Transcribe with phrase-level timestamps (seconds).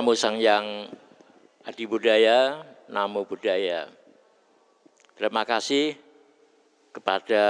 [0.00, 0.96] Namo Sang Yang
[1.60, 3.84] Adi Budaya, Namo Budaya.
[5.12, 5.92] Terima kasih
[6.88, 7.44] kepada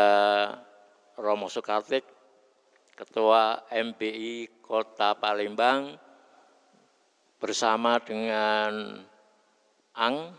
[1.15, 2.03] Romo Soekartik,
[2.99, 5.95] Ketua MPI Kota Palembang,
[7.39, 8.99] bersama dengan
[9.95, 10.35] Ang,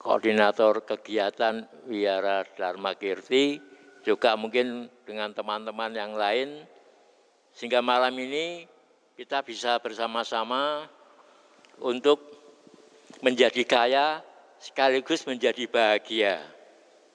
[0.00, 3.60] Koordinator Kegiatan Wiara Dharma Kirti,
[4.00, 6.64] juga mungkin dengan teman-teman yang lain,
[7.52, 8.77] sehingga malam ini
[9.18, 10.86] kita bisa bersama-sama
[11.82, 12.22] untuk
[13.18, 14.22] menjadi kaya
[14.62, 16.38] sekaligus menjadi bahagia.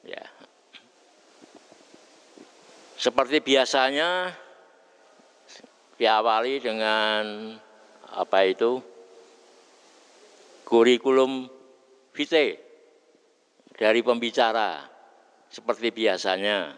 [0.03, 0.27] Ya.
[2.99, 4.35] Seperti biasanya
[5.95, 7.55] diawali dengan
[8.11, 8.83] apa itu
[10.67, 11.47] kurikulum
[12.11, 12.59] vitae
[13.79, 14.83] dari pembicara
[15.47, 16.75] seperti biasanya.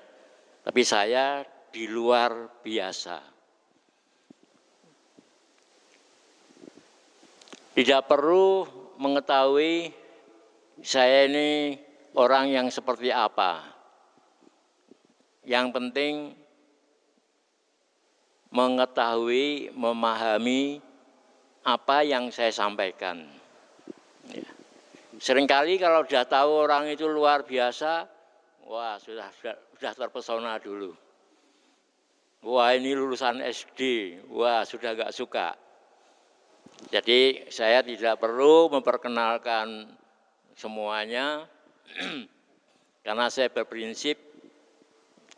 [0.61, 1.41] Tapi saya
[1.73, 3.34] di luar biasa.
[7.76, 8.64] Tidak perlu
[9.04, 9.92] mengetahui
[10.80, 11.76] saya ini
[12.16, 13.68] orang yang seperti apa.
[15.44, 16.14] Yang penting
[18.56, 20.80] mengetahui, memahami
[21.68, 23.28] apa yang saya sampaikan.
[24.31, 24.48] Ya.
[25.20, 28.08] Seringkali kalau sudah tahu orang itu luar biasa,
[28.72, 30.96] wah sudah sudah, sudah terpesona dulu.
[32.48, 33.81] Wah ini lulusan SD,
[34.31, 35.64] wah sudah gak suka.
[36.92, 39.90] Jadi saya tidak perlu memperkenalkan
[40.56, 41.44] semuanya
[43.06, 44.16] karena saya berprinsip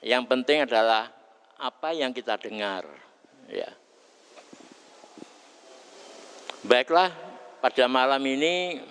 [0.06, 1.10] yang penting adalah
[1.58, 2.86] apa yang kita dengar.
[3.50, 3.74] Ya.
[6.62, 7.10] Baiklah,
[7.64, 8.84] pada malam ini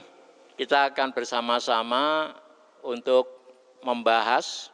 [0.58, 2.34] kita akan bersama-sama
[2.82, 3.28] untuk
[3.84, 4.72] membahas,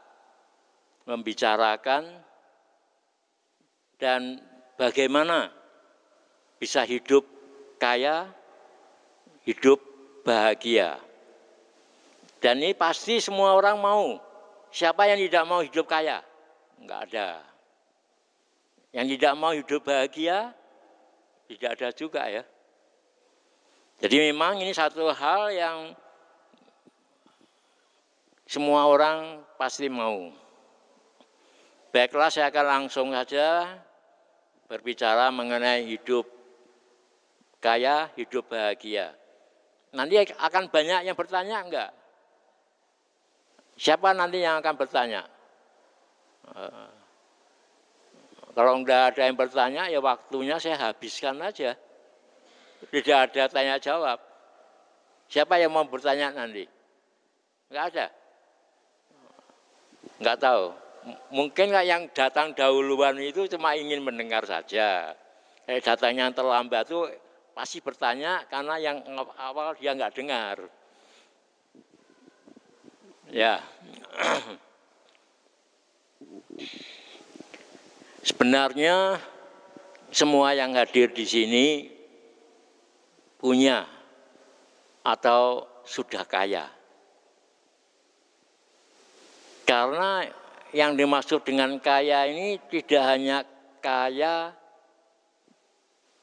[1.04, 2.06] membicarakan,
[4.00, 4.40] dan
[4.78, 5.52] bagaimana
[6.56, 7.26] bisa hidup
[7.82, 8.30] kaya,
[9.42, 9.82] hidup
[10.22, 11.02] bahagia.
[12.38, 14.22] Dan ini pasti semua orang mau.
[14.70, 16.22] Siapa yang tidak mau hidup kaya?
[16.78, 17.42] Enggak ada.
[18.94, 20.54] Yang tidak mau hidup bahagia,
[21.50, 22.46] tidak ada juga ya.
[23.98, 25.78] Jadi memang ini satu hal yang
[28.46, 30.30] semua orang pasti mau.
[31.94, 33.78] Baiklah saya akan langsung saja
[34.66, 36.41] berbicara mengenai hidup
[37.62, 39.14] kaya, hidup bahagia.
[39.94, 41.90] Nanti akan banyak yang bertanya enggak?
[43.78, 45.22] Siapa nanti yang akan bertanya?
[46.50, 46.90] Uh,
[48.52, 51.78] kalau enggak ada yang bertanya, ya waktunya saya habiskan aja.
[52.90, 54.18] Tidak ada tanya jawab.
[55.30, 56.66] Siapa yang mau bertanya nanti?
[57.70, 58.06] Enggak ada.
[60.20, 60.64] Enggak tahu.
[61.32, 65.16] Mungkin yang datang dahuluan itu cuma ingin mendengar saja.
[65.64, 67.06] Eh, datangnya yang terlambat itu
[67.52, 69.04] pasti bertanya karena yang
[69.36, 70.56] awal dia nggak dengar.
[73.32, 73.60] Ya.
[78.28, 79.18] Sebenarnya
[80.12, 81.90] semua yang hadir di sini
[83.40, 83.88] punya
[85.02, 86.70] atau sudah kaya.
[89.66, 90.22] Karena
[90.72, 93.38] yang dimaksud dengan kaya ini tidak hanya
[93.82, 94.54] kaya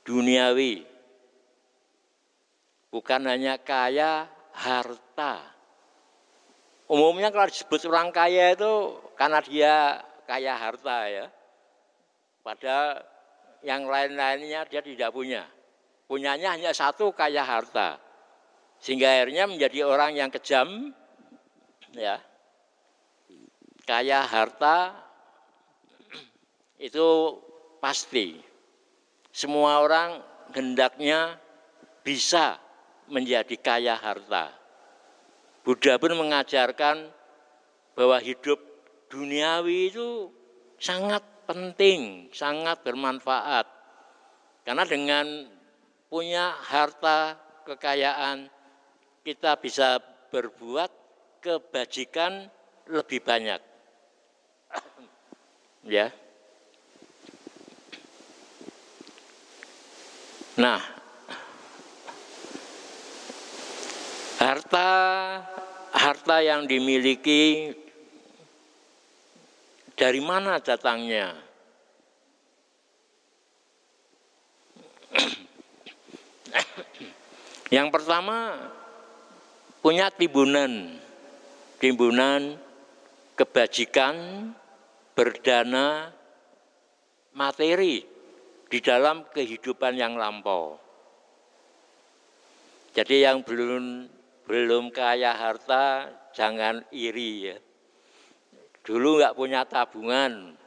[0.08, 0.89] duniawi,
[2.90, 5.42] bukan hanya kaya harta.
[6.90, 9.76] Umumnya kalau disebut orang kaya itu karena dia
[10.26, 11.26] kaya harta ya.
[12.42, 13.06] Padahal
[13.62, 15.46] yang lain-lainnya dia tidak punya.
[16.10, 18.02] Punyanya hanya satu kaya harta.
[18.82, 20.90] Sehingga akhirnya menjadi orang yang kejam
[21.94, 22.18] ya.
[23.86, 24.98] Kaya harta
[26.82, 27.38] itu
[27.78, 28.42] pasti.
[29.30, 30.26] Semua orang
[30.58, 31.38] hendaknya
[32.02, 32.58] bisa
[33.10, 34.54] menjadi kaya harta.
[35.66, 37.12] Buddha pun mengajarkan
[37.94, 38.58] bahwa hidup
[39.12, 40.32] duniawi itu
[40.80, 43.68] sangat penting, sangat bermanfaat.
[44.64, 45.26] Karena dengan
[46.08, 47.36] punya harta
[47.66, 48.48] kekayaan,
[49.26, 50.90] kita bisa berbuat
[51.42, 52.48] kebajikan
[52.90, 53.62] lebih banyak.
[55.86, 56.14] ya.
[60.60, 60.99] Nah,
[64.40, 64.88] Harta
[65.92, 67.76] harta yang dimiliki
[70.00, 71.36] dari mana datangnya?
[77.76, 78.56] Yang pertama
[79.84, 80.96] punya timbunan,
[81.84, 82.56] timbunan
[83.36, 84.16] kebajikan
[85.20, 86.16] berdana
[87.36, 88.08] materi
[88.72, 90.80] di dalam kehidupan yang lampau.
[92.96, 94.10] Jadi yang belum
[94.50, 97.58] belum kaya harta jangan iri ya.
[98.82, 100.58] Dulu nggak punya tabungan,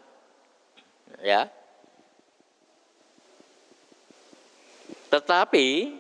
[1.18, 1.50] ya.
[5.10, 5.98] Tetapi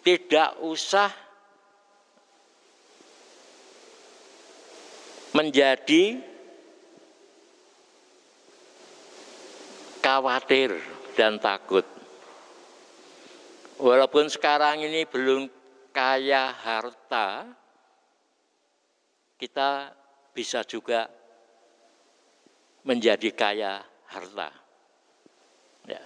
[0.00, 1.12] tidak usah
[5.36, 6.16] menjadi
[10.00, 10.80] khawatir
[11.12, 11.84] dan takut.
[13.76, 15.61] Walaupun sekarang ini belum
[15.92, 17.46] kaya harta,
[19.36, 19.92] kita
[20.32, 21.06] bisa juga
[22.82, 24.50] menjadi kaya harta.
[25.86, 26.02] Ya.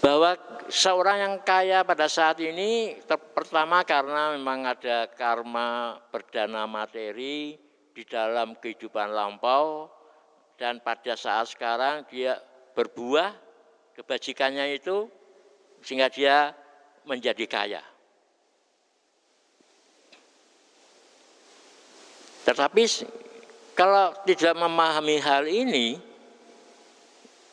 [0.00, 0.38] Bahwa
[0.70, 2.94] seorang yang kaya pada saat ini
[3.34, 7.58] pertama karena memang ada karma berdana materi
[7.90, 9.90] di dalam kehidupan lampau
[10.60, 12.38] dan pada saat sekarang dia
[12.76, 13.34] berbuah
[13.96, 15.08] kebajikannya itu
[15.80, 16.52] sehingga dia
[17.06, 17.82] menjadi kaya.
[22.46, 22.82] Tetapi
[23.74, 25.98] kalau tidak memahami hal ini,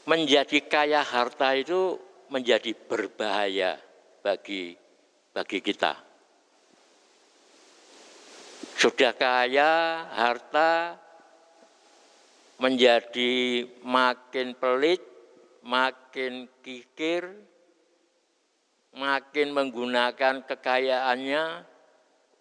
[0.03, 1.97] menjadi kaya harta itu
[2.27, 3.79] menjadi berbahaya
[4.21, 4.75] bagi
[5.33, 5.95] bagi kita.
[8.77, 10.99] Sudah kaya harta
[12.59, 15.01] menjadi makin pelit,
[15.63, 17.33] makin kikir,
[18.93, 21.65] makin menggunakan kekayaannya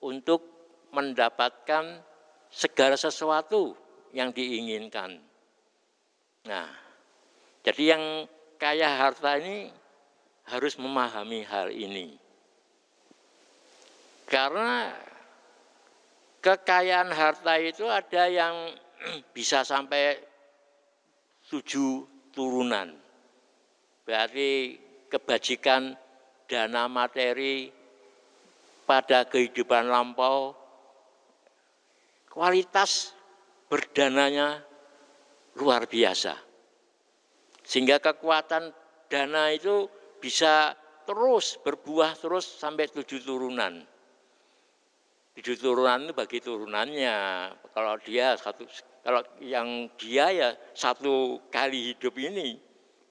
[0.05, 0.45] untuk
[0.93, 2.05] mendapatkan
[2.53, 3.73] segala sesuatu
[4.13, 5.17] yang diinginkan.
[6.45, 6.69] Nah,
[7.65, 8.05] jadi yang
[8.61, 9.73] kaya harta ini
[10.53, 12.19] harus memahami hal ini.
[14.29, 14.93] Karena
[16.45, 18.75] kekayaan harta itu ada yang
[19.37, 20.21] bisa sampai
[21.49, 22.05] tujuh
[22.35, 22.93] turunan.
[24.03, 24.77] Berarti
[25.09, 25.95] kebajikan
[26.53, 27.73] dana materi
[28.85, 30.53] pada kehidupan lampau,
[32.29, 33.17] kualitas
[33.73, 34.61] berdananya
[35.57, 36.37] luar biasa.
[37.65, 38.69] Sehingga kekuatan
[39.09, 39.89] dana itu
[40.21, 40.77] bisa
[41.09, 43.81] terus berbuah terus sampai tujuh turunan.
[45.33, 47.17] Tujuh turunan itu bagi turunannya.
[47.73, 48.69] Kalau dia satu,
[49.01, 52.61] kalau yang dia ya satu kali hidup ini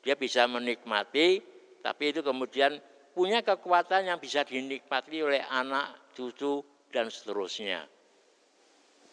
[0.06, 1.42] dia bisa menikmati,
[1.82, 2.78] tapi itu kemudian
[3.12, 7.84] punya kekuatan yang bisa dinikmati oleh anak, cucu, dan seterusnya.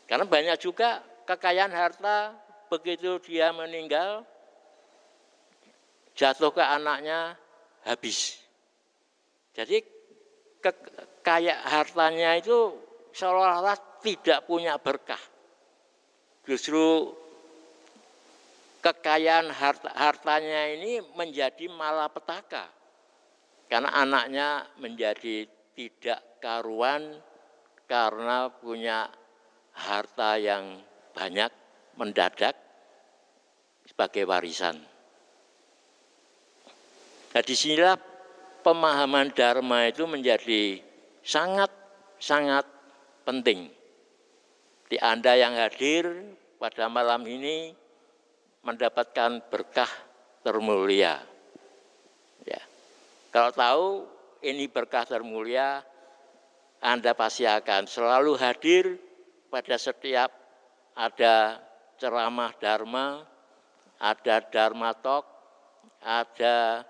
[0.07, 2.33] Karena banyak juga kekayaan harta
[2.71, 4.25] begitu dia meninggal,
[6.15, 7.37] jatuh ke anaknya
[7.85, 8.39] habis.
[9.53, 9.83] Jadi
[10.63, 12.75] kekayaan hartanya itu
[13.13, 15.21] seolah-olah tidak punya berkah.
[16.47, 17.13] Justru
[18.81, 22.78] kekayaan harta, hartanya ini menjadi malapetaka
[23.69, 24.49] karena anaknya
[24.81, 25.45] menjadi
[25.77, 27.21] tidak karuan
[27.85, 29.09] karena punya
[29.77, 30.81] harta yang
[31.15, 31.53] banyak
[31.95, 32.57] mendadak
[33.89, 34.77] sebagai warisan.
[37.33, 37.97] Nah di sinilah
[38.65, 40.81] pemahaman Dharma itu menjadi
[41.23, 42.65] sangat-sangat
[43.23, 43.69] penting.
[44.89, 46.09] Di Anda yang hadir
[46.57, 47.77] pada malam ini
[48.65, 49.91] mendapatkan berkah
[50.41, 51.21] termulia.
[53.29, 53.87] Kalau tahu
[54.41, 55.85] ini berkah termulia,
[56.81, 58.97] Anda pasti akan selalu hadir
[59.53, 60.33] pada setiap
[60.97, 61.61] ada
[62.01, 63.27] ceramah Dharma,
[64.01, 65.29] ada Dharma Talk,
[66.01, 66.87] ada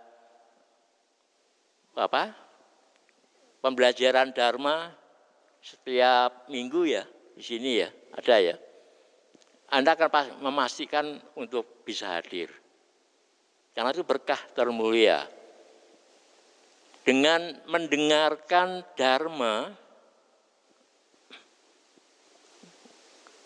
[1.98, 2.30] apa?
[3.58, 4.94] Pembelajaran Dharma
[5.58, 7.02] setiap minggu ya
[7.34, 8.56] di sini ya, ada ya.
[9.74, 12.48] Anda akan memastikan untuk bisa hadir.
[13.74, 15.37] Karena itu berkah termulia
[17.08, 19.72] dengan mendengarkan dharma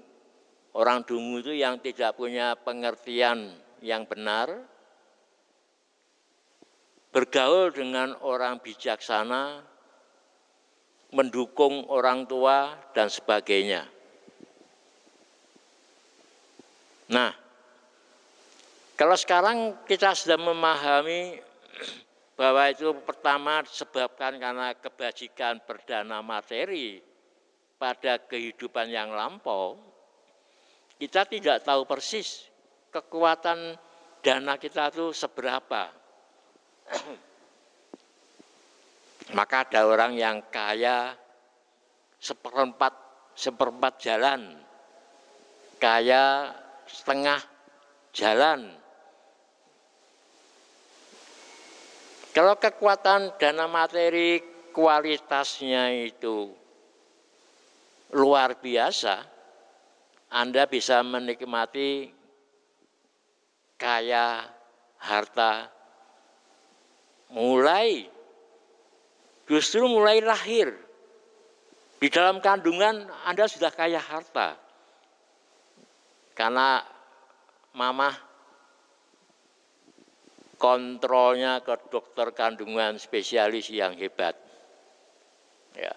[0.78, 4.49] orang dungu itu yang tidak punya pengertian yang benar,
[7.12, 9.61] bergaul dengan orang bijaksana,
[11.12, 13.85] mendukung orang tua, dan sebagainya.
[17.12, 17.31] Nah,
[18.97, 21.37] kalau sekarang kita sudah memahami
[22.41, 27.05] bahwa itu pertama disebabkan karena kebajikan perdana materi
[27.76, 29.76] pada kehidupan yang lampau,
[30.97, 32.53] kita tidak tahu persis
[32.95, 33.75] kekuatan
[34.23, 35.91] dana kita itu seberapa.
[39.37, 41.19] Maka ada orang yang kaya
[42.23, 42.95] seperempat
[43.35, 44.55] seperempat jalan,
[45.83, 46.55] kaya
[46.87, 47.43] setengah
[48.15, 48.71] jalan,
[52.35, 54.43] Kalau kekuatan dana materi
[54.75, 56.51] kualitasnya itu
[58.11, 59.23] luar biasa,
[60.35, 62.11] Anda bisa menikmati
[63.76, 64.47] kaya
[65.02, 65.69] harta
[67.35, 68.07] mulai
[69.50, 70.73] justru mulai lahir
[71.99, 74.57] di dalam kandungan Anda sudah kaya harta
[76.35, 76.83] karena
[77.75, 78.35] mamah
[80.64, 84.33] kontrolnya ke dokter kandungan spesialis yang hebat.
[85.76, 85.93] Ya.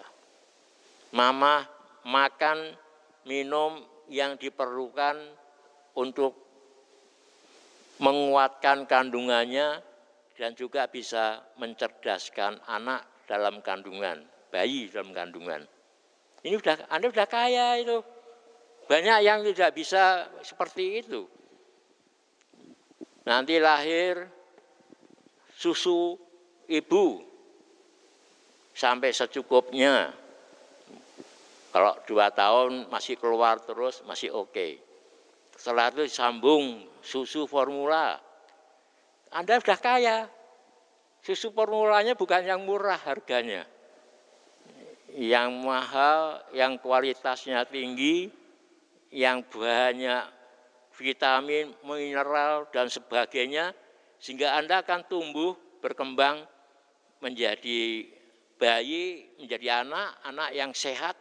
[1.14, 1.64] Mama
[2.04, 2.76] makan,
[3.24, 3.80] minum
[4.12, 5.16] yang diperlukan
[5.96, 6.36] untuk
[7.98, 9.82] menguatkan kandungannya
[10.38, 14.22] dan juga bisa mencerdaskan anak dalam kandungan,
[14.54, 15.66] bayi dalam kandungan.
[16.46, 17.98] Ini sudah Anda sudah kaya itu.
[18.88, 21.28] Banyak yang tidak bisa seperti itu.
[23.28, 24.24] Nanti lahir
[25.52, 26.16] susu
[26.70, 27.20] ibu
[28.72, 30.14] sampai secukupnya.
[31.68, 34.54] Kalau dua tahun masih keluar terus masih oke.
[34.56, 34.87] Okay.
[35.58, 38.14] Setelah itu sambung susu formula.
[39.34, 40.18] Anda sudah kaya.
[41.18, 43.66] Susu formulanya bukan yang murah harganya.
[45.10, 48.30] Yang mahal, yang kualitasnya tinggi,
[49.10, 50.30] yang banyak
[50.94, 53.74] vitamin, mineral, dan sebagainya,
[54.22, 56.46] sehingga Anda akan tumbuh, berkembang
[57.18, 58.06] menjadi
[58.58, 61.14] bayi, menjadi anak, anak yang sehat,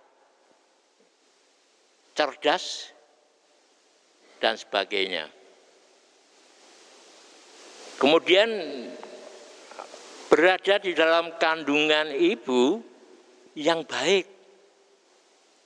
[2.18, 2.97] cerdas,
[4.38, 5.30] dan sebagainya.
[7.98, 8.50] Kemudian
[10.30, 12.78] berada di dalam kandungan ibu
[13.58, 14.30] yang baik,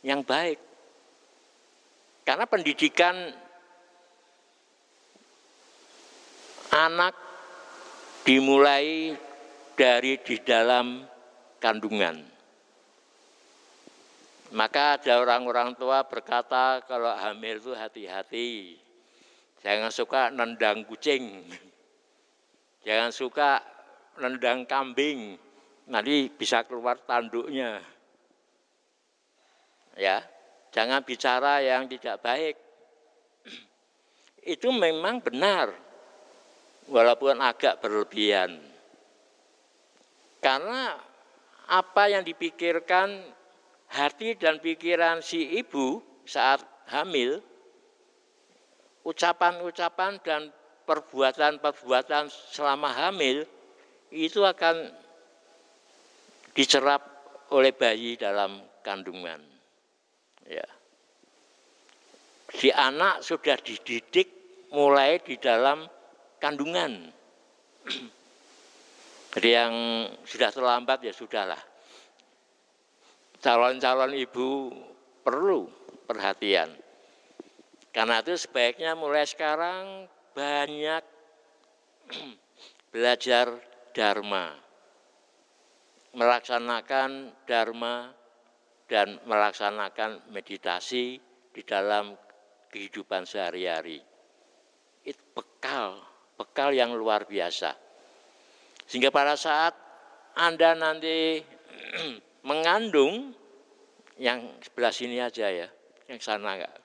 [0.08, 0.60] yang baik.
[2.24, 3.16] Karena pendidikan
[6.72, 7.14] anak
[8.24, 9.12] dimulai
[9.76, 11.04] dari di dalam
[11.60, 12.31] kandungan.
[14.52, 18.76] Maka ada orang-orang tua berkata kalau hamil itu hati-hati.
[19.64, 21.48] Jangan suka nendang kucing.
[22.84, 23.64] Jangan suka
[24.20, 25.40] nendang kambing.
[25.88, 27.80] Nanti bisa keluar tanduknya.
[29.96, 30.20] Ya,
[30.76, 32.56] jangan bicara yang tidak baik.
[34.56, 35.72] Itu memang benar
[36.92, 38.60] walaupun agak berlebihan.
[40.44, 40.98] Karena
[41.72, 43.40] apa yang dipikirkan
[43.92, 47.44] hati dan pikiran si ibu saat hamil,
[49.04, 50.42] ucapan-ucapan dan
[50.88, 53.44] perbuatan-perbuatan selama hamil
[54.12, 54.92] itu akan
[56.56, 57.00] dicerap
[57.52, 59.40] oleh bayi dalam kandungan.
[60.48, 60.68] Ya.
[62.52, 64.28] Si anak sudah dididik
[64.76, 65.88] mulai di dalam
[66.40, 67.08] kandungan.
[69.32, 69.74] Jadi yang
[70.28, 71.71] sudah terlambat ya sudahlah.
[73.42, 74.70] Calon-calon ibu
[75.26, 75.66] perlu
[76.06, 76.70] perhatian.
[77.90, 80.06] Karena itu sebaiknya mulai sekarang
[80.38, 81.04] banyak
[82.94, 83.58] belajar
[83.98, 84.54] dharma.
[86.14, 88.14] Melaksanakan dharma
[88.86, 91.18] dan melaksanakan meditasi
[91.50, 92.14] di dalam
[92.70, 94.00] kehidupan sehari-hari.
[95.02, 97.78] Itu bekal bekal yang luar biasa.
[98.90, 99.78] Sehingga pada saat
[100.34, 101.42] Anda nanti
[102.46, 103.34] mengandung,
[104.18, 105.68] yang sebelah sini aja ya,
[106.10, 106.76] yang sana enggak.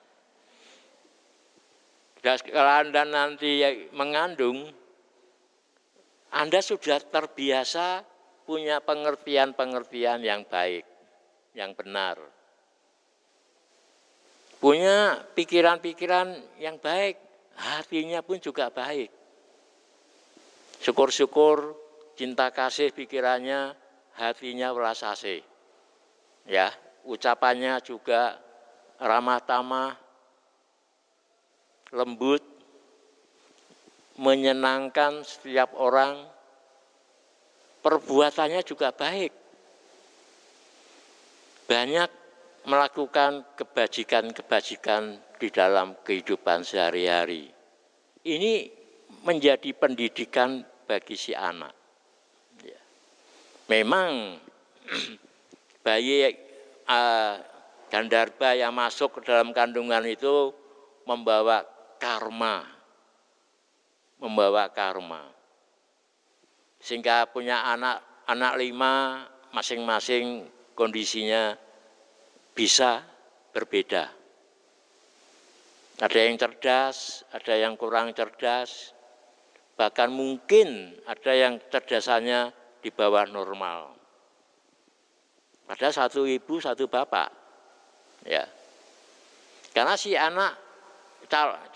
[2.21, 3.61] Kalau Anda nanti
[3.93, 4.67] mengandung,
[6.33, 8.03] Anda sudah terbiasa
[8.43, 10.83] punya pengertian-pengertian yang baik,
[11.53, 12.19] yang benar.
[14.57, 17.21] Punya pikiran-pikiran yang baik,
[17.53, 19.13] hatinya pun juga baik.
[20.81, 21.77] Syukur-syukur
[22.17, 23.77] cinta kasih pikirannya,
[24.17, 25.45] hatinya welas asih.
[26.49, 26.73] Ya,
[27.05, 28.41] ucapannya juga
[28.97, 29.93] ramah tamah,
[31.93, 32.41] lembut,
[34.17, 36.25] menyenangkan setiap orang,
[37.85, 39.31] perbuatannya juga baik.
[41.67, 42.09] Banyak
[42.67, 47.53] melakukan kebajikan-kebajikan di dalam kehidupan sehari-hari.
[48.25, 48.53] Ini
[49.23, 51.76] menjadi pendidikan bagi si anak.
[53.67, 54.39] Memang
[55.85, 56.31] bayi
[56.87, 57.35] uh,
[58.55, 60.51] yang masuk ke dalam kandungan itu
[61.07, 61.63] membawa
[61.99, 62.67] karma,
[64.19, 65.23] membawa karma.
[66.79, 69.23] Sehingga punya anak anak lima
[69.55, 71.55] masing-masing kondisinya
[72.51, 73.03] bisa
[73.55, 74.11] berbeda.
[75.97, 78.93] Ada yang cerdas, ada yang kurang cerdas,
[79.73, 83.93] bahkan mungkin ada yang cerdasannya di bawah normal.
[85.67, 87.29] Ada satu ibu, satu bapak
[88.27, 88.43] ya
[89.77, 90.57] karena si anak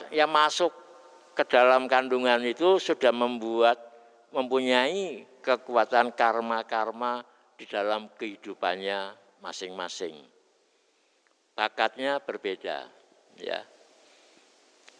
[0.10, 0.74] yang masuk
[1.38, 3.78] ke dalam kandungan itu sudah membuat
[4.34, 7.22] mempunyai kekuatan karma-karma
[7.60, 10.18] di dalam kehidupannya masing-masing.
[11.54, 12.90] Bakatnya berbeda,
[13.38, 13.62] ya.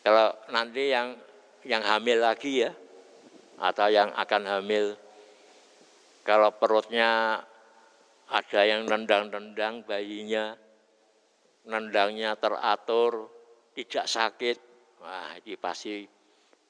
[0.06, 1.18] Kalau nanti yang
[1.66, 2.72] yang hamil lagi ya,
[3.58, 4.94] atau yang akan hamil,
[6.22, 7.42] kalau perutnya
[8.32, 10.56] ada yang nendang-nendang bayinya,
[11.68, 13.28] nendangnya teratur,
[13.76, 14.58] tidak sakit.
[15.02, 16.06] Wah, ini pasti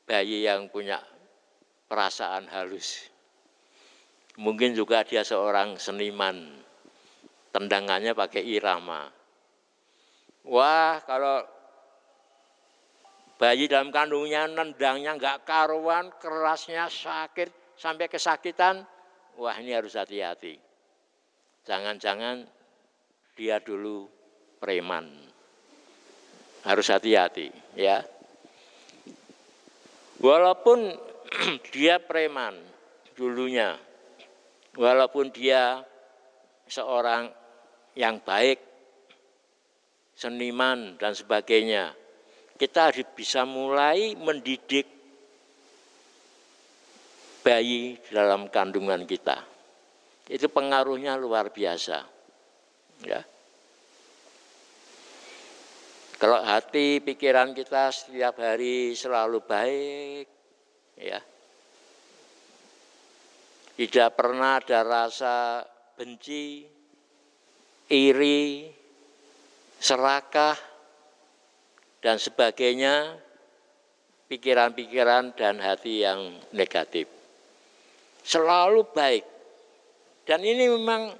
[0.07, 0.97] bayi yang punya
[1.85, 3.11] perasaan halus.
[4.39, 6.63] Mungkin juga dia seorang seniman.
[7.51, 9.11] Tendangannya pakai irama.
[10.47, 11.43] Wah, kalau
[13.35, 18.87] bayi dalam kandungnya nendangnya nggak karuan, kerasnya sakit sampai kesakitan,
[19.37, 20.57] wah ini harus hati-hati.
[21.63, 22.43] Jangan-jangan
[23.37, 24.09] dia dulu
[24.57, 25.07] preman.
[26.61, 28.05] Harus hati-hati ya.
[30.21, 30.93] Walaupun
[31.73, 32.53] dia preman
[33.17, 33.73] dulunya,
[34.77, 35.81] walaupun dia
[36.69, 37.33] seorang
[37.97, 38.61] yang baik,
[40.13, 41.97] seniman dan sebagainya,
[42.61, 45.00] kita harus bisa mulai mendidik
[47.41, 49.41] bayi dalam kandungan kita.
[50.29, 52.05] Itu pengaruhnya luar biasa.
[53.03, 53.21] Ya.
[56.21, 60.29] Kalau hati, pikiran kita setiap hari selalu baik,
[61.01, 61.17] ya.
[63.73, 65.65] Tidak pernah ada rasa
[65.97, 66.61] benci,
[67.89, 68.69] iri,
[69.81, 70.53] serakah,
[72.05, 73.17] dan sebagainya,
[74.29, 77.20] pikiran-pikiran dan hati yang negatif.
[78.21, 79.25] Selalu baik.
[80.25, 81.13] Dan ini memang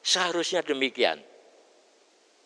[0.00, 1.20] seharusnya demikian.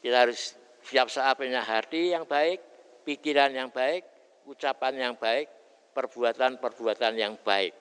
[0.02, 2.60] Kita harus Siap saat punya hati yang baik,
[3.08, 4.04] pikiran yang baik,
[4.44, 5.48] ucapan yang baik,
[5.96, 7.72] perbuatan-perbuatan yang baik.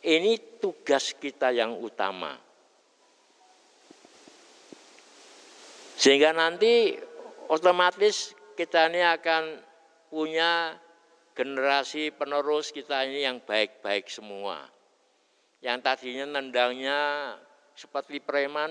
[0.00, 2.40] Ini tugas kita yang utama.
[6.00, 6.96] Sehingga nanti
[7.52, 9.60] otomatis kita ini akan
[10.08, 10.72] punya
[11.36, 14.64] generasi penerus kita ini yang baik-baik semua.
[15.58, 17.00] Yang tadinya nendangnya
[17.74, 18.70] seperti preman,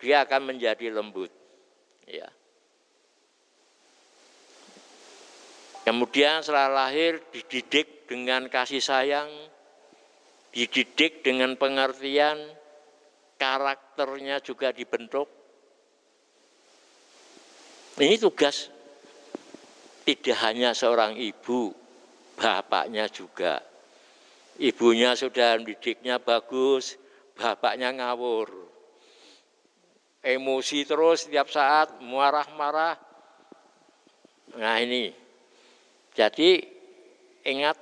[0.00, 1.28] dia akan menjadi lembut.
[2.08, 2.28] Ya.
[5.84, 9.28] Kemudian setelah lahir dididik dengan kasih sayang,
[10.52, 12.36] dididik dengan pengertian,
[13.40, 15.28] karakternya juga dibentuk.
[17.98, 18.68] Ini tugas
[20.04, 21.72] tidak hanya seorang ibu,
[22.36, 23.60] bapaknya juga.
[24.58, 26.98] Ibunya sudah didiknya bagus,
[27.38, 28.50] bapaknya ngawur.
[30.18, 32.98] Emosi terus setiap saat, marah-marah.
[34.58, 35.14] Nah ini
[36.10, 36.58] jadi
[37.46, 37.78] ingat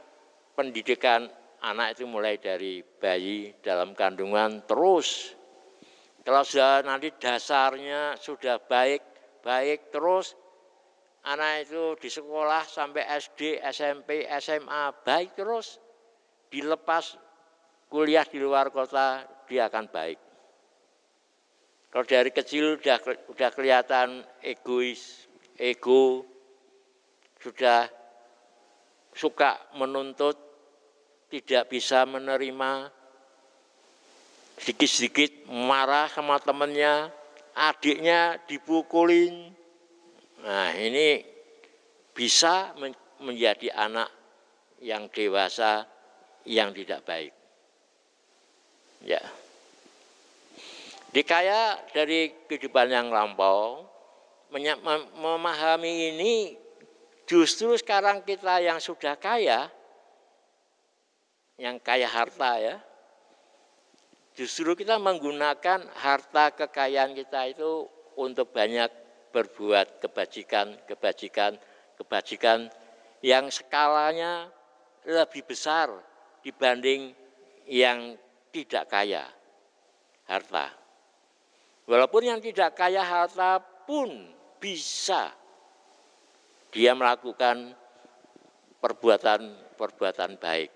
[0.53, 1.25] pendidikan
[1.65, 5.33] anak itu mulai dari bayi dalam kandungan terus.
[6.21, 9.01] Kalau sudah nanti dasarnya sudah baik,
[9.41, 10.37] baik terus
[11.25, 15.86] anak itu di sekolah sampai SD, SMP, SMA baik terus.
[16.51, 17.19] Dilepas
[17.91, 20.19] kuliah di luar kota dia akan baik.
[21.91, 25.25] Kalau dari kecil sudah sudah kelihatan egois,
[25.57, 26.27] ego,
[27.41, 27.89] sudah
[29.17, 30.37] suka menuntut,
[31.33, 32.93] tidak bisa menerima,
[34.61, 37.09] sedikit-sedikit marah sama temannya,
[37.57, 39.57] adiknya dipukulin.
[40.45, 41.25] Nah ini
[42.13, 42.77] bisa
[43.25, 44.13] menjadi anak
[44.85, 45.89] yang dewasa
[46.47, 47.35] yang tidak baik.
[49.05, 49.21] Ya.
[51.13, 53.85] Dikaya dari kehidupan yang lampau,
[55.21, 56.35] memahami ini
[57.27, 59.67] Justru sekarang kita yang sudah kaya,
[61.59, 62.79] yang kaya harta ya,
[64.37, 67.89] Justru kita menggunakan harta kekayaan kita itu
[68.21, 68.93] untuk banyak
[69.33, 71.57] berbuat kebajikan, kebajikan,
[71.97, 72.69] kebajikan
[73.25, 74.53] yang skalanya
[75.09, 75.89] lebih besar
[76.47, 77.11] dibanding
[77.67, 78.15] yang
[78.55, 79.27] tidak kaya
[80.31, 80.71] harta.
[81.91, 84.31] Walaupun yang tidak kaya harta pun
[84.63, 85.35] bisa
[86.71, 87.75] dia melakukan
[88.79, 90.71] perbuatan-perbuatan baik.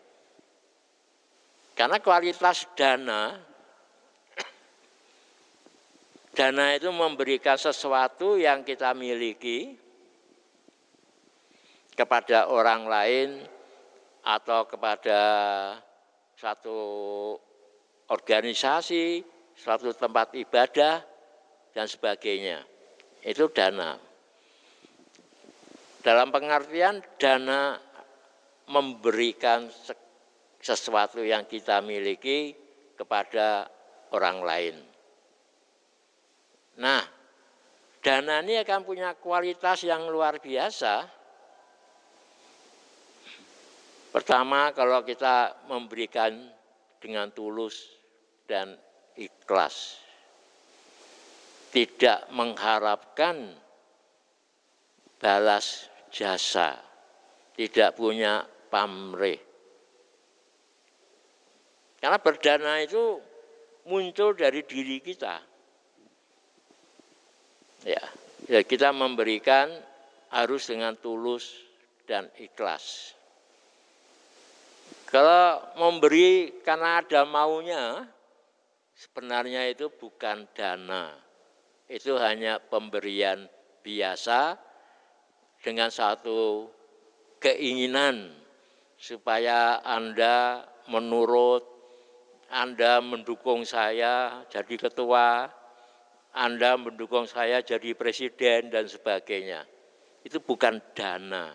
[1.79, 3.39] Karena kualitas dana
[6.37, 9.77] Dana itu memberikan sesuatu yang kita miliki
[11.95, 13.29] kepada orang lain
[14.25, 15.21] atau kepada
[16.37, 16.79] satu
[18.09, 19.23] organisasi,
[19.57, 21.05] suatu tempat ibadah,
[21.71, 22.65] dan sebagainya.
[23.23, 24.01] Itu dana.
[26.01, 27.77] Dalam pengertian dana
[28.73, 29.69] memberikan
[30.61, 32.57] sesuatu yang kita miliki
[32.97, 33.69] kepada
[34.13, 34.77] orang lain.
[36.81, 37.05] Nah,
[38.01, 41.20] dana ini akan punya kualitas yang luar biasa.
[44.11, 46.35] Pertama, kalau kita memberikan
[46.99, 47.95] dengan tulus
[48.51, 48.75] dan
[49.15, 50.03] ikhlas,
[51.71, 53.55] tidak mengharapkan
[55.23, 56.75] balas jasa,
[57.55, 59.39] tidak punya pamrih.
[62.03, 63.23] Karena berdana itu
[63.87, 65.37] muncul dari diri kita.
[67.87, 68.03] Ya,
[68.51, 69.71] ya kita memberikan
[70.35, 71.55] harus dengan tulus
[72.11, 73.15] dan ikhlas.
[75.11, 78.07] Kalau memberi karena ada maunya,
[78.95, 81.11] sebenarnya itu bukan dana.
[81.91, 83.51] Itu hanya pemberian
[83.83, 84.55] biasa
[85.67, 86.71] dengan satu
[87.43, 88.31] keinginan
[88.95, 91.67] supaya Anda menurut,
[92.47, 95.51] Anda mendukung saya jadi ketua,
[96.31, 99.67] anda mendukung saya jadi presiden dan sebagainya.
[100.23, 101.51] Itu bukan dana.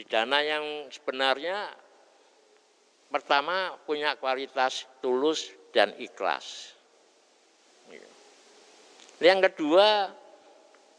[0.00, 1.68] Di dana yang sebenarnya
[3.12, 6.72] pertama punya kualitas tulus dan ikhlas.
[9.20, 10.08] Yang kedua,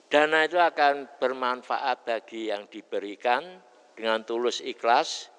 [0.06, 3.42] dana itu akan bermanfaat bagi yang diberikan
[3.98, 5.34] dengan tulus ikhlas,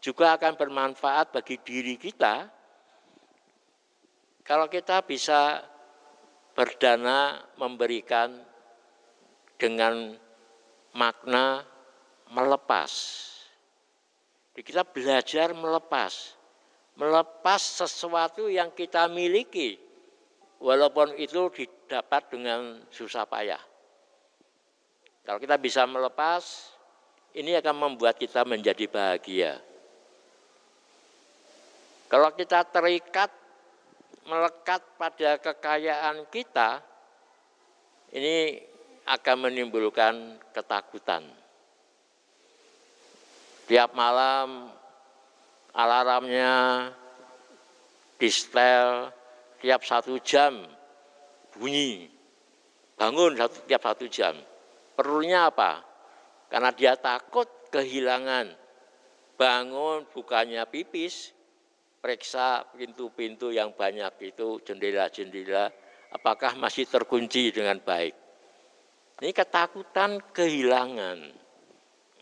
[0.00, 2.48] juga akan bermanfaat bagi diri kita.
[4.48, 5.60] Kalau kita bisa
[6.56, 8.32] berdana memberikan
[9.60, 10.16] dengan
[10.96, 11.73] makna
[12.34, 12.90] melepas.
[14.52, 16.34] Jadi kita belajar melepas.
[16.98, 19.78] Melepas sesuatu yang kita miliki.
[20.58, 23.62] Walaupun itu didapat dengan susah payah.
[25.24, 26.42] Kalau kita bisa melepas,
[27.34, 29.58] ini akan membuat kita menjadi bahagia.
[32.06, 33.32] Kalau kita terikat
[34.24, 36.80] melekat pada kekayaan kita,
[38.14, 38.62] ini
[39.04, 41.43] akan menimbulkan ketakutan.
[43.64, 44.68] Tiap malam
[45.72, 46.92] alarmnya
[48.20, 49.08] di setel
[49.64, 50.60] tiap satu jam
[51.56, 52.10] bunyi,
[52.98, 54.34] bangun satu, tiap satu jam.
[54.94, 55.80] Perlunya apa?
[56.52, 58.52] Karena dia takut kehilangan.
[59.34, 61.34] Bangun bukannya pipis,
[61.98, 65.72] periksa pintu-pintu yang banyak itu, jendela-jendela,
[66.14, 68.14] apakah masih terkunci dengan baik.
[69.18, 71.18] Ini ketakutan kehilangan.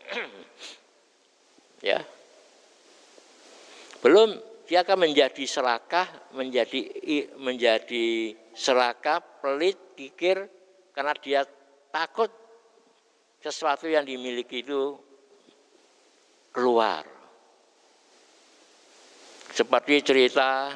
[1.83, 1.99] ya.
[3.99, 6.79] Belum dia akan menjadi serakah, menjadi
[7.35, 10.47] menjadi serakah, pelit, pikir
[10.95, 11.43] karena dia
[11.91, 12.31] takut
[13.43, 14.95] sesuatu yang dimiliki itu
[16.55, 17.03] keluar.
[19.53, 20.73] Seperti cerita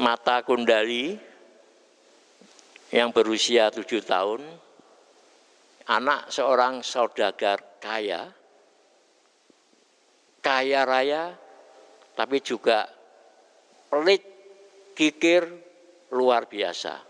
[0.00, 1.14] Mata Kundali
[2.90, 4.42] yang berusia tujuh tahun,
[5.86, 8.32] anak seorang saudagar kaya,
[10.44, 11.32] kaya raya,
[12.12, 12.84] tapi juga
[13.88, 14.20] pelit,
[14.92, 15.48] kikir,
[16.12, 17.00] luar biasa.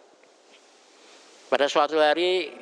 [1.50, 2.54] Pada suatu hari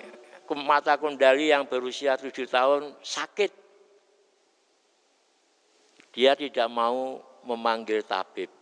[0.52, 3.52] mata kundali yang berusia tujuh tahun sakit.
[6.12, 7.16] Dia tidak mau
[7.48, 8.52] memanggil tabib.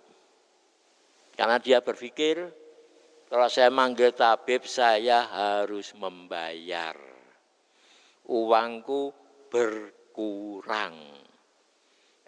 [1.35, 2.46] Karena dia berpikir,
[3.27, 6.94] kalau saya manggil tabib, saya harus membayar.
[8.31, 9.11] Uangku
[9.51, 10.94] berkurang.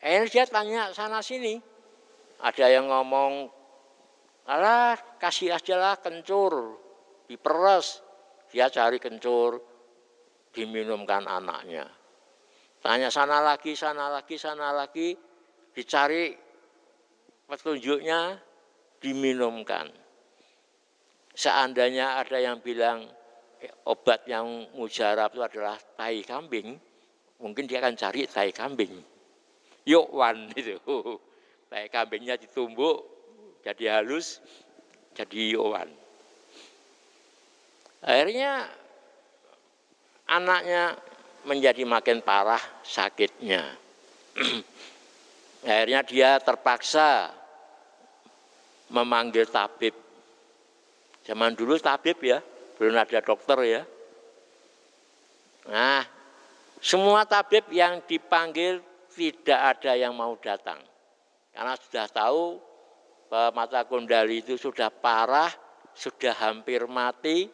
[0.03, 1.63] Eh, dia tanya sana sini.
[2.43, 3.47] Ada yang ngomong,
[4.51, 6.75] alah kasih aja lah kencur,
[7.31, 8.03] diperes.
[8.51, 9.63] Dia cari kencur,
[10.51, 11.87] diminumkan anaknya.
[12.83, 15.15] Tanya sana lagi, sana lagi, sana lagi,
[15.71, 16.35] dicari
[17.47, 18.43] petunjuknya
[18.99, 19.87] diminumkan.
[21.31, 23.07] Seandainya ada yang bilang
[23.63, 26.75] eh, obat yang mujarab itu adalah tai kambing,
[27.39, 29.12] mungkin dia akan cari tai kambing.
[29.89, 30.79] Yuk wan itu.
[31.73, 33.09] Tai kambingnya ditumbuk
[33.63, 34.43] jadi halus,
[35.15, 35.89] jadi yowan.
[38.03, 38.67] Akhirnya
[40.27, 40.99] anaknya
[41.47, 43.63] menjadi makin parah sakitnya.
[45.63, 47.31] Akhirnya dia terpaksa
[48.91, 49.95] memanggil tabib.
[51.23, 52.43] Zaman dulu tabib ya,
[52.77, 53.83] belum ada dokter ya.
[55.71, 56.03] Nah,
[56.83, 60.81] semua tabib yang dipanggil tidak ada yang mau datang.
[61.53, 62.57] Karena sudah tahu
[63.29, 65.53] bahwa mata kundali itu sudah parah,
[65.93, 67.49] sudah hampir mati.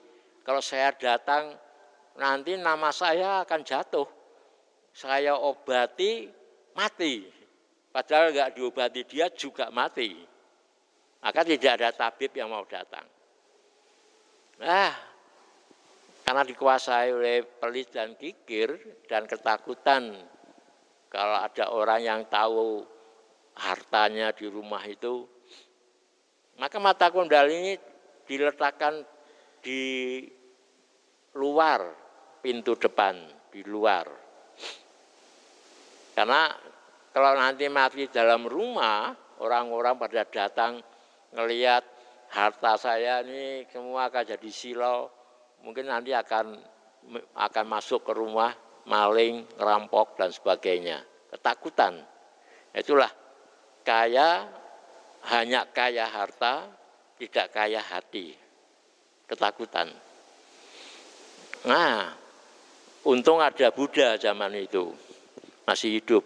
[0.46, 1.54] Kalau saya datang,
[2.18, 4.08] nanti nama saya akan jatuh.
[4.94, 6.30] Saya obati,
[6.74, 7.26] mati.
[7.90, 10.14] Padahal nggak diobati dia juga mati.
[11.18, 13.06] Maka tidak ada tabib yang mau datang.
[14.62, 14.90] Nah,
[16.22, 18.74] karena dikuasai oleh pelit dan kikir
[19.06, 20.14] dan ketakutan
[21.08, 22.84] kalau ada orang yang tahu
[23.56, 25.24] hartanya di rumah itu,
[26.60, 27.80] maka mata kundal ini
[28.28, 29.02] diletakkan
[29.64, 30.20] di
[31.34, 31.80] luar
[32.44, 33.16] pintu depan,
[33.48, 34.06] di luar.
[36.12, 36.52] Karena
[37.14, 40.82] kalau nanti mati dalam rumah, orang-orang pada datang
[41.32, 41.82] ngelihat
[42.28, 45.08] harta saya ini semua akan jadi silau,
[45.64, 46.52] mungkin nanti akan
[47.32, 48.52] akan masuk ke rumah
[48.88, 51.04] maling, ngerampok dan sebagainya.
[51.28, 52.00] Ketakutan.
[52.72, 53.12] Itulah
[53.84, 54.48] kaya
[55.28, 56.66] hanya kaya harta,
[57.20, 58.32] tidak kaya hati.
[59.28, 59.92] Ketakutan.
[61.68, 62.16] Nah,
[63.04, 64.88] untung ada Buddha zaman itu.
[65.68, 66.24] Masih hidup.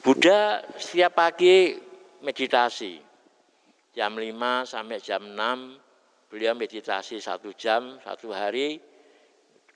[0.00, 1.76] Buddha setiap pagi
[2.24, 2.96] meditasi.
[3.94, 5.84] Jam 5 sampai jam 6
[6.32, 8.80] beliau meditasi satu jam, satu hari.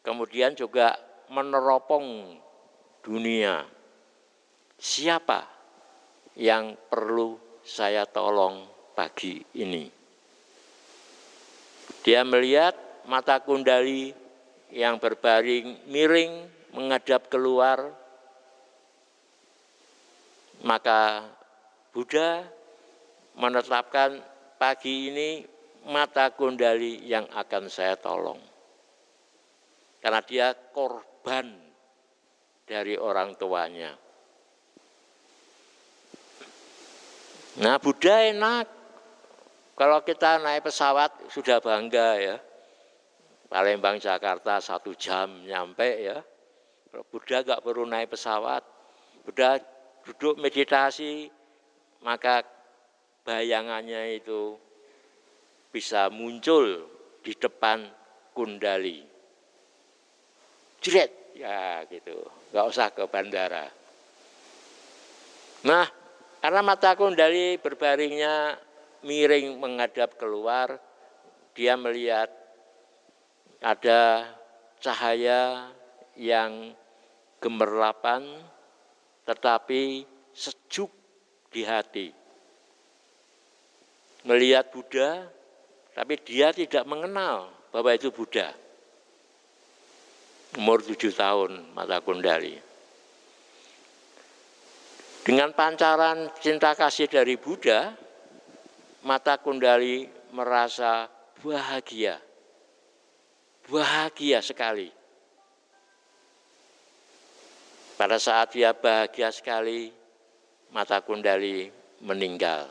[0.02, 2.36] Kemudian juga meneropong
[3.04, 3.64] dunia.
[4.78, 5.42] Siapa
[6.38, 8.64] yang perlu saya tolong
[8.94, 9.90] pagi ini?
[12.06, 14.14] Dia melihat mata kundali
[14.72, 17.90] yang berbaring miring menghadap keluar,
[20.62, 21.26] maka
[21.90, 22.44] Buddha
[23.34, 24.20] menetapkan
[24.60, 25.30] pagi ini
[25.88, 28.38] mata kundali yang akan saya tolong.
[29.98, 31.52] Karena dia korban beban
[32.64, 33.92] dari orang tuanya.
[37.60, 38.64] Nah Buddha enak,
[39.76, 42.36] kalau kita naik pesawat sudah bangga ya.
[43.52, 46.16] Palembang Jakarta satu jam nyampe ya.
[46.88, 48.64] Kalau Buddha gak perlu naik pesawat,
[49.28, 49.60] Buddha
[50.08, 51.28] duduk meditasi,
[52.00, 52.40] maka
[53.28, 54.56] bayangannya itu
[55.68, 56.88] bisa muncul
[57.20, 57.84] di depan
[58.32, 59.04] kundali.
[60.80, 62.18] Jret, ya gitu.
[62.50, 63.70] Nggak usah ke bandara.
[65.62, 65.86] Nah
[66.42, 68.58] karena mata kundali berbaringnya
[69.06, 70.82] miring menghadap keluar
[71.54, 72.30] dia melihat
[73.62, 74.26] ada
[74.82, 75.70] cahaya
[76.18, 76.74] yang
[77.38, 78.26] gemerlapan
[79.22, 80.02] tetapi
[80.34, 80.90] sejuk
[81.54, 82.10] di hati.
[84.26, 85.30] Melihat Buddha
[85.94, 88.50] tapi dia tidak mengenal bahwa itu Buddha
[90.58, 92.58] umur tujuh tahun mata kundali.
[95.22, 97.94] Dengan pancaran cinta kasih dari Buddha,
[99.06, 101.06] mata kundali merasa
[101.38, 102.18] bahagia.
[103.70, 104.90] Bahagia sekali.
[107.94, 109.92] Pada saat dia bahagia sekali,
[110.74, 111.70] mata kundali
[112.02, 112.66] meninggal.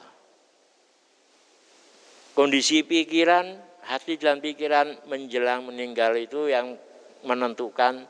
[2.34, 3.54] Kondisi pikiran,
[3.86, 6.74] hati dan pikiran menjelang meninggal itu yang
[7.28, 8.08] menentukan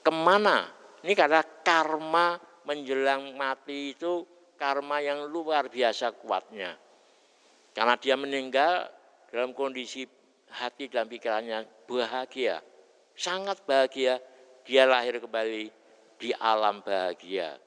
[0.00, 0.70] ke mana.
[1.02, 4.24] Ini karena karma menjelang mati itu
[4.56, 6.78] karma yang luar biasa kuatnya.
[7.74, 8.86] Karena dia meninggal
[9.28, 10.06] dalam kondisi
[10.54, 12.62] hati dan pikirannya bahagia,
[13.18, 14.22] sangat bahagia.
[14.64, 15.68] Dia lahir kembali
[16.16, 17.58] di alam bahagia,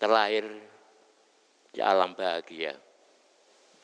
[0.00, 0.48] terlahir
[1.68, 2.72] di alam bahagia.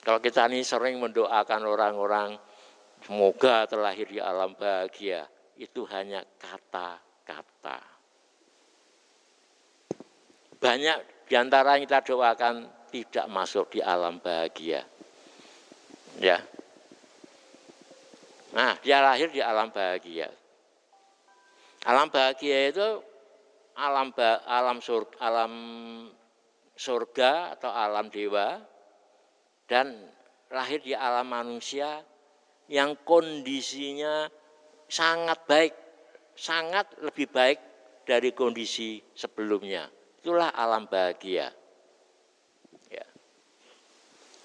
[0.00, 2.38] Kalau kita ini sering mendoakan orang-orang
[3.05, 7.81] semoga terlahir di alam bahagia, itu hanya kata-kata.
[10.57, 12.55] Banyak di antara yang kita doakan
[12.92, 14.85] tidak masuk di alam bahagia.
[16.21, 16.40] Ya.
[18.57, 20.33] Nah, dia lahir di alam bahagia.
[21.85, 22.88] Alam bahagia itu
[23.77, 24.16] alam
[24.49, 25.53] alam surga, alam
[26.73, 28.57] surga atau alam dewa
[29.69, 29.92] dan
[30.49, 32.01] lahir di alam manusia
[32.73, 34.27] yang kondisinya
[34.87, 35.75] sangat baik,
[36.35, 37.59] sangat lebih baik
[38.07, 39.90] dari kondisi sebelumnya.
[40.22, 41.51] Itulah alam bahagia.
[42.90, 43.07] Ya.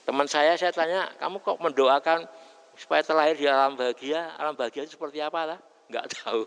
[0.05, 2.25] Teman saya saya tanya, kamu kok mendoakan
[2.77, 4.33] supaya terlahir di alam bahagia?
[4.37, 5.59] Alam bahagia itu seperti apa lah?
[5.89, 6.45] Enggak tahu.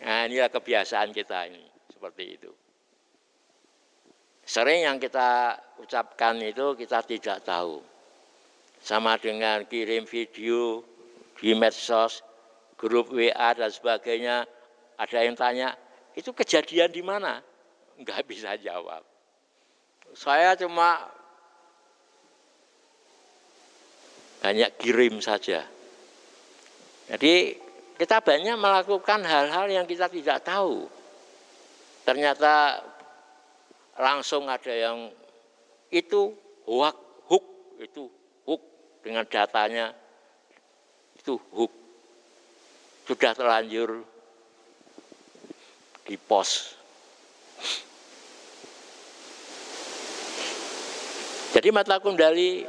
[0.00, 2.50] Nah inilah kebiasaan kita ini seperti itu.
[4.50, 7.84] Sering yang kita ucapkan itu kita tidak tahu.
[8.80, 10.80] Sama dengan kirim video
[11.36, 12.24] di medsos,
[12.80, 14.48] grup WA dan sebagainya.
[14.96, 15.76] Ada yang tanya,
[16.16, 17.44] itu kejadian di mana?
[18.00, 19.04] Enggak bisa jawab.
[20.16, 21.12] Saya cuma
[24.40, 25.68] banyak kirim saja.
[27.12, 27.56] Jadi
[28.00, 30.88] kita banyak melakukan hal-hal yang kita tidak tahu.
[32.08, 32.80] Ternyata
[34.00, 35.12] langsung ada yang
[35.92, 36.32] itu
[36.64, 36.96] hoak,
[37.28, 37.44] hook,
[37.76, 38.08] itu
[38.48, 38.62] hook
[39.04, 39.92] dengan datanya
[41.20, 41.79] itu hook.
[43.10, 44.06] Sudah terlanjur
[46.06, 46.78] di pos.
[51.50, 52.62] Jadi mata kundali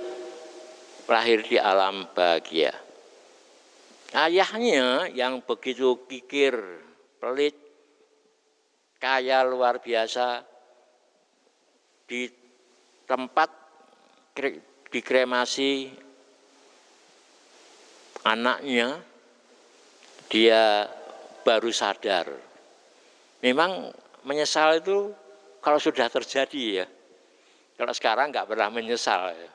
[1.05, 2.73] lahir di alam bahagia.
[4.17, 6.57] Ayahnya yang begitu kikir,
[7.21, 7.53] pelit,
[8.97, 10.41] kaya luar biasa,
[12.09, 12.25] di
[13.05, 13.53] tempat
[14.89, 15.93] dikremasi
[18.25, 19.10] anaknya,
[20.31, 20.87] dia
[21.43, 22.31] baru sadar.
[23.43, 23.91] Memang
[24.23, 25.11] menyesal itu
[25.59, 26.87] kalau sudah terjadi ya.
[27.75, 29.51] Kalau sekarang nggak pernah menyesal ya.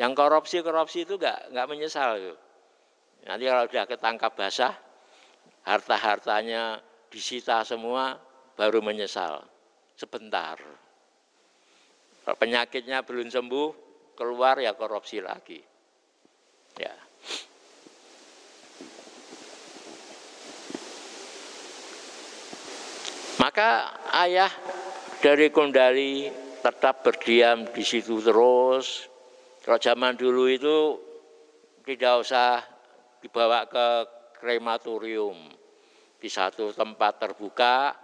[0.00, 2.16] Yang korupsi-korupsi itu nggak nggak menyesal.
[2.16, 2.34] Ya.
[3.28, 4.72] Nanti kalau sudah ketangkap basah,
[5.68, 6.80] harta-hartanya
[7.12, 8.16] disita semua,
[8.56, 9.44] baru menyesal.
[9.98, 10.56] Sebentar.
[12.24, 13.68] Kalau penyakitnya belum sembuh,
[14.14, 15.60] keluar ya korupsi lagi.
[16.78, 16.94] Ya.
[23.38, 24.50] Maka ayah
[25.22, 26.26] dari Kondali
[26.58, 29.06] tetap berdiam di situ terus.
[29.62, 30.98] Kalau zaman dulu itu
[31.86, 32.66] tidak usah
[33.22, 33.86] dibawa ke
[34.42, 35.54] krematorium.
[36.18, 37.94] Di satu tempat terbuka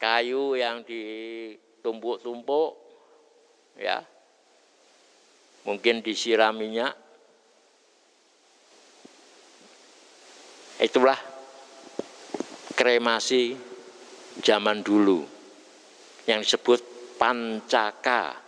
[0.00, 2.72] kayu yang ditumpuk-tumpuk
[3.76, 4.00] ya.
[5.68, 6.96] Mungkin disiram minyak.
[10.80, 11.20] Itulah
[12.74, 13.71] kremasi
[14.40, 15.28] zaman dulu
[16.24, 16.80] yang disebut
[17.20, 18.38] pancaka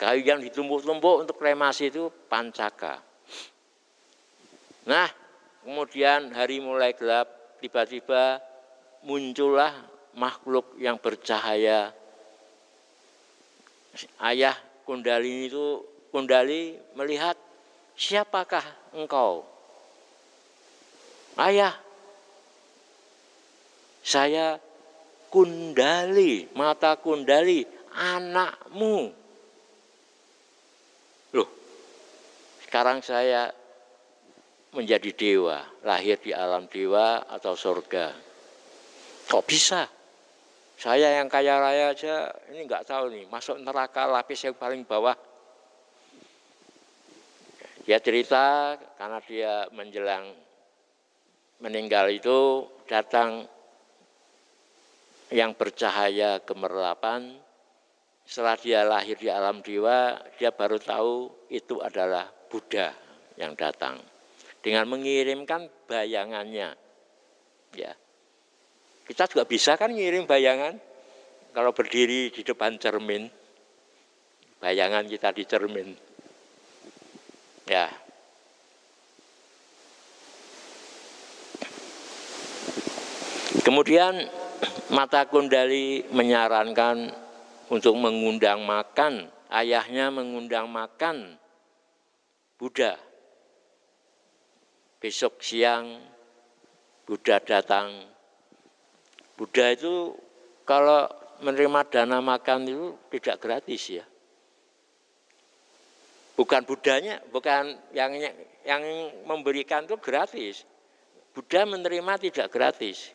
[0.00, 3.08] kayu yang ditumpuk-tumpuk untuk kremasi itu pancaka
[4.88, 5.04] Nah,
[5.60, 7.28] kemudian hari mulai gelap,
[7.60, 8.40] tiba-tiba
[9.04, 9.76] muncullah
[10.16, 11.92] makhluk yang bercahaya.
[14.16, 14.56] Ayah
[14.88, 17.36] Kundali itu Kundali melihat
[18.00, 18.64] siapakah
[18.96, 19.44] engkau?
[21.36, 21.76] Ayah,
[24.00, 24.56] saya
[25.28, 28.96] Kundali, mata Kundali, anakmu.
[31.36, 31.48] Loh,
[32.64, 33.52] sekarang saya
[34.72, 38.12] menjadi dewa, lahir di alam dewa atau surga.
[39.28, 39.84] Kok bisa?
[40.78, 45.16] Saya yang kaya raya aja ini nggak tahu nih, masuk neraka lapis yang paling bawah.
[47.82, 50.30] Dia cerita karena dia menjelang
[51.58, 53.42] meninggal itu datang
[55.32, 57.36] yang bercahaya gemerlapan.
[58.28, 62.92] Setelah dia lahir di alam dewa, dia baru tahu itu adalah Buddha
[63.40, 63.96] yang datang
[64.60, 66.76] dengan mengirimkan bayangannya.
[67.72, 67.92] Ya.
[69.08, 70.76] Kita juga bisa kan ngirim bayangan
[71.56, 73.32] kalau berdiri di depan cermin.
[74.60, 75.88] Bayangan kita di cermin.
[77.64, 77.88] Ya.
[83.64, 84.28] Kemudian
[84.88, 87.12] mata kundali menyarankan
[87.68, 91.36] untuk mengundang makan, ayahnya mengundang makan
[92.58, 92.98] Buddha
[94.98, 96.02] besok siang
[97.06, 98.04] Buddha datang.
[99.38, 100.12] Buddha itu
[100.68, 101.08] kalau
[101.40, 104.04] menerima dana makan itu tidak gratis ya.
[106.36, 108.12] Bukan Budanya, bukan yang
[108.66, 108.82] yang
[109.24, 110.68] memberikan itu gratis.
[111.32, 113.14] Buddha menerima tidak gratis.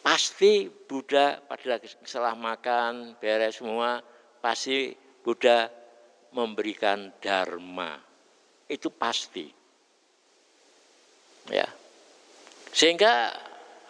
[0.00, 4.00] Pasti Buddha pada setelah makan beres semua,
[4.40, 5.68] pasti Buddha
[6.32, 8.00] memberikan dharma.
[8.64, 9.44] Itu pasti.
[11.52, 11.68] Ya.
[12.70, 13.34] Sehingga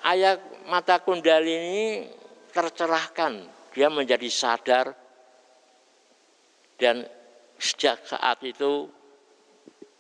[0.03, 1.87] ayat mata kundali ini
[2.51, 4.91] tercerahkan dia menjadi sadar
[6.81, 7.07] dan
[7.61, 8.89] sejak saat itu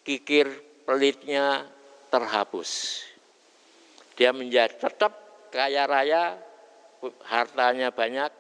[0.03, 0.49] kikir
[0.89, 1.69] pelitnya
[2.11, 3.05] terhapus.
[4.19, 6.39] Dia menjadi tetap kaya raya,
[7.27, 8.31] hartanya banyak,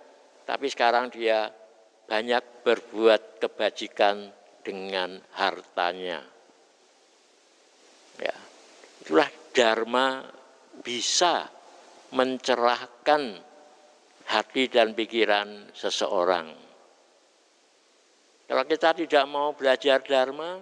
[0.47, 1.51] tapi sekarang dia
[2.07, 4.31] banyak berbuat kebajikan
[4.67, 6.23] dengan hartanya.
[8.19, 8.37] Ya,
[9.03, 10.27] itulah dharma
[10.83, 11.47] bisa
[12.11, 13.39] mencerahkan
[14.27, 16.51] hati dan pikiran seseorang.
[18.51, 20.59] Kalau kita tidak mau belajar dharma,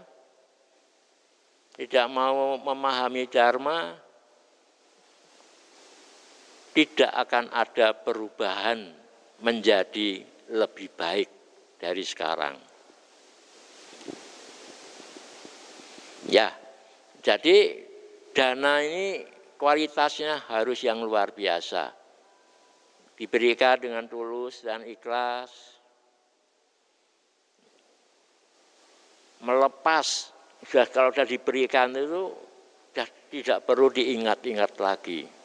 [1.72, 3.96] tidak mau memahami dharma,
[6.78, 8.86] tidak akan ada perubahan
[9.42, 10.22] menjadi
[10.54, 11.26] lebih baik
[11.74, 12.54] dari sekarang.
[16.30, 16.54] Ya,
[17.18, 17.82] jadi
[18.30, 19.26] dana ini
[19.58, 21.90] kualitasnya harus yang luar biasa.
[23.18, 25.50] Diberikan dengan tulus dan ikhlas.
[29.42, 30.30] Melepas,
[30.62, 32.30] sudah kalau sudah diberikan itu
[32.94, 35.37] sudah tidak perlu diingat-ingat lagi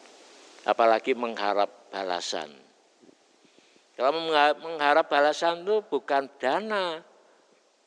[0.64, 2.50] apalagi mengharap balasan.
[3.94, 4.10] Kalau
[4.58, 6.98] mengharap balasan itu bukan dana,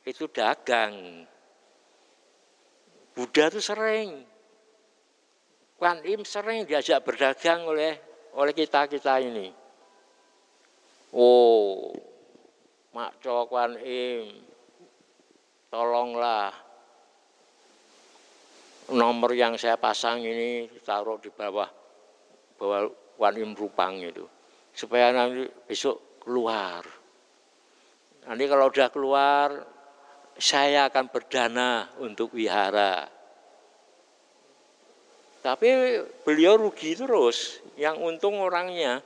[0.07, 1.27] itu dagang.
[3.17, 4.23] Buddha itu sering,
[5.77, 7.97] Kuan Im sering diajak berdagang oleh
[8.37, 9.49] oleh kita kita ini.
[11.17, 11.91] Oh,
[12.93, 14.37] Mak Kuan Im,
[15.73, 16.53] tolonglah
[18.93, 21.86] nomor yang saya pasang ini taruh di bawah
[22.57, 24.25] bahwa wanim rupang itu
[24.77, 26.85] supaya nanti besok keluar.
[28.29, 29.49] Nanti kalau udah keluar
[30.37, 33.09] saya akan berdana untuk wihara.
[35.41, 35.69] Tapi
[36.27, 39.01] beliau rugi terus, yang untung orangnya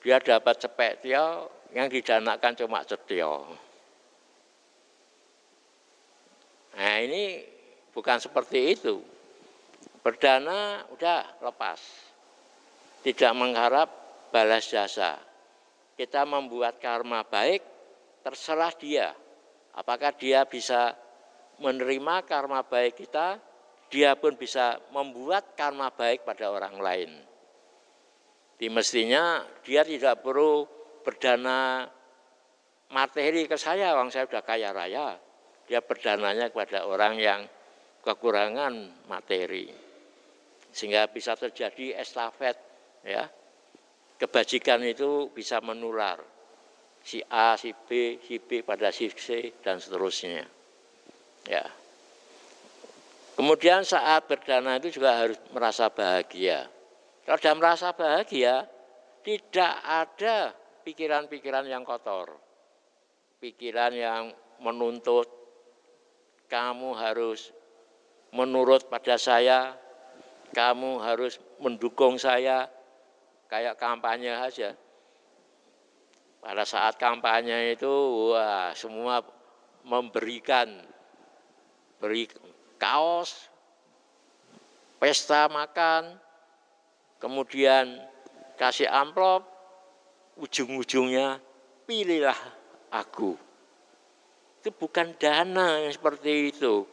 [0.00, 3.44] dia dapat cepet tio, yang didanakan cuma cetio.
[6.78, 7.42] Nah ini
[7.90, 9.02] bukan seperti itu.
[9.98, 12.07] Berdana udah lepas
[13.08, 13.88] tidak mengharap
[14.28, 15.16] balas jasa.
[15.96, 17.64] Kita membuat karma baik,
[18.20, 19.16] terserah dia.
[19.72, 20.92] Apakah dia bisa
[21.56, 23.40] menerima karma baik kita,
[23.88, 27.10] dia pun bisa membuat karma baik pada orang lain.
[28.60, 30.68] Di mestinya dia tidak perlu
[31.00, 31.88] berdana
[32.92, 35.16] materi ke saya, orang saya sudah kaya raya.
[35.64, 37.40] Dia berdananya kepada orang yang
[38.04, 39.72] kekurangan materi.
[40.68, 42.67] Sehingga bisa terjadi estafet
[43.06, 43.30] ya
[44.18, 46.18] kebajikan itu bisa menular
[47.08, 50.44] si A, si B, si B pada si C dan seterusnya.
[51.48, 51.64] Ya.
[53.38, 56.66] Kemudian saat berdana itu juga harus merasa bahagia.
[57.22, 58.66] Kalau sudah merasa bahagia,
[59.22, 62.34] tidak ada pikiran-pikiran yang kotor.
[63.38, 65.30] Pikiran yang menuntut
[66.50, 67.54] kamu harus
[68.34, 69.78] menurut pada saya,
[70.50, 72.66] kamu harus mendukung saya,
[73.48, 74.76] kayak kampanye aja.
[76.38, 77.90] Pada saat kampanye itu,
[78.30, 79.24] wah semua
[79.82, 80.70] memberikan
[81.98, 82.30] beri
[82.78, 83.50] kaos,
[85.02, 86.14] pesta makan,
[87.18, 87.98] kemudian
[88.54, 89.42] kasih amplop,
[90.38, 91.42] ujung-ujungnya
[91.88, 92.38] pilihlah
[92.94, 93.34] aku.
[94.62, 96.86] Itu bukan dana yang seperti itu.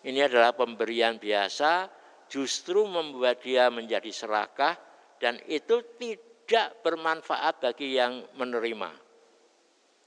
[0.00, 1.92] Ini adalah pemberian biasa,
[2.32, 4.89] justru membuat dia menjadi serakah,
[5.20, 8.90] dan itu tidak bermanfaat bagi yang menerima.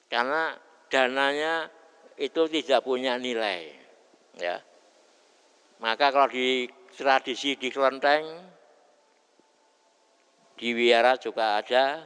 [0.10, 0.58] Karena
[0.90, 1.70] dananya
[2.18, 3.70] itu tidak punya nilai.
[4.38, 4.58] Ya.
[5.80, 6.66] Maka kalau di
[6.98, 8.26] tradisi di kelenteng,
[10.58, 12.02] di wiara juga ada,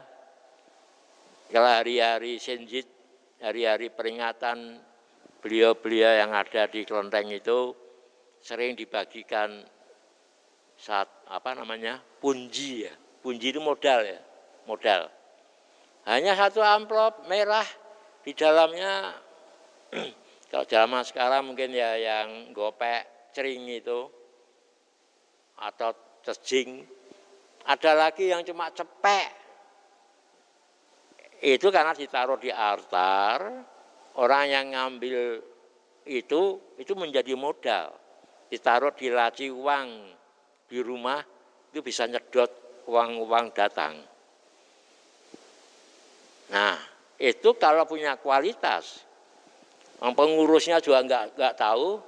[1.48, 2.84] kalau hari-hari senjit,
[3.40, 4.84] hari-hari peringatan
[5.40, 7.72] beliau-beliau yang ada di kelenteng itu
[8.42, 9.62] sering dibagikan
[10.78, 12.94] saat apa namanya punji ya.
[13.18, 14.20] Punji itu modal ya
[14.68, 15.08] modal.
[16.04, 17.64] Hanya satu amplop merah
[18.20, 19.16] di dalamnya
[20.52, 24.08] kalau zaman sekarang mungkin ya yang gopek cering itu
[25.58, 25.90] atau
[26.24, 26.84] cecing
[27.64, 29.28] ada lagi yang cuma cepek.
[31.38, 33.64] Itu karena ditaruh di altar
[34.18, 35.40] orang yang ngambil
[36.08, 36.42] itu
[36.80, 37.92] itu menjadi modal.
[38.48, 40.17] Ditaruh di laci uang
[40.68, 41.24] di rumah
[41.72, 43.96] itu bisa nyedot uang-uang datang.
[46.48, 46.76] Nah,
[47.20, 49.04] itu kalau punya kualitas.
[49.98, 51.98] Yang pengurusnya juga enggak, nggak tahu.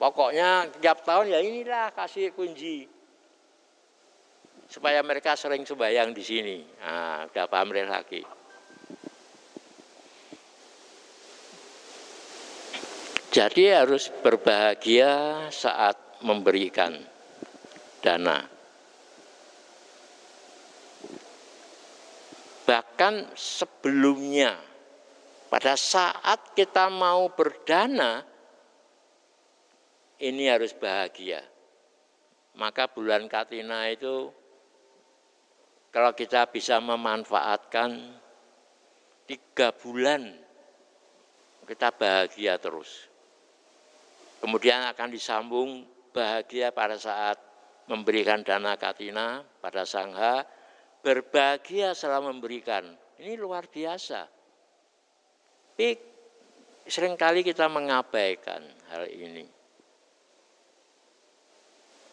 [0.00, 2.90] Pokoknya tiap tahun ya inilah kasih kunci
[4.66, 6.58] supaya mereka sering sembahyang di sini.
[6.80, 8.24] Nah, udah paham lagi.
[13.32, 17.11] Jadi harus berbahagia saat memberikan
[18.02, 18.44] dana.
[22.66, 24.58] Bahkan sebelumnya,
[25.46, 28.26] pada saat kita mau berdana,
[30.22, 31.42] ini harus bahagia.
[32.58, 34.30] Maka bulan Katina itu
[35.92, 38.20] kalau kita bisa memanfaatkan
[39.26, 40.42] tiga bulan
[41.66, 43.08] kita bahagia terus.
[44.42, 47.38] Kemudian akan disambung bahagia pada saat
[47.92, 50.48] memberikan dana katina pada sangha,
[51.04, 52.88] berbahagia setelah memberikan.
[53.20, 54.24] Ini luar biasa.
[55.76, 55.88] Tapi
[56.88, 59.44] sering kali kita mengabaikan hal ini.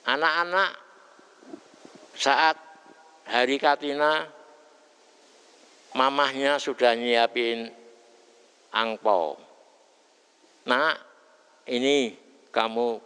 [0.04, 0.72] Anak-anak
[2.20, 2.60] saat
[3.24, 4.28] hari katina,
[5.96, 7.72] mamahnya sudah nyiapin
[8.76, 9.40] angpau.
[10.68, 10.98] Nah,
[11.72, 12.18] ini
[12.52, 13.00] kamu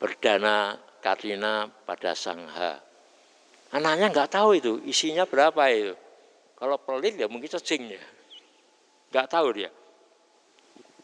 [0.00, 2.78] berdana katina pada sangha.
[3.72, 5.94] Anaknya nggak tahu itu isinya berapa itu.
[6.60, 8.04] Kalau pelit ya mungkin cacing ya.
[9.10, 9.70] Nggak tahu dia.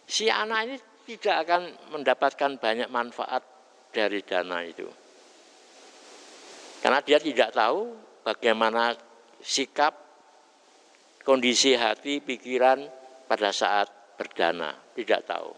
[0.07, 0.76] Si anak ini
[1.07, 1.62] tidak akan
[1.97, 3.42] mendapatkan banyak manfaat
[3.90, 4.86] dari dana itu.
[6.82, 8.94] Karena dia tidak tahu bagaimana
[9.42, 9.94] sikap,
[11.26, 12.86] kondisi hati, pikiran
[13.26, 14.74] pada saat berdana.
[14.94, 15.51] Tidak tahu.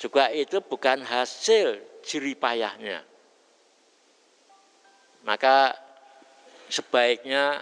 [0.00, 3.09] Juga itu bukan hasil jeripayahnya.
[5.24, 5.76] Maka
[6.70, 7.60] sebaiknya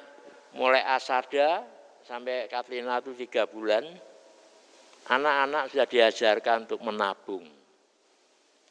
[0.54, 1.66] mulai asada
[2.06, 3.84] sampai Katlina itu tiga bulan,
[5.10, 7.44] anak-anak sudah diajarkan untuk menabung.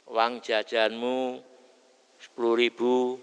[0.07, 1.43] Uang jajanmu
[2.17, 3.19] sepuluh ribu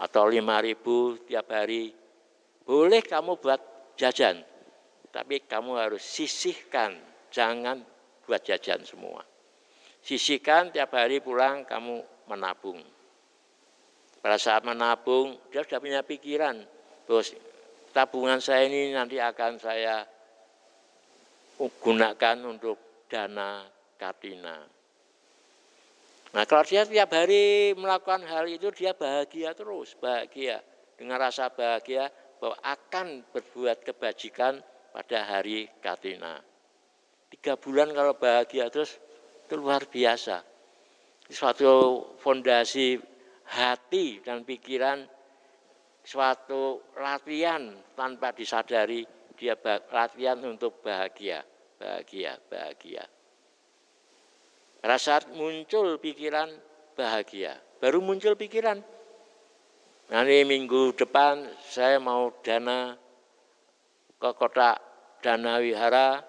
[0.00, 1.92] atau lima ribu tiap hari,
[2.64, 3.60] boleh kamu buat
[4.00, 4.40] jajan,
[5.12, 6.96] tapi kamu harus sisihkan,
[7.28, 7.84] jangan
[8.24, 9.20] buat jajan semua.
[10.00, 12.80] Sisihkan tiap hari pulang kamu menabung.
[14.18, 16.58] Pada saat menabung, dia sudah punya pikiran,
[17.06, 17.32] bos
[17.94, 20.02] tabungan saya ini nanti akan saya
[21.58, 23.66] gunakan untuk dana
[23.98, 24.62] katina.
[26.28, 30.60] Nah kalau dia tiap hari melakukan hal itu dia bahagia terus, bahagia
[30.94, 34.60] dengan rasa bahagia bahwa akan berbuat kebajikan
[34.92, 36.38] pada hari katina.
[37.32, 39.00] Tiga bulan kalau bahagia terus
[39.48, 40.44] itu luar biasa.
[41.28, 43.00] Suatu fondasi
[43.48, 45.08] hati dan pikiran,
[46.04, 49.04] suatu latihan tanpa disadari
[49.38, 49.54] dia
[49.94, 51.46] latihan untuk bahagia,
[51.78, 53.04] bahagia, bahagia.
[54.82, 56.50] Saat muncul pikiran
[56.94, 58.82] bahagia, baru muncul pikiran.
[60.08, 62.96] Nanti minggu depan saya mau dana
[64.18, 64.80] ke kota
[65.20, 66.22] Dana Wihara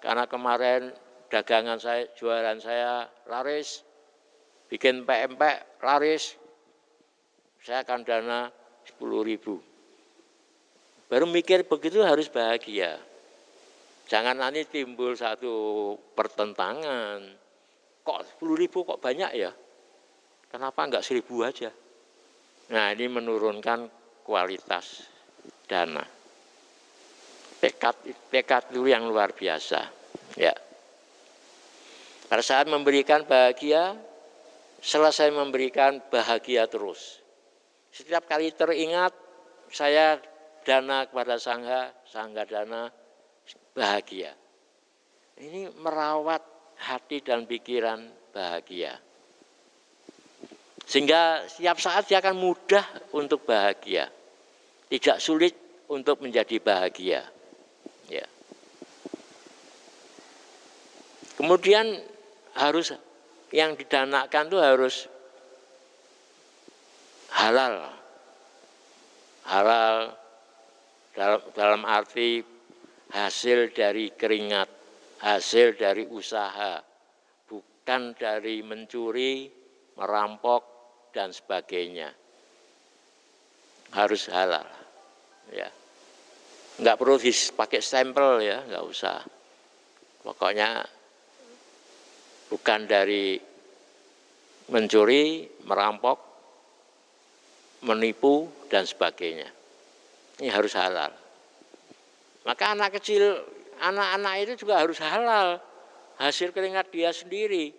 [0.00, 0.90] karena kemarin
[1.30, 3.86] dagangan saya, jualan saya laris,
[4.66, 5.40] bikin PMP
[5.84, 6.39] laris,
[7.60, 8.48] saya akan dana
[8.88, 9.60] 10 ribu.
[11.10, 12.96] Baru mikir begitu harus bahagia.
[14.10, 17.20] Jangan nanti timbul satu pertentangan.
[18.02, 19.52] Kok 10 ribu kok banyak ya?
[20.50, 21.70] Kenapa enggak seribu aja?
[22.74, 23.86] Nah ini menurunkan
[24.26, 25.06] kualitas
[25.70, 26.02] dana.
[27.60, 27.94] Tekad,
[28.32, 29.80] tekad itu yang luar biasa.
[30.34, 30.54] Ya.
[32.26, 33.94] Pada saat memberikan bahagia,
[34.80, 37.19] selesai memberikan bahagia terus.
[37.90, 39.12] Setiap kali teringat,
[39.70, 40.18] saya
[40.62, 42.86] dana kepada sangga, sangga dana
[43.74, 44.34] bahagia.
[45.40, 46.42] Ini merawat
[46.80, 48.94] hati dan pikiran bahagia.
[50.86, 54.10] Sehingga setiap saat dia akan mudah untuk bahagia.
[54.90, 57.22] Tidak sulit untuk menjadi bahagia.
[58.10, 58.26] Ya.
[61.38, 61.94] Kemudian
[62.58, 62.90] harus
[63.54, 64.94] yang didanakan itu harus
[67.40, 67.76] halal.
[69.48, 69.96] Halal
[71.16, 72.44] dalam, dalam arti
[73.10, 74.68] hasil dari keringat,
[75.24, 76.78] hasil dari usaha,
[77.48, 79.48] bukan dari mencuri,
[79.96, 80.62] merampok
[81.10, 82.12] dan sebagainya.
[83.90, 84.68] Harus halal.
[85.50, 85.66] Ya.
[86.78, 89.18] Enggak perlu dipakai stempel ya, enggak usah.
[90.22, 90.86] Pokoknya
[92.46, 93.34] bukan dari
[94.70, 96.29] mencuri, merampok,
[97.84, 99.50] menipu, dan sebagainya.
[100.40, 101.12] Ini harus halal.
[102.46, 103.40] Maka anak kecil,
[103.82, 105.60] anak-anak itu juga harus halal.
[106.20, 107.72] Hasil keringat dia sendiri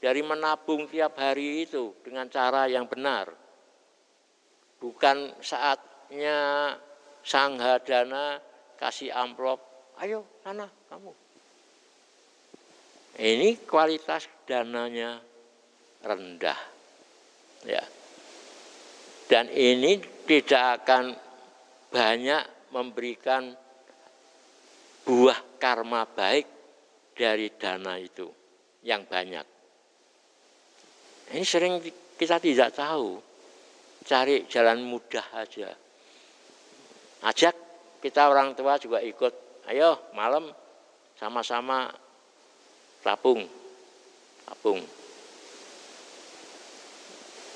[0.00, 3.32] dari menabung tiap hari itu dengan cara yang benar.
[4.80, 6.72] Bukan saatnya
[7.20, 8.40] sangha dana
[8.80, 9.60] kasih amplop,
[10.00, 11.12] ayo sana kamu
[13.20, 15.20] ini kualitas dananya
[16.00, 16.56] rendah.
[17.68, 17.84] Ya.
[19.30, 21.14] Dan ini tidak akan
[21.86, 23.54] banyak memberikan
[25.06, 26.46] buah karma baik
[27.14, 28.26] dari dana itu
[28.82, 29.46] yang banyak.
[31.30, 31.78] Ini sering
[32.18, 33.22] kita tidak tahu.
[34.02, 35.70] Cari jalan mudah aja.
[37.22, 37.54] Ajak
[38.02, 39.62] kita orang tua juga ikut.
[39.70, 40.50] Ayo malam
[41.14, 41.86] sama-sama
[43.06, 43.46] tabung.
[44.42, 44.82] Tabung.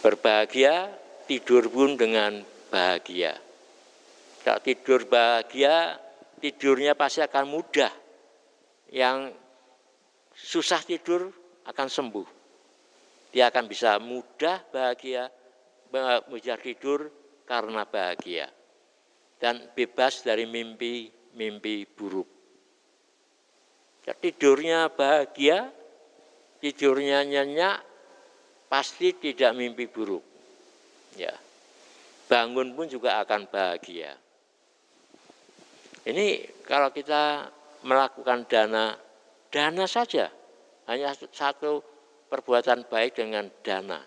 [0.05, 3.37] Berbahagia, tidur pun dengan bahagia.
[4.45, 5.97] Kalau tidur bahagia,
[6.37, 7.93] tidurnya pasti akan mudah.
[8.93, 9.33] Yang
[10.37, 11.33] susah tidur
[11.65, 12.29] akan sembuh.
[13.33, 15.33] Dia akan bisa mudah bahagia,
[16.29, 17.09] mudah tidur
[17.49, 18.47] karena bahagia.
[19.41, 22.29] Dan bebas dari mimpi-mimpi buruk.
[24.05, 25.73] Ya, tidurnya bahagia,
[26.61, 27.81] tidurnya nyenyak,
[28.69, 30.34] pasti tidak mimpi buruk.
[31.15, 31.35] Ya.
[32.27, 34.17] Bangun pun juga akan bahagia.
[36.05, 37.49] Ini kalau kita
[37.85, 38.97] melakukan dana,
[39.49, 40.29] dana saja,
[40.89, 41.81] hanya satu
[42.29, 44.01] perbuatan baik dengan dana.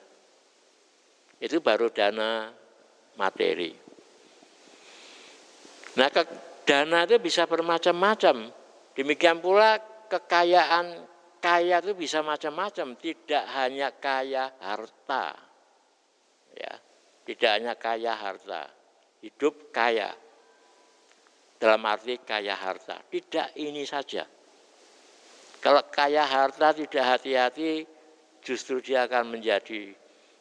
[1.37, 2.49] Itu baru dana
[3.17, 3.73] materi.
[5.97, 6.21] Nah, ke,
[6.65, 8.53] dana itu bisa bermacam-macam.
[8.93, 11.05] Demikian pula kekayaan
[11.41, 15.37] kaya itu bisa macam-macam, tidak hanya kaya harta.
[16.57, 16.73] Ya,
[17.27, 18.71] tidak hanya kaya harta.
[19.19, 20.15] Hidup kaya,
[21.59, 23.03] dalam arti kaya harta.
[23.03, 24.23] Tidak ini saja.
[25.59, 27.83] Kalau kaya harta tidak hati-hati,
[28.39, 29.91] justru dia akan menjadi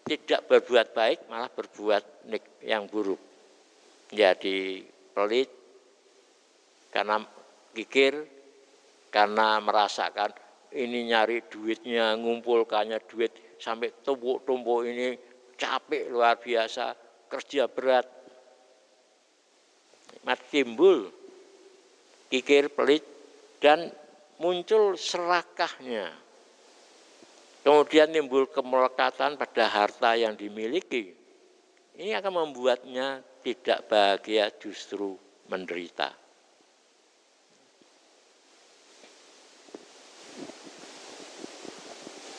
[0.06, 2.30] tidak berbuat baik, malah berbuat
[2.62, 3.18] yang buruk.
[4.14, 5.50] Jadi pelit,
[6.94, 7.26] karena
[7.74, 8.14] kikir,
[9.10, 10.30] karena merasakan
[10.70, 15.25] ini nyari duitnya, ngumpulkannya duit sampai tumpuk-tumpuk ini
[15.56, 16.92] capek luar biasa,
[17.26, 18.06] kerja berat,
[20.22, 21.10] mat timbul
[22.30, 23.02] kikir pelit
[23.58, 23.90] dan
[24.42, 26.12] muncul serakahnya.
[27.66, 31.10] Kemudian timbul kemelekatan pada harta yang dimiliki.
[31.98, 35.18] Ini akan membuatnya tidak bahagia justru
[35.50, 36.14] menderita.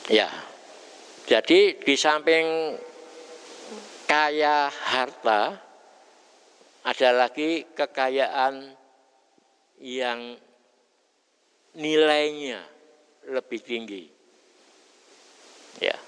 [0.08, 0.32] Ya,
[1.28, 2.80] jadi di samping
[4.08, 5.60] kaya harta,
[6.88, 8.72] ada lagi kekayaan
[9.84, 10.40] yang
[11.76, 12.64] nilainya
[13.28, 14.04] lebih tinggi.
[15.84, 16.00] Ya.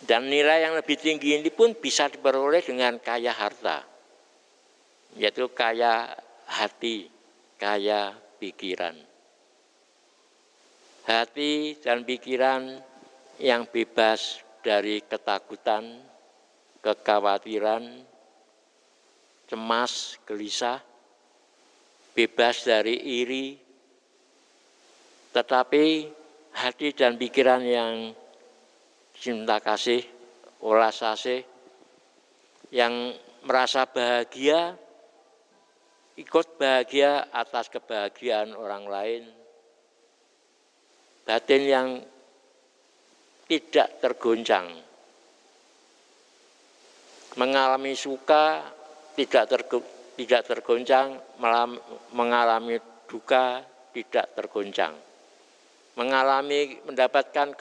[0.00, 3.84] Dan nilai yang lebih tinggi ini pun bisa diperoleh dengan kaya harta.
[5.18, 6.08] Yaitu kaya
[6.48, 7.10] hati,
[7.60, 8.96] kaya pikiran.
[11.04, 12.80] Hati dan pikiran
[13.42, 16.09] yang bebas dari ketakutan,
[16.80, 18.04] kekhawatiran,
[19.48, 20.80] cemas, gelisah,
[22.16, 23.58] bebas dari iri,
[25.30, 25.84] tetapi
[26.56, 27.94] hati dan pikiran yang
[29.14, 30.02] cinta kasih,
[30.64, 31.44] olas asih,
[32.74, 33.14] yang
[33.44, 34.74] merasa bahagia,
[36.18, 39.22] ikut bahagia atas kebahagiaan orang lain,
[41.24, 41.88] batin yang
[43.50, 44.66] tidak tergoncang,
[47.38, 48.64] mengalami suka
[49.14, 49.78] tidak tergo,
[50.18, 51.18] tidak tergoncang,
[52.14, 53.62] mengalami duka
[53.94, 54.94] tidak tergoncang.
[55.98, 57.54] Mengalami mendapatkan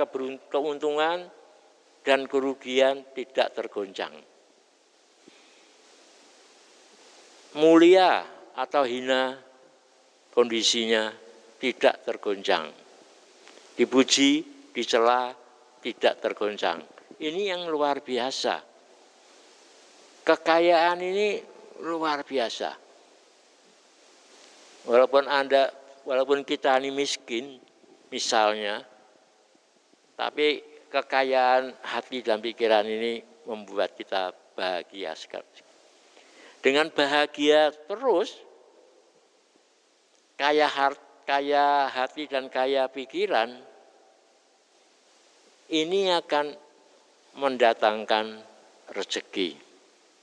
[0.47, 1.27] keuntungan
[2.05, 4.13] dan kerugian tidak tergoncang.
[7.57, 9.35] Mulia atau hina
[10.31, 11.09] kondisinya
[11.57, 12.69] tidak tergoncang.
[13.73, 15.33] Dipuji, dicela,
[15.81, 16.85] tidak tergoncang.
[17.19, 18.68] Ini yang luar biasa
[20.29, 21.41] kekayaan ini
[21.81, 22.69] luar biasa.
[24.85, 25.73] Walaupun Anda,
[26.05, 27.57] walaupun kita ini miskin,
[28.13, 28.85] misalnya,
[30.13, 30.61] tapi
[30.93, 35.65] kekayaan hati dan pikiran ini membuat kita bahagia sekali.
[36.61, 38.37] Dengan bahagia terus,
[40.37, 43.49] kaya, hart, kaya hati dan kaya pikiran,
[45.73, 46.53] ini akan
[47.37, 48.45] mendatangkan
[48.93, 49.68] rezeki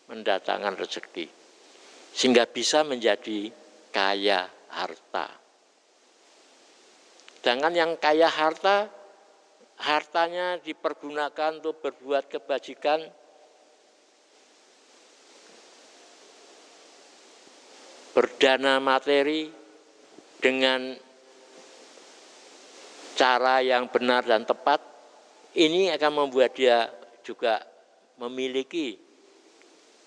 [0.06, 1.26] mendatangkan rezeki
[2.16, 3.52] sehingga bisa menjadi
[3.92, 5.28] kaya harta.
[7.36, 8.90] Sedangkan yang kaya harta,
[9.78, 13.06] hartanya dipergunakan untuk berbuat kebajikan,
[18.10, 19.46] berdana materi
[20.42, 20.98] dengan
[23.14, 24.82] cara yang benar dan tepat,
[25.54, 26.90] ini akan membuat dia
[27.22, 27.62] juga
[28.18, 29.05] memiliki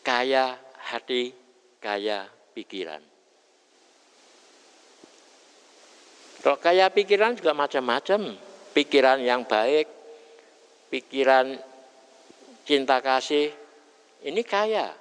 [0.09, 0.57] kaya
[0.89, 1.29] hati,
[1.77, 2.25] kaya
[2.57, 2.97] pikiran.
[6.41, 8.49] Kalau kaya pikiran juga macam-macam.
[8.69, 9.89] Pikiran yang baik,
[10.93, 11.57] pikiran
[12.65, 13.53] cinta kasih,
[14.25, 14.93] ini kaya.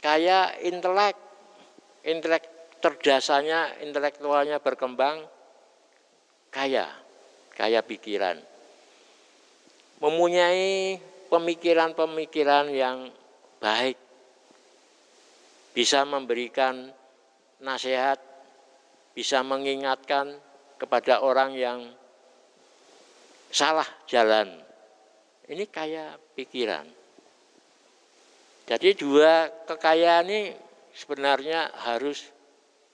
[0.00, 1.16] Kaya intelek,
[2.08, 2.44] intelek
[2.80, 5.28] cerdasannya, intelektualnya berkembang,
[6.48, 6.88] kaya,
[7.52, 8.40] kaya pikiran.
[10.00, 10.98] Mempunyai
[11.28, 13.12] pemikiran-pemikiran yang
[13.62, 13.94] baik,
[15.70, 16.90] bisa memberikan
[17.62, 18.18] nasihat,
[19.14, 20.34] bisa mengingatkan
[20.82, 21.80] kepada orang yang
[23.54, 24.50] salah jalan.
[25.46, 26.90] Ini kaya pikiran.
[28.66, 30.42] Jadi dua kekayaan ini
[30.90, 32.26] sebenarnya harus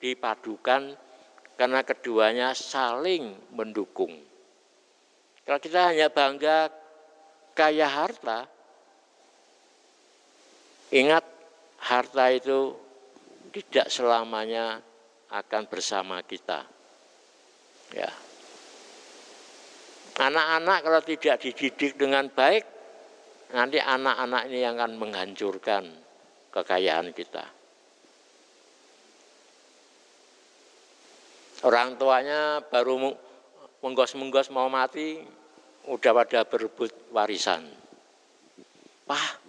[0.04, 0.92] dipadukan
[1.56, 4.14] karena keduanya saling mendukung.
[5.48, 6.68] Kalau kita hanya bangga
[7.56, 8.57] kaya harta,
[10.94, 11.24] ingat
[11.84, 12.74] harta itu
[13.52, 14.80] tidak selamanya
[15.28, 16.64] akan bersama kita.
[17.92, 18.10] Ya.
[20.18, 22.66] Anak-anak kalau tidak dididik dengan baik,
[23.54, 25.84] nanti anak-anak ini yang akan menghancurkan
[26.50, 27.46] kekayaan kita.
[31.62, 33.14] Orang tuanya baru
[33.82, 35.22] menggos-menggos mau mati,
[35.86, 37.66] udah pada berebut warisan.
[39.06, 39.47] Pah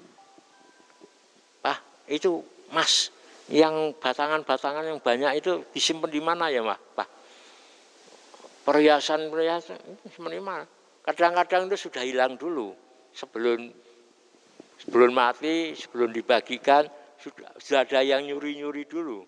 [2.10, 2.41] itu
[2.74, 3.14] mas
[3.49, 7.07] yang batangan-batangan yang banyak itu disimpan di mana ya mah, pah?
[8.66, 10.66] Perhiasan-perhiasan disimpan di mana?
[11.01, 12.74] Kadang-kadang itu sudah hilang dulu
[13.14, 13.74] sebelum
[14.78, 16.86] sebelum mati, sebelum dibagikan
[17.18, 19.26] sudah, sudah ada yang nyuri-nyuri dulu.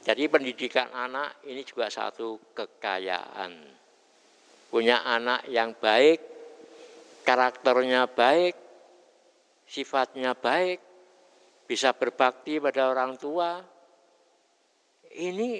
[0.00, 3.52] Jadi pendidikan anak ini juga satu kekayaan.
[4.72, 6.22] Punya anak yang baik,
[7.26, 8.69] karakternya baik,
[9.70, 10.82] sifatnya baik,
[11.70, 13.62] bisa berbakti pada orang tua.
[15.14, 15.50] Ini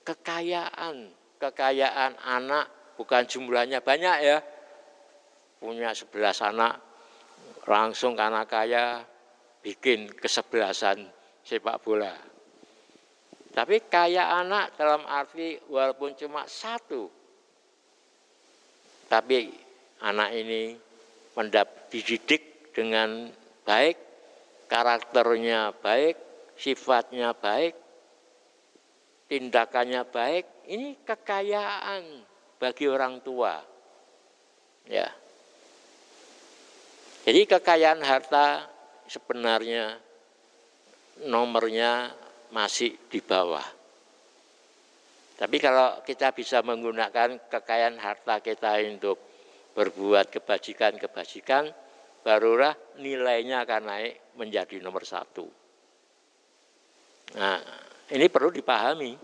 [0.00, 4.40] kekayaan, kekayaan anak bukan jumlahnya banyak ya.
[5.60, 6.80] Punya sebelas anak,
[7.68, 9.04] langsung karena kaya
[9.60, 11.06] bikin kesebelasan
[11.44, 12.16] sepak bola.
[13.52, 17.06] Tapi kaya anak dalam arti walaupun cuma satu,
[19.12, 19.52] tapi
[20.00, 20.72] anak ini
[21.36, 23.28] mendap dididik dengan
[23.62, 23.96] baik,
[24.66, 26.16] karakternya baik,
[26.58, 27.74] sifatnya baik,
[29.28, 32.24] tindakannya baik, ini kekayaan
[32.60, 33.58] bagi orang tua.
[34.86, 35.08] Ya.
[37.22, 38.66] Jadi kekayaan harta
[39.06, 39.98] sebenarnya
[41.26, 42.10] nomornya
[42.50, 43.64] masih di bawah.
[45.38, 49.18] Tapi kalau kita bisa menggunakan kekayaan harta kita untuk
[49.74, 51.72] berbuat kebajikan-kebajikan,
[52.22, 55.46] barulah nilainya akan naik menjadi nomor satu.
[57.36, 57.58] Nah,
[58.14, 59.14] ini perlu dipahami.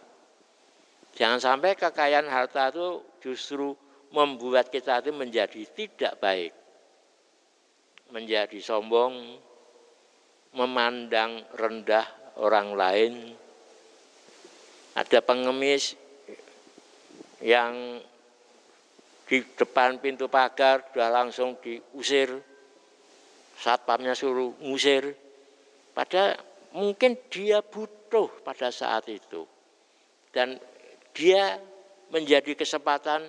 [1.15, 3.75] Jangan sampai kekayaan harta itu justru
[4.15, 6.53] membuat kita itu menjadi tidak baik.
[8.15, 9.37] Menjadi sombong,
[10.57, 12.07] memandang rendah
[12.41, 13.15] orang lain.
[14.97, 15.95] Ada pengemis
[17.45, 18.03] yang
[19.29, 22.41] di depan pintu pagar sudah langsung diusir.
[23.59, 25.15] Satpamnya suruh ngusir.
[25.93, 26.39] Pada
[26.73, 29.43] mungkin dia butuh pada saat itu.
[30.31, 30.63] Dan
[31.11, 31.59] dia
[32.15, 33.27] menjadi kesempatan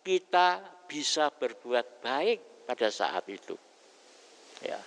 [0.00, 3.54] kita bisa berbuat baik pada saat itu.
[4.64, 4.80] Ya.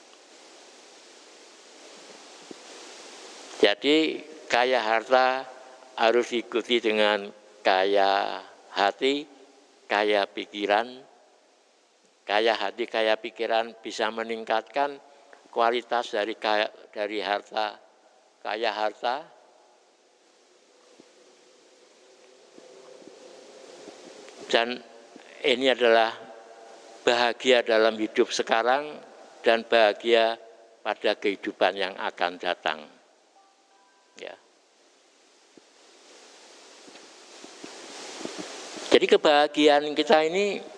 [3.59, 5.43] Jadi kaya harta
[5.99, 7.27] harus diikuti dengan
[7.59, 8.39] kaya
[8.71, 9.27] hati,
[9.85, 11.09] kaya pikiran.
[12.30, 15.01] Kaya hati, kaya pikiran bisa meningkatkan
[15.49, 17.73] kualitas dari kaya, dari harta,
[18.45, 19.25] kaya harta.
[24.45, 24.77] Dan
[25.41, 26.13] ini adalah
[27.01, 28.93] bahagia dalam hidup sekarang
[29.41, 30.38] dan bahagia
[30.86, 32.86] pada kehidupan yang akan datang.
[34.21, 34.38] Ya.
[38.93, 40.77] Jadi kebahagiaan kita ini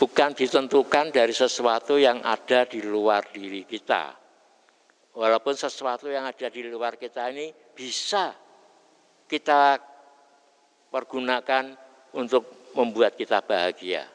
[0.00, 4.16] bukan ditentukan dari sesuatu yang ada di luar diri kita.
[5.12, 8.32] Walaupun sesuatu yang ada di luar kita ini bisa
[9.28, 9.76] kita
[10.88, 11.76] pergunakan
[12.16, 14.08] untuk membuat kita bahagia.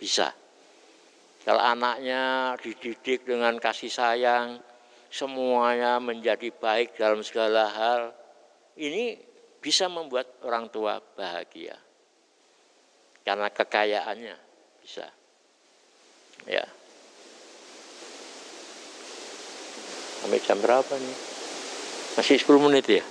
[0.00, 0.32] Bisa.
[1.44, 4.56] Kalau anaknya dididik dengan kasih sayang,
[5.12, 8.02] semuanya menjadi baik dalam segala hal.
[8.80, 9.20] Ini
[9.60, 11.76] bisa membuat orang tua bahagia.
[13.20, 14.49] Karena kekayaannya
[14.90, 15.06] bisa.
[16.50, 16.66] Ya.
[20.18, 21.16] Sampai jam berapa nih?
[22.18, 23.06] Masih 10 menit ya?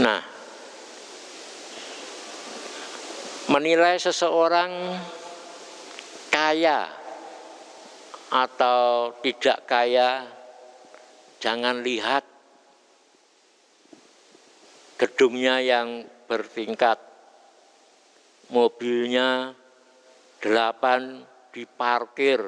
[0.00, 0.24] Nah,
[3.52, 4.72] menilai seseorang
[6.32, 6.88] kaya
[8.32, 10.24] atau tidak kaya,
[11.44, 12.33] jangan lihat
[15.04, 16.96] gedungnya yang bertingkat,
[18.48, 19.52] mobilnya
[20.40, 21.20] delapan
[21.52, 22.40] diparkir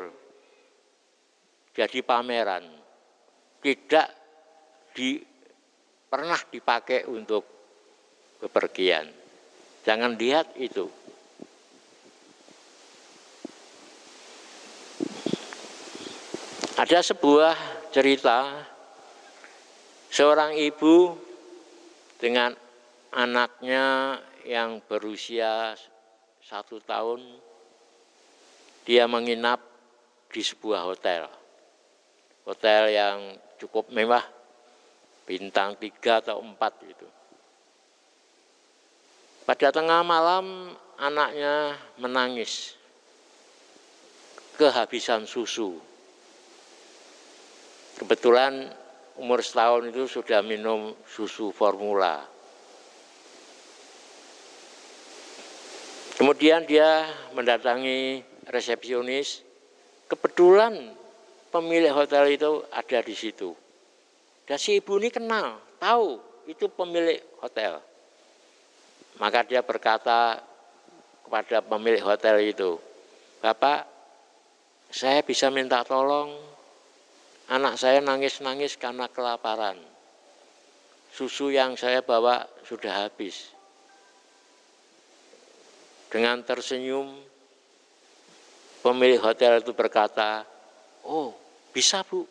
[1.76, 2.64] jadi pameran,
[3.60, 4.08] tidak
[4.96, 5.20] di,
[6.08, 7.44] pernah dipakai untuk
[8.40, 9.04] bepergian.
[9.84, 10.88] Jangan lihat itu.
[16.80, 17.56] Ada sebuah
[17.92, 18.64] cerita
[20.08, 21.25] seorang ibu
[22.16, 22.56] dengan
[23.12, 25.76] anaknya yang berusia
[26.40, 27.20] satu tahun,
[28.86, 29.58] dia menginap
[30.30, 31.26] di sebuah hotel.
[32.46, 33.18] Hotel yang
[33.58, 34.22] cukup mewah,
[35.26, 37.08] bintang tiga atau empat itu.
[39.42, 42.78] Pada tengah malam anaknya menangis,
[44.56, 45.78] kehabisan susu.
[47.96, 48.70] Kebetulan
[49.16, 52.24] umur setahun itu sudah minum susu formula.
[56.16, 57.04] Kemudian dia
[57.36, 59.44] mendatangi resepsionis.
[60.08, 60.94] Kebetulan
[61.52, 63.52] pemilik hotel itu ada di situ.
[64.46, 67.82] Dan si ibu ini kenal, tahu itu pemilik hotel.
[69.18, 70.40] Maka dia berkata
[71.26, 72.78] kepada pemilik hotel itu,
[73.42, 73.84] Bapak,
[74.88, 76.55] saya bisa minta tolong
[77.46, 79.78] Anak saya nangis-nangis karena kelaparan.
[81.14, 83.54] Susu yang saya bawa sudah habis.
[86.10, 87.22] Dengan tersenyum,
[88.82, 90.42] pemilik hotel itu berkata,
[91.06, 91.34] oh
[91.70, 92.26] bisa bu,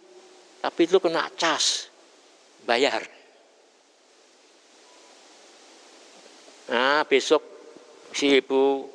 [0.59, 1.87] tapi itu kena cas,
[2.67, 3.07] bayar.
[6.65, 7.45] Nah besok
[8.11, 8.89] si ibu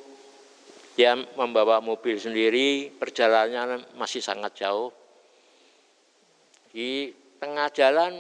[1.00, 4.99] dia membawa mobil sendiri, perjalanannya masih sangat jauh.
[6.70, 7.10] Di
[7.42, 8.14] tengah jalan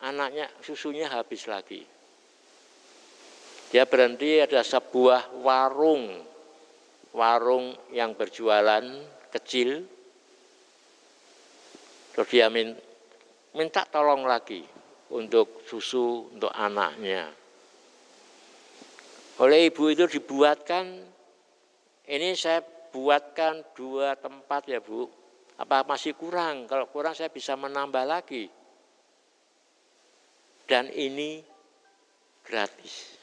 [0.00, 1.84] anaknya susunya habis lagi.
[3.66, 6.22] Dia berhenti ada sebuah warung,
[7.12, 8.84] warung yang berjualan
[9.34, 9.84] kecil.
[12.14, 14.64] Terus dia minta tolong lagi
[15.12, 17.28] untuk susu untuk anaknya.
[19.36, 21.04] Oleh ibu itu dibuatkan,
[22.08, 25.12] ini saya buatkan dua tempat ya bu,
[25.56, 26.68] apa masih kurang?
[26.68, 28.44] Kalau kurang saya bisa menambah lagi.
[30.68, 31.40] Dan ini
[32.44, 33.16] gratis.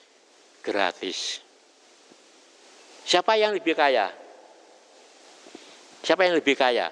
[0.65, 1.43] Gratis.
[3.03, 4.09] Siapa yang lebih kaya?
[6.01, 6.89] Siapa yang lebih kaya?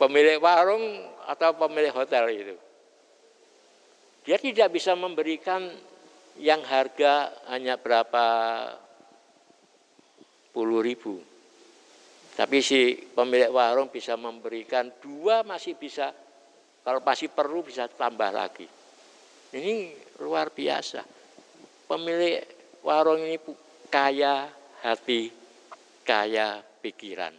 [0.00, 0.82] Pemilik warung
[1.28, 2.56] atau pemilik hotel itu?
[4.26, 5.70] Dia tidak bisa memberikan
[6.40, 8.24] yang harga hanya berapa
[10.52, 11.31] puluh ribu
[12.32, 16.08] tapi si pemilik warung bisa memberikan dua masih bisa,
[16.80, 18.64] kalau masih perlu bisa tambah lagi.
[19.52, 19.92] Ini
[20.24, 21.04] luar biasa.
[21.84, 22.40] Pemilik
[22.80, 23.36] warung ini
[23.92, 24.48] kaya
[24.80, 25.28] hati,
[26.08, 27.36] kaya pikiran.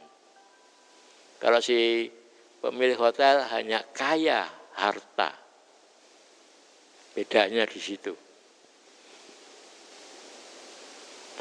[1.42, 2.06] Kalau si
[2.62, 4.46] pemilik hotel hanya kaya
[4.78, 5.34] harta.
[7.18, 8.23] Bedanya di situ.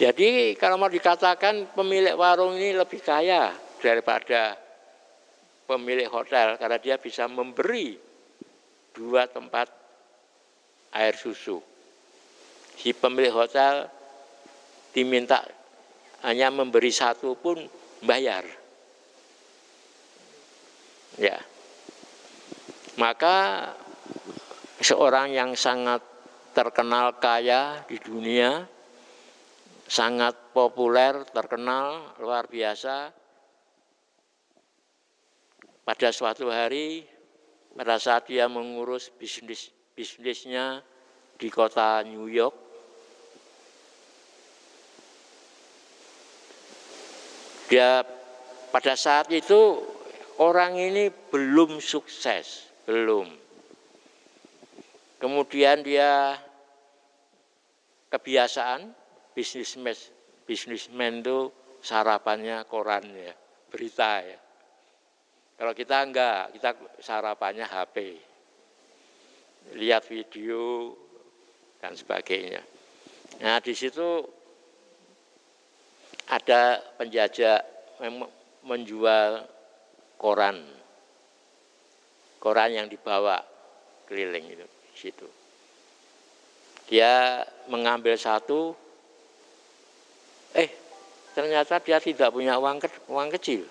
[0.00, 4.56] Jadi kalau mau dikatakan pemilik warung ini lebih kaya daripada
[5.68, 7.96] pemilik hotel karena dia bisa memberi
[8.96, 9.68] dua tempat
[10.96, 11.60] air susu.
[12.76, 13.88] Si pemilik hotel
[14.96, 15.44] diminta
[16.24, 17.60] hanya memberi satu pun
[18.00, 18.44] bayar.
[21.20, 21.36] Ya.
[22.96, 23.68] Maka
[24.80, 26.00] seorang yang sangat
[26.52, 28.68] terkenal kaya di dunia
[29.92, 33.12] sangat populer, terkenal, luar biasa.
[35.84, 37.04] Pada suatu hari,
[37.76, 40.80] pada saat dia mengurus bisnis bisnisnya
[41.36, 42.56] di kota New York,
[47.68, 48.00] dia
[48.72, 49.76] pada saat itu
[50.40, 53.28] orang ini belum sukses, belum.
[55.20, 56.40] Kemudian dia
[58.08, 59.01] kebiasaan
[59.32, 59.96] bisnismen
[60.46, 61.48] bisnismen itu
[61.82, 63.34] sarapannya koran ya,
[63.68, 64.38] berita ya.
[65.58, 68.18] Kalau kita enggak, kita sarapannya HP.
[69.78, 70.90] Lihat video
[71.78, 72.58] dan sebagainya.
[73.38, 74.26] Nah, di situ
[76.26, 77.62] ada penjajah
[78.66, 79.46] menjual
[80.18, 80.58] koran.
[82.42, 83.38] Koran yang dibawa
[84.10, 85.28] keliling itu di situ.
[86.90, 88.74] Dia mengambil satu,
[90.52, 90.70] eh
[91.32, 93.64] ternyata dia tidak punya uang, ke, uang kecil.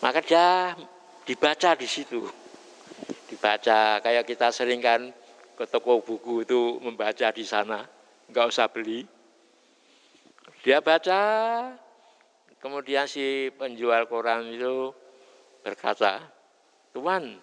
[0.00, 0.76] Maka dia
[1.24, 2.24] dibaca di situ.
[3.26, 5.10] Dibaca kayak kita sering kan
[5.56, 7.84] ke toko buku itu membaca di sana,
[8.28, 9.08] nggak usah beli.
[10.62, 11.22] Dia baca,
[12.60, 14.92] kemudian si penjual koran itu
[15.64, 16.20] berkata,
[16.92, 17.38] Tuan,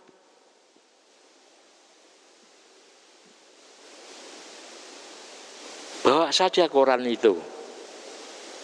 [6.03, 7.37] bawa saja koran itu.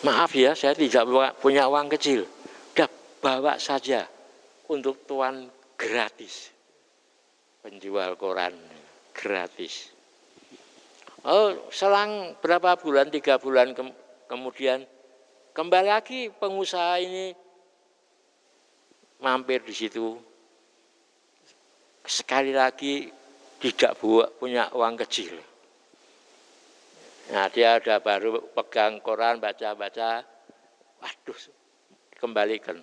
[0.01, 1.05] Maaf ya, saya tidak
[1.37, 2.25] punya uang kecil.
[2.73, 2.89] Udah
[3.21, 4.09] bawa saja
[4.65, 5.45] untuk tuan
[5.77, 6.49] gratis.
[7.61, 8.57] Penjual koran
[9.13, 9.93] gratis.
[11.27, 13.83] Oh, selang berapa bulan, tiga bulan ke
[14.31, 14.87] kemudian
[15.51, 17.35] kembali lagi pengusaha ini
[19.19, 20.15] mampir di situ.
[22.07, 23.11] Sekali lagi
[23.59, 23.99] tidak
[24.39, 25.48] punya uang kecil.
[27.29, 30.25] Nah dia ada baru pegang koran baca-baca,
[30.97, 31.39] waduh
[32.17, 32.81] kembalikan.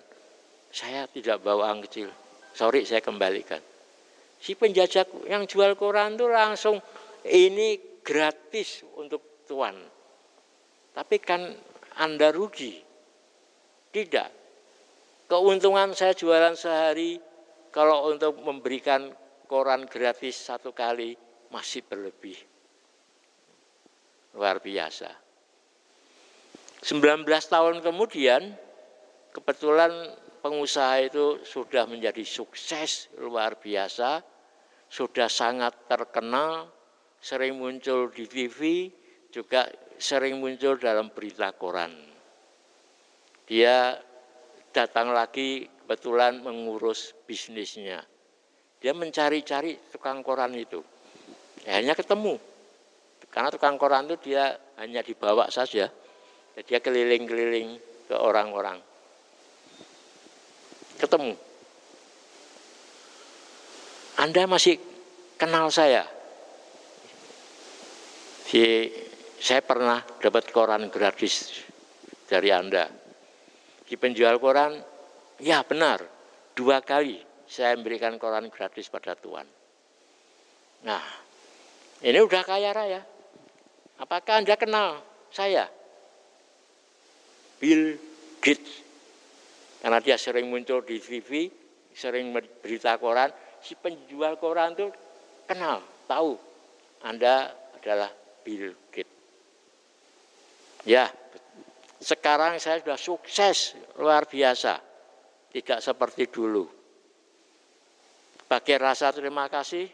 [0.71, 2.07] Saya tidak bawa uang kecil,
[2.55, 3.59] sorry saya kembalikan
[4.37, 6.77] si penjajah yang jual koran itu langsung
[7.25, 9.75] ini gratis untuk tuan.
[10.93, 11.41] Tapi kan
[11.97, 12.73] Anda rugi.
[13.93, 14.29] Tidak.
[15.27, 17.19] Keuntungan saya jualan sehari
[17.73, 19.11] kalau untuk memberikan
[19.49, 21.17] koran gratis satu kali
[21.51, 22.37] masih berlebih.
[24.37, 25.09] Luar biasa.
[26.85, 28.53] 19 tahun kemudian
[29.33, 30.13] kebetulan
[30.45, 34.21] pengusaha itu sudah menjadi sukses luar biasa,
[34.87, 36.69] sudah sangat terkenal,
[37.17, 38.93] sering muncul di TV,
[39.33, 39.67] juga
[39.97, 41.91] sering muncul dalam berita koran.
[43.49, 43.97] Dia
[44.69, 48.05] datang lagi kebetulan mengurus bisnisnya.
[48.77, 50.83] Dia mencari-cari tukang koran itu.
[51.65, 52.37] Akhirnya ketemu.
[53.29, 55.89] Karena tukang koran itu dia hanya dibawa saja.
[56.57, 57.77] Dia keliling-keliling
[58.09, 58.81] ke orang-orang
[60.97, 61.33] ketemu.
[64.17, 64.81] Anda masih
[65.37, 66.09] kenal saya.
[68.49, 68.89] Si,
[69.37, 71.61] saya pernah dapat koran gratis
[72.25, 72.89] dari Anda.
[73.85, 74.81] Di penjual koran,
[75.37, 76.01] ya benar,
[76.57, 79.45] dua kali saya memberikan koran gratis pada Tuhan.
[80.83, 81.05] Nah,
[82.01, 83.01] ini udah kaya raya.
[83.97, 85.01] Apakah Anda kenal
[85.33, 85.65] saya?
[87.57, 87.97] Bill
[88.37, 88.85] Gates
[89.81, 91.49] karena dia sering muncul di TV,
[91.93, 93.29] sering berita koran,
[93.61, 94.89] si penjual koran itu
[95.45, 96.37] kenal, tahu
[97.05, 98.09] Anda adalah
[98.41, 99.15] Bill Gates.
[100.85, 101.09] Ya,
[102.01, 104.81] sekarang saya sudah sukses luar biasa,
[105.51, 106.65] tidak seperti dulu.
[108.47, 109.85] Bagi rasa terima kasih,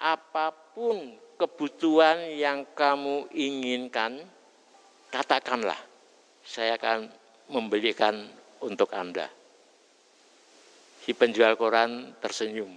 [0.00, 4.18] apa pun kebutuhan yang kamu inginkan,
[5.14, 5.78] katakanlah,
[6.42, 7.06] saya akan
[7.54, 8.26] membelikan
[8.58, 9.30] untuk Anda.
[11.06, 12.68] Si penjual koran tersenyum.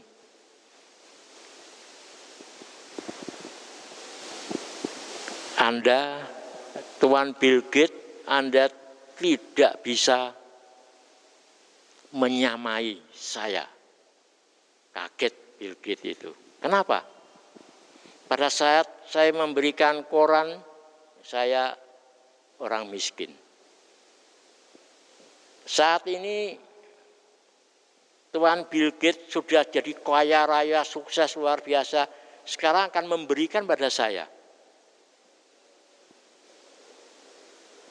[5.62, 6.22] Anda,
[7.01, 8.70] Tuan Bill Gates, Anda
[9.18, 10.34] tidak bisa
[12.14, 13.66] menyamai saya.
[14.89, 16.32] Kaget Bill Gates itu.
[16.62, 17.11] Kenapa?
[18.32, 20.55] Pada saat saya memberikan koran,
[21.19, 21.75] saya
[22.63, 23.27] orang miskin.
[25.67, 26.55] Saat ini
[28.32, 32.07] Tuan Bill Gates sudah jadi kaya raya, sukses luar biasa.
[32.47, 34.23] Sekarang akan memberikan pada saya.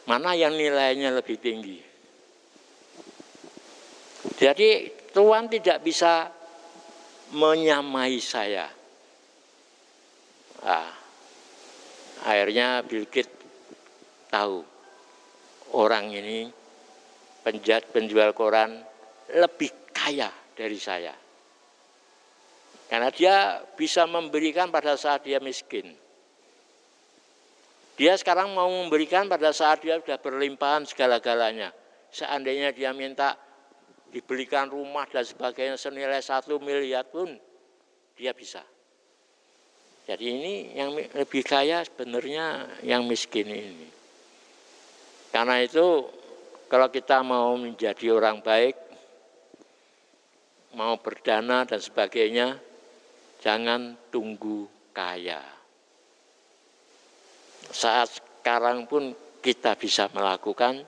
[0.08, 1.84] Mana yang nilainya lebih tinggi?
[4.40, 6.32] Jadi Tuhan tidak bisa
[7.36, 8.79] menyamai saya.
[10.60, 10.88] Nah,
[12.24, 13.32] akhirnya Bill Gates
[14.28, 14.60] tahu
[15.72, 16.52] orang ini
[17.40, 18.76] penjat penjual koran
[19.32, 21.14] lebih kaya dari saya.
[22.90, 25.94] Karena dia bisa memberikan pada saat dia miskin.
[27.94, 31.70] Dia sekarang mau memberikan pada saat dia sudah berlimpahan segala-galanya.
[32.10, 33.38] Seandainya dia minta
[34.10, 37.30] dibelikan rumah dan sebagainya senilai satu miliar pun
[38.18, 38.64] dia bisa.
[40.10, 43.86] Jadi ini yang lebih kaya sebenarnya yang miskin ini.
[45.30, 46.02] Karena itu
[46.66, 48.74] kalau kita mau menjadi orang baik,
[50.74, 52.58] mau berdana dan sebagainya,
[53.38, 55.38] jangan tunggu kaya.
[57.70, 60.82] Saat sekarang pun kita bisa melakukan,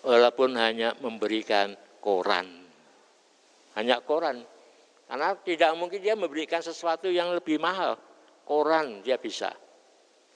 [0.00, 2.48] walaupun hanya memberikan koran.
[3.76, 4.40] Hanya koran.
[5.04, 8.00] Karena tidak mungkin dia memberikan sesuatu yang lebih mahal.
[8.44, 9.52] Koran dia bisa.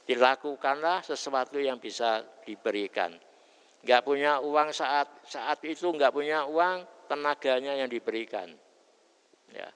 [0.04, 3.12] Dilakukanlah sesuatu yang bisa diberikan.
[3.84, 8.48] Enggak punya uang saat saat itu enggak punya uang, tenaganya yang diberikan.
[9.52, 9.68] Ya.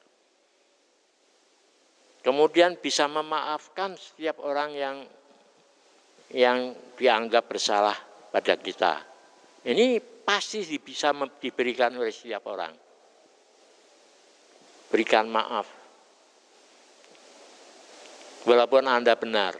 [2.24, 4.96] Kemudian bisa memaafkan setiap orang yang
[6.32, 7.96] yang dianggap bersalah
[8.28, 9.00] pada kita.
[9.64, 12.72] Ini pasti bisa diberikan oleh setiap orang.
[14.92, 15.77] Berikan maaf.
[18.48, 19.52] Walaupun Anda benar.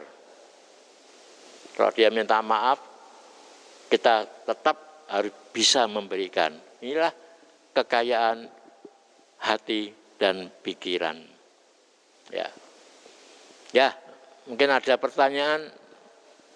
[1.77, 2.81] Kalau dia minta maaf,
[3.85, 6.57] kita tetap harus bisa memberikan.
[6.81, 7.13] Inilah
[7.77, 8.49] kekayaan
[9.45, 11.21] hati dan pikiran.
[12.33, 12.49] Ya.
[13.69, 13.93] Ya,
[14.49, 15.69] mungkin ada pertanyaan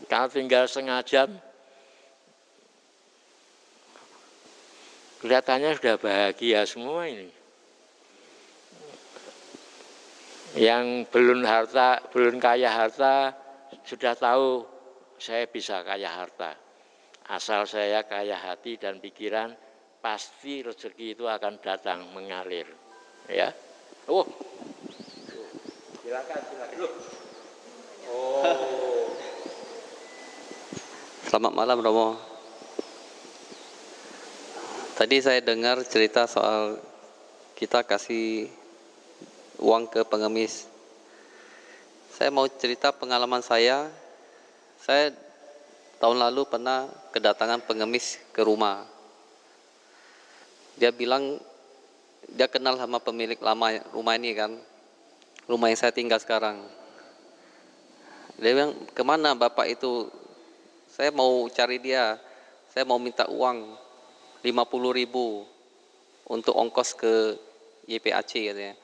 [0.09, 1.29] kalau tinggal setengah jam
[5.21, 7.42] kelihatannya sudah bahagia semua ini.
[10.53, 13.33] Yang belum harta, belum kaya harta,
[13.81, 14.61] sudah tahu
[15.17, 16.53] saya bisa kaya harta.
[17.25, 19.55] Asal saya kaya hati dan pikiran,
[20.03, 22.69] pasti rezeki itu akan datang mengalir.
[23.31, 23.49] Ya.
[24.05, 24.27] Oh.
[26.03, 26.79] Silakan, silakan.
[28.11, 28.43] Oh.
[31.25, 32.19] Selamat malam Romo.
[34.93, 36.77] Tadi saya dengar cerita soal
[37.57, 38.45] kita kasih
[39.59, 40.65] uang ke pengemis.
[42.13, 43.89] Saya mau cerita pengalaman saya.
[44.79, 45.13] Saya
[45.97, 48.85] tahun lalu pernah kedatangan pengemis ke rumah.
[50.77, 51.37] Dia bilang
[52.29, 54.51] dia kenal sama pemilik lama rumah ini kan,
[55.45, 56.59] rumah yang saya tinggal sekarang.
[58.39, 60.09] Dia bilang ke mana bapak itu?
[60.93, 62.21] Saya mau cari dia,
[62.69, 63.73] saya mau minta uang
[64.45, 65.47] 50 ribu
[66.27, 67.39] untuk ongkos ke
[67.89, 68.75] YPAC katanya.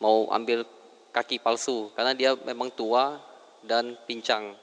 [0.00, 0.64] Mau ambil
[1.12, 3.20] kaki palsu karena dia memang tua
[3.64, 4.56] dan pincang.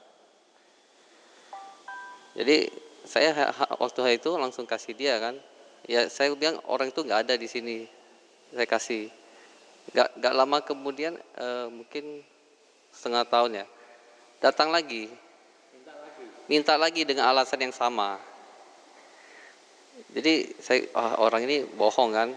[2.34, 2.70] Jadi
[3.06, 5.38] saya waktu hari itu langsung kasih dia kan.
[5.86, 7.86] Ya saya bilang orang itu nggak ada di sini.
[8.52, 9.08] Saya kasih.
[9.88, 12.20] Gak, gak lama kemudian eh, mungkin
[12.92, 13.66] setengah tahun ya
[14.38, 15.10] datang lagi
[15.74, 18.18] minta lagi minta lagi dengan alasan yang sama
[20.14, 22.28] jadi saya oh, orang ini bohong kan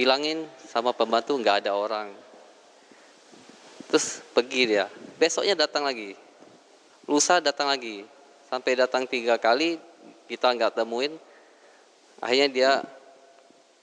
[0.00, 2.08] bilangin sama pembantu nggak ada orang.
[3.92, 4.88] Terus pergi dia.
[5.20, 6.16] Besoknya datang lagi.
[7.04, 8.08] Lusa datang lagi.
[8.48, 9.76] Sampai datang tiga kali
[10.24, 11.12] kita nggak temuin.
[12.16, 12.70] Akhirnya dia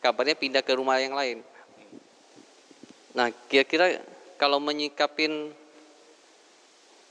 [0.01, 1.46] kabarnya pindah ke rumah yang lain.
[3.13, 4.01] Nah kira-kira
[4.42, 5.54] kalau menyikapin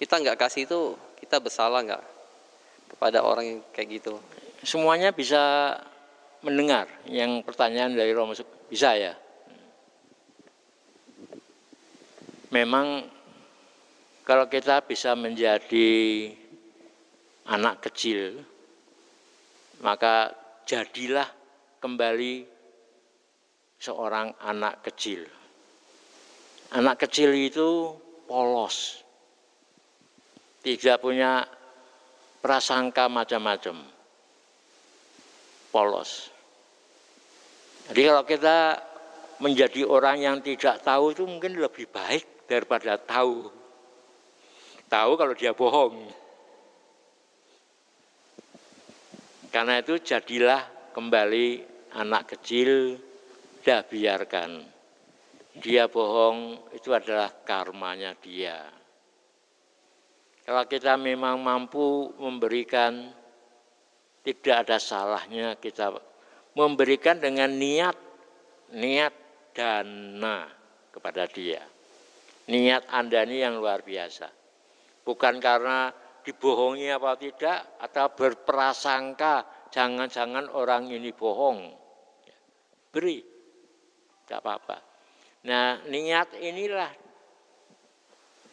[0.02, 2.02] kita nggak kasih itu kita bersalah nggak
[2.90, 4.18] kepada orang yang kayak gitu?
[4.66, 5.78] Semuanya bisa
[6.42, 8.34] mendengar yang pertanyaan dari Romo
[8.66, 9.14] bisa ya.
[12.50, 13.04] Memang
[14.26, 16.30] kalau kita bisa menjadi
[17.46, 18.42] anak kecil,
[19.82, 20.34] maka
[20.66, 21.26] jadilah
[21.78, 22.46] kembali
[23.78, 25.22] seorang anak kecil.
[26.74, 27.94] Anak kecil itu
[28.26, 29.06] polos,
[30.66, 31.46] tidak punya
[32.42, 33.86] prasangka macam-macam
[35.70, 36.35] polos.
[37.86, 38.58] Jadi kalau kita
[39.38, 43.46] menjadi orang yang tidak tahu itu mungkin lebih baik daripada tahu.
[44.86, 46.08] Tahu kalau dia bohong.
[49.50, 51.62] Karena itu jadilah kembali
[51.96, 52.98] anak kecil,
[53.62, 54.62] dah biarkan.
[55.56, 58.68] Dia bohong itu adalah karmanya dia.
[60.44, 63.10] Kalau kita memang mampu memberikan
[64.22, 65.90] tidak ada salahnya kita
[66.56, 67.94] memberikan dengan niat
[68.72, 69.14] niat
[69.52, 70.48] dana
[70.88, 71.60] kepada dia.
[72.48, 74.32] Niat Anda ini yang luar biasa.
[75.04, 75.92] Bukan karena
[76.24, 81.70] dibohongi apa tidak atau berprasangka jangan-jangan orang ini bohong.
[82.90, 83.20] Beri,
[84.24, 84.78] tidak apa-apa.
[85.46, 86.90] Nah niat inilah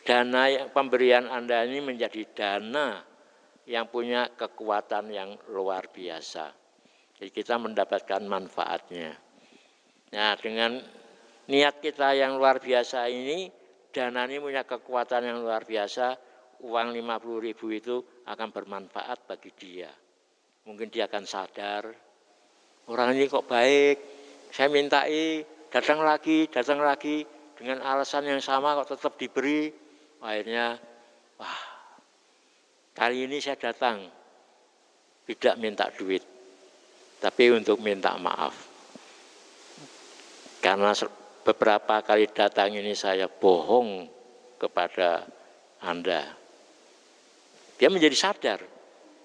[0.04, 3.02] dana pemberian Anda ini menjadi dana
[3.64, 6.63] yang punya kekuatan yang luar biasa.
[7.32, 9.16] Kita mendapatkan manfaatnya.
[10.12, 10.82] Nah dengan
[11.48, 13.48] niat kita yang luar biasa ini,
[13.94, 16.18] dana ini punya kekuatan yang luar biasa,
[16.64, 19.92] uang 50 ribu itu akan bermanfaat bagi dia.
[20.64, 21.92] mungkin dia akan sadar
[22.88, 23.98] orang ini kok baik
[24.48, 27.28] saya mintai datang lagi datang lagi
[27.60, 29.68] dengan alasan yang sama kok tetap diberi
[30.24, 30.80] akhirnya
[31.36, 31.62] wah
[32.96, 34.08] kali ini saya datang
[35.28, 36.24] tidak minta duit
[37.24, 38.52] tapi untuk minta maaf
[40.60, 40.92] karena
[41.48, 44.04] beberapa kali datang ini saya bohong
[44.60, 45.24] kepada
[45.80, 46.28] Anda
[47.80, 48.60] dia menjadi sadar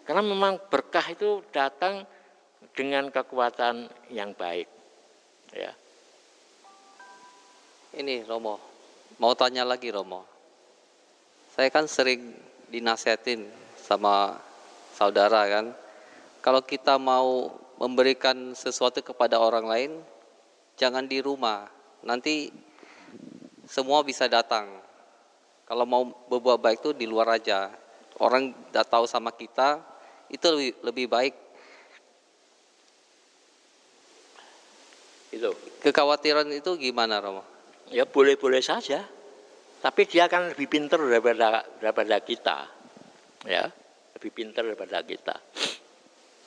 [0.07, 2.07] karena memang berkah itu datang
[2.73, 4.65] dengan kekuatan yang baik.
[5.53, 5.75] Ya.
[7.99, 8.57] Ini Romo,
[9.21, 10.23] mau tanya lagi Romo.
[11.53, 12.39] Saya kan sering
[12.73, 13.45] dinasehatin
[13.77, 14.39] sama
[14.95, 15.77] saudara kan,
[16.41, 19.93] kalau kita mau memberikan sesuatu kepada orang lain,
[20.75, 21.71] jangan di rumah.
[22.03, 22.51] Nanti
[23.71, 24.67] semua bisa datang.
[25.65, 27.71] Kalau mau berbuat baik itu di luar aja.
[28.19, 29.79] Orang tidak tahu sama kita,
[30.27, 31.35] itu lebih, lebih baik.
[35.31, 35.55] Itu.
[35.85, 37.45] Kekhawatiran itu gimana Romo?
[37.95, 39.07] Ya boleh-boleh saja.
[39.79, 42.67] Tapi dia akan lebih pintar daripada daripada kita.
[43.47, 43.71] Ya,
[44.19, 45.39] lebih pintar daripada kita.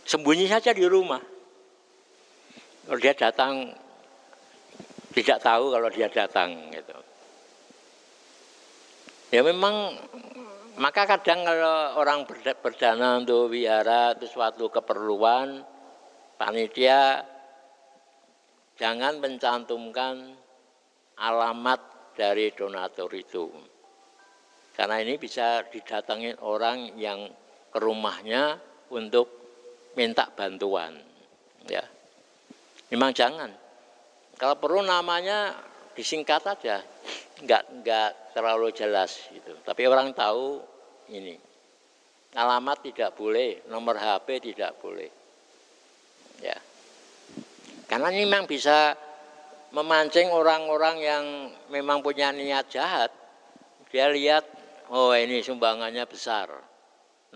[0.06, 1.22] Sembunyi saja di rumah.
[2.88, 3.72] Kalau dia datang
[5.11, 6.98] tidak tahu kalau dia datang gitu.
[9.32, 9.95] Ya memang
[10.80, 12.23] maka kadang kalau orang
[12.64, 15.61] berdana untuk wihara itu suatu keperluan,
[16.40, 17.22] panitia
[18.80, 20.36] jangan mencantumkan
[21.19, 21.80] alamat
[22.18, 23.52] dari donatur itu.
[24.73, 27.30] Karena ini bisa didatangi orang yang
[27.72, 28.57] ke rumahnya
[28.90, 29.40] untuk
[29.97, 30.95] minta bantuan.
[31.68, 31.84] Ya.
[32.91, 33.51] Memang jangan.
[34.35, 35.53] Kalau perlu namanya
[35.93, 36.81] disingkat aja
[37.41, 39.57] nggak nggak terlalu jelas gitu.
[39.65, 40.61] Tapi orang tahu
[41.09, 41.51] ini
[42.38, 45.09] alamat tidak boleh, nomor HP tidak boleh.
[46.39, 46.57] Ya.
[47.91, 48.95] Karena ini memang bisa
[49.76, 51.26] memancing orang-orang yang
[51.68, 53.11] memang punya niat jahat.
[53.91, 54.47] Dia lihat,
[54.88, 56.47] oh ini sumbangannya besar,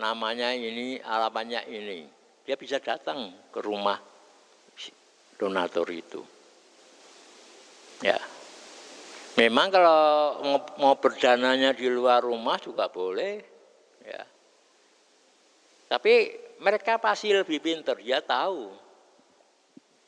[0.00, 2.15] namanya ini, alamatnya ini.
[2.46, 3.98] Dia bisa datang ke rumah
[5.36, 6.22] donatur itu.
[8.00, 8.16] Ya,
[9.36, 10.40] Memang kalau
[10.80, 13.36] mau berdananya di luar rumah juga boleh,
[14.00, 14.24] ya.
[15.92, 16.32] Tapi
[16.64, 18.72] mereka pasti lebih pintar, dia tahu.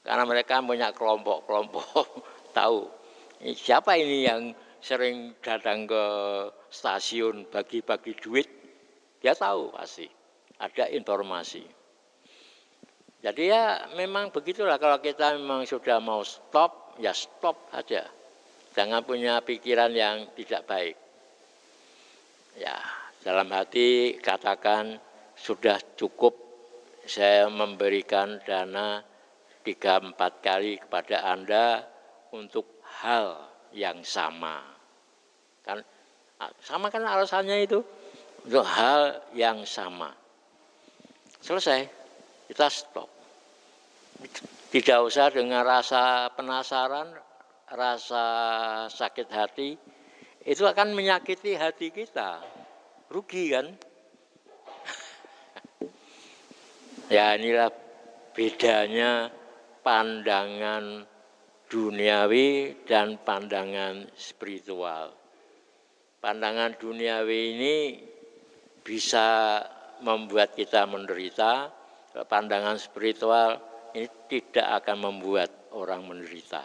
[0.01, 2.09] Karena mereka punya kelompok-kelompok,
[2.56, 2.89] tahu.
[3.52, 6.05] Siapa ini yang sering datang ke
[6.73, 8.48] stasiun bagi-bagi duit,
[9.20, 10.09] dia tahu pasti.
[10.56, 11.77] Ada informasi.
[13.18, 18.06] Jadi ya memang begitulah kalau kita memang sudah mau stop, ya stop aja
[18.78, 20.94] Jangan punya pikiran yang tidak baik.
[22.62, 22.78] Ya,
[23.26, 25.02] dalam hati katakan
[25.34, 26.38] sudah cukup
[27.02, 29.02] saya memberikan dana
[29.66, 31.90] tiga empat kali kepada Anda
[32.30, 34.62] untuk hal yang sama.
[35.66, 35.82] Kan
[36.62, 37.82] sama kan alasannya itu
[38.46, 40.14] untuk hal yang sama.
[41.42, 41.90] Selesai,
[42.48, 43.08] kita stop.
[44.68, 47.12] Tidak usah dengan rasa penasaran,
[47.68, 48.24] rasa
[48.88, 49.70] sakit hati
[50.48, 52.40] itu akan menyakiti hati kita.
[53.12, 53.68] Rugi kan?
[57.14, 57.68] ya inilah
[58.32, 59.28] bedanya
[59.84, 61.04] pandangan
[61.68, 65.12] duniawi dan pandangan spiritual.
[66.18, 67.76] Pandangan duniawi ini
[68.80, 69.60] bisa
[70.00, 71.68] membuat kita menderita,
[72.14, 73.60] pandangan spiritual
[73.93, 76.64] ini tidak akan membuat orang menderita.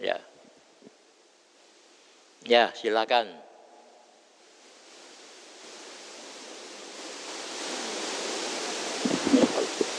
[0.00, 0.18] Ya.
[2.44, 3.44] Ya, silakan.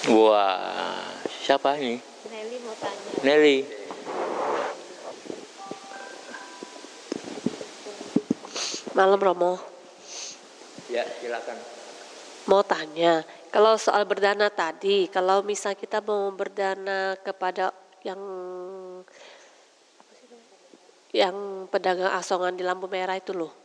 [0.06, 1.02] Wah,
[1.42, 1.98] siapa ini?
[2.30, 3.10] Nelly mau tanya.
[3.26, 3.58] Nelly.
[8.94, 9.58] Malam Romo.
[10.94, 11.58] Ya, silakan.
[12.46, 13.26] Mau tanya,
[13.56, 17.72] kalau soal berdana tadi, kalau misal kita mau berdana kepada
[18.04, 18.20] yang
[21.16, 23.56] yang pedagang asongan di lampu merah itu loh.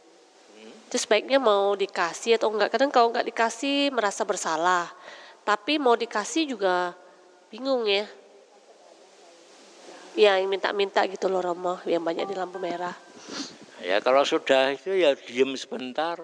[0.87, 2.71] Itu sebaiknya mau dikasih atau enggak.
[2.71, 4.87] Kadang kalau enggak dikasih merasa bersalah.
[5.43, 6.95] Tapi mau dikasih juga
[7.51, 8.07] bingung ya.
[10.15, 12.95] Ya yang minta-minta gitu loh Romo yang banyak di lampu merah.
[13.83, 16.23] Ya kalau sudah itu ya diem sebentar.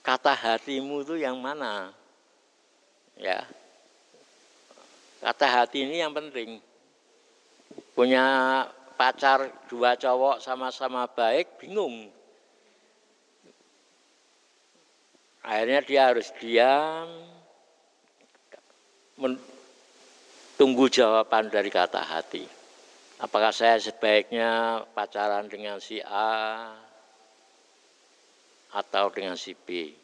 [0.00, 2.00] Kata hatimu itu yang mana?
[3.22, 3.46] Ya.
[5.22, 6.58] Kata hati ini yang penting.
[7.94, 8.66] Punya
[8.98, 12.10] pacar dua cowok sama-sama baik bingung.
[15.42, 17.06] Akhirnya dia harus diam,
[20.54, 22.46] tunggu jawaban dari kata hati.
[23.22, 26.74] Apakah saya sebaiknya pacaran dengan si A
[28.74, 29.94] atau dengan si B?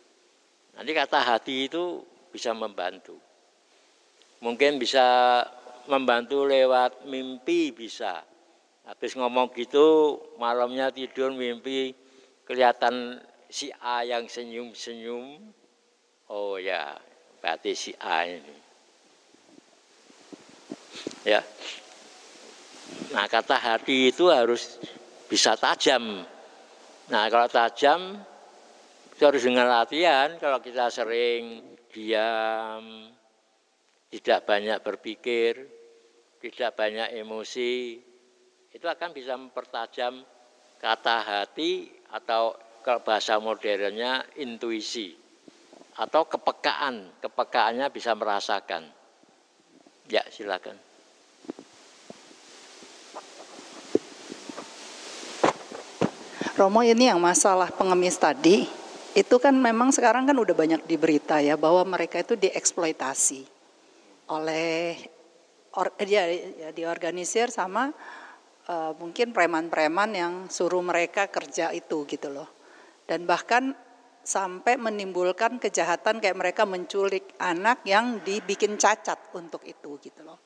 [0.74, 3.16] Nanti kata hati itu bisa membantu.
[4.38, 5.42] Mungkin bisa
[5.90, 8.22] membantu lewat mimpi bisa.
[8.88, 11.92] Habis ngomong gitu, malamnya tidur mimpi
[12.48, 15.40] kelihatan si A yang senyum-senyum.
[16.28, 16.96] Oh ya,
[17.40, 18.56] berarti si A ini.
[21.24, 21.44] Ya.
[23.12, 24.80] Nah, kata hati itu harus
[25.28, 26.24] bisa tajam.
[27.08, 28.16] Nah, kalau tajam
[29.12, 30.36] itu harus dengan latihan.
[30.40, 31.60] Kalau kita sering
[31.92, 33.08] diam,
[34.08, 35.68] tidak banyak berpikir,
[36.40, 37.98] tidak banyak emosi,
[38.72, 40.22] itu akan bisa mempertajam
[40.78, 42.54] kata hati atau
[42.86, 45.12] kalau bahasa modernnya intuisi
[45.98, 48.86] atau kepekaan, kepekaannya bisa merasakan.
[50.08, 50.78] Ya, silakan.
[56.54, 58.66] Romo ini yang masalah pengemis tadi,
[59.16, 63.46] itu kan memang sekarang kan udah banyak di berita ya bahwa mereka itu dieksploitasi
[64.28, 65.00] oleh
[65.72, 67.88] or, ya, ya diorganisir sama
[68.68, 72.48] uh, mungkin preman-preman yang suruh mereka kerja itu gitu loh.
[73.08, 73.72] Dan bahkan
[74.20, 80.36] sampai menimbulkan kejahatan kayak mereka menculik anak yang dibikin cacat untuk itu gitu loh.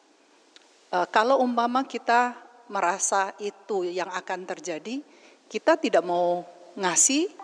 [0.94, 2.38] Uh, kalau umpama kita
[2.70, 5.02] merasa itu yang akan terjadi,
[5.50, 6.46] kita tidak mau
[6.78, 7.41] ngasih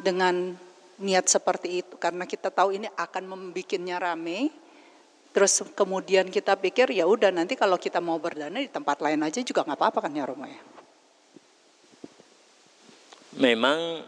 [0.00, 0.56] dengan
[1.00, 4.52] niat seperti itu karena kita tahu ini akan membuatnya rame
[5.30, 9.38] Terus kemudian kita pikir ya udah nanti kalau kita mau berdana di tempat lain aja
[9.46, 10.62] juga nggak apa-apa kan ya Romo ya.
[13.38, 14.02] Memang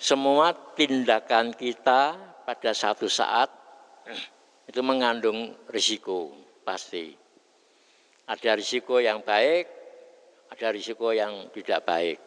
[0.00, 2.16] semua tindakan kita
[2.48, 3.52] pada satu saat
[4.72, 6.32] itu mengandung risiko
[6.64, 7.12] pasti.
[8.24, 9.68] Ada risiko yang baik,
[10.48, 12.18] ada risiko yang tidak baik.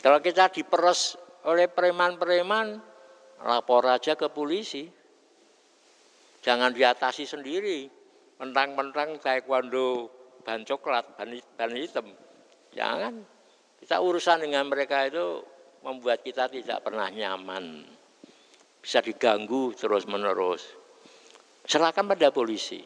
[0.00, 2.80] Kalau kita diperes oleh preman-preman,
[3.44, 5.04] lapor aja ke polisi
[6.44, 7.88] Jangan diatasi sendiri.
[8.36, 10.12] Mentang-mentang taekwondo
[10.44, 12.04] ban coklat, ban, ban hitam.
[12.76, 13.24] Jangan.
[13.80, 15.40] Kita urusan dengan mereka itu
[15.80, 17.88] membuat kita tidak pernah nyaman.
[18.84, 20.68] Bisa diganggu terus-menerus.
[21.64, 22.84] Serahkan pada polisi.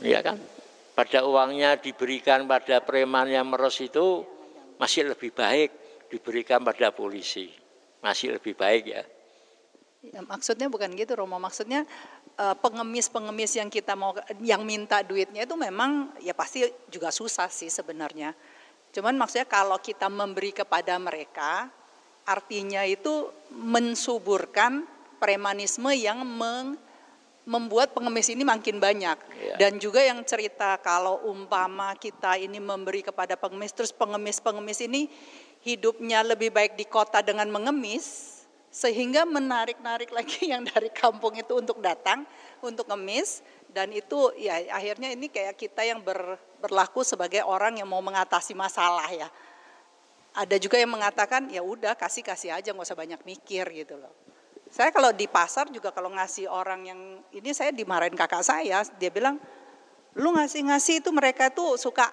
[0.00, 0.40] Iya kan?
[0.96, 4.24] Pada uangnya diberikan pada preman yang meres itu
[4.80, 7.50] masih lebih baik diberikan pada polisi.
[8.00, 9.02] Masih lebih baik ya.
[10.06, 11.82] Ya, maksudnya bukan gitu Romo, maksudnya
[12.38, 17.72] eh, pengemis-pengemis yang kita mau yang minta duitnya itu memang ya pasti juga susah sih
[17.72, 18.30] sebenarnya.
[18.94, 21.66] Cuman maksudnya kalau kita memberi kepada mereka
[22.26, 24.86] artinya itu mensuburkan
[25.22, 26.78] premanisme yang meng,
[27.46, 29.18] membuat pengemis ini makin banyak.
[29.38, 29.54] Ya.
[29.56, 35.06] Dan juga yang cerita kalau umpama kita ini memberi kepada pengemis terus pengemis-pengemis ini
[35.66, 38.38] hidupnya lebih baik di kota dengan mengemis
[38.70, 42.22] sehingga menarik-narik lagi yang dari kampung itu untuk datang
[42.62, 43.42] untuk ngemis.
[43.66, 48.54] Dan itu ya akhirnya ini kayak kita yang ber, berlaku sebagai orang yang mau mengatasi
[48.54, 49.28] masalah ya.
[50.36, 54.12] Ada juga yang mengatakan ya udah kasih kasih aja nggak usah banyak mikir gitu loh.
[54.68, 57.00] Saya kalau di pasar juga kalau ngasih orang yang
[57.32, 59.40] ini saya dimarahin kakak saya dia bilang
[60.16, 62.08] lu ngasih ngasih itu mereka tuh suka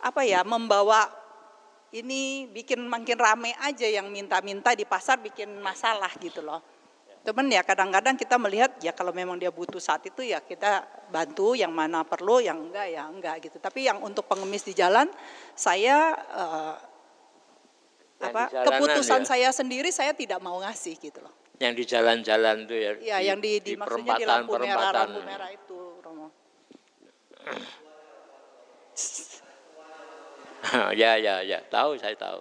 [0.00, 1.08] apa ya membawa
[1.94, 6.58] ini bikin makin rame aja yang minta-minta di pasar bikin masalah gitu loh.
[7.22, 11.58] Temen ya kadang-kadang kita melihat ya kalau memang dia butuh saat itu ya kita bantu
[11.58, 13.58] yang mana perlu yang enggak ya enggak gitu.
[13.58, 15.10] Tapi yang untuk pengemis di jalan
[15.54, 16.74] saya uh,
[18.22, 19.28] apa keputusan ya?
[19.28, 21.34] saya sendiri saya tidak mau ngasih gitu loh.
[21.58, 22.90] Yang di jalan-jalan tuh ya.
[23.00, 26.28] Iya, yang di, di, di maksudnya di lampu merah, lampu merah itu, Romo.
[31.00, 31.58] ya ya ya.
[31.66, 32.40] Tahu saya tahu.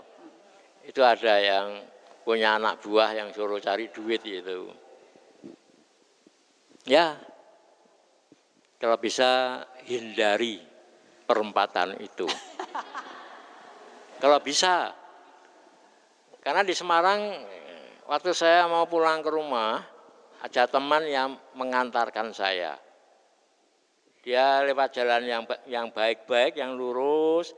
[0.85, 1.81] Itu ada yang
[2.25, 4.65] punya anak buah yang suruh cari duit itu
[6.85, 7.17] ya
[8.77, 10.61] kalau bisa hindari
[11.25, 12.29] perempatan itu.
[14.21, 14.93] Kalau bisa.
[16.39, 17.33] Karena di Semarang
[18.05, 19.81] waktu saya mau pulang ke rumah
[20.45, 22.77] ada teman yang mengantarkan saya.
[24.21, 27.57] Dia lewat jalan yang yang baik-baik yang lurus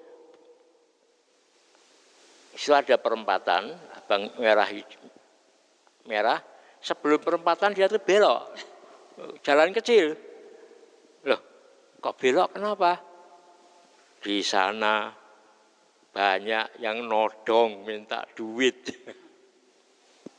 [2.57, 4.65] itu ada perempatan, abang merah
[6.09, 6.41] merah.
[6.81, 8.49] Sebelum perempatan dia tuh belok,
[9.45, 10.17] jalan kecil.
[11.29, 11.41] Loh,
[12.01, 12.97] kok belok kenapa?
[14.17, 15.13] Di sana
[16.09, 18.89] banyak yang nodong minta duit.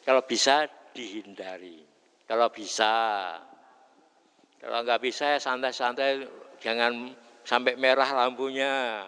[0.03, 1.79] Kalau bisa dihindari.
[2.27, 2.91] Kalau bisa.
[4.59, 6.27] Kalau nggak bisa ya santai-santai,
[6.59, 7.15] jangan
[7.47, 9.07] sampai merah lampunya.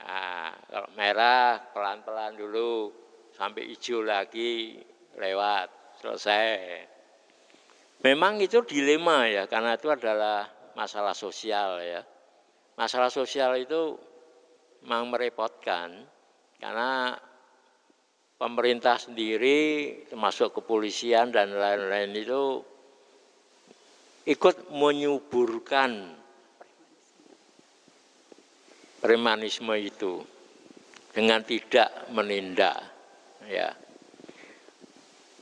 [0.00, 2.92] Nah, kalau merah pelan-pelan dulu,
[3.36, 4.80] sampai hijau lagi
[5.16, 5.68] lewat,
[6.00, 6.46] selesai.
[8.00, 12.00] Memang itu dilema ya, karena itu adalah masalah sosial ya.
[12.80, 13.96] Masalah sosial itu
[14.84, 15.92] memang merepotkan,
[16.56, 17.12] karena
[18.40, 22.64] pemerintah sendiri, termasuk kepolisian dan lain-lain itu
[24.24, 26.19] ikut menyuburkan
[29.00, 30.20] premanisme itu
[31.10, 32.78] dengan tidak menindak
[33.48, 33.74] ya.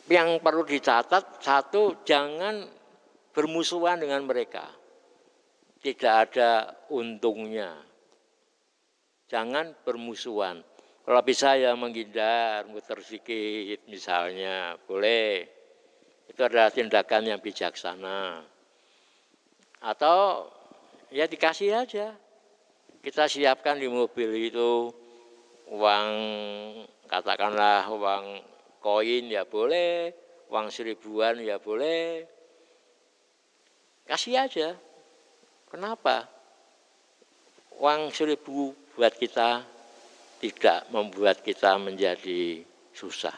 [0.09, 2.65] Yang perlu dicatat satu jangan
[3.37, 4.65] bermusuhan dengan mereka.
[5.79, 7.77] Tidak ada untungnya.
[9.29, 10.65] Jangan bermusuhan.
[11.05, 15.45] Kalau bisa ya menghindar muter sedikit misalnya boleh.
[16.29, 18.41] Itu adalah tindakan yang bijaksana.
[19.85, 20.49] Atau
[21.13, 22.17] ya dikasih aja.
[22.99, 24.91] Kita siapkan di mobil itu
[25.71, 26.11] uang
[27.07, 28.25] katakanlah uang
[28.83, 30.11] koin ya boleh,
[30.51, 32.27] uang seribuan ya boleh.
[34.09, 34.75] Kasih aja.
[35.69, 36.25] Kenapa?
[37.79, 39.63] Uang seribu buat kita
[40.43, 43.35] tidak membuat kita menjadi susah.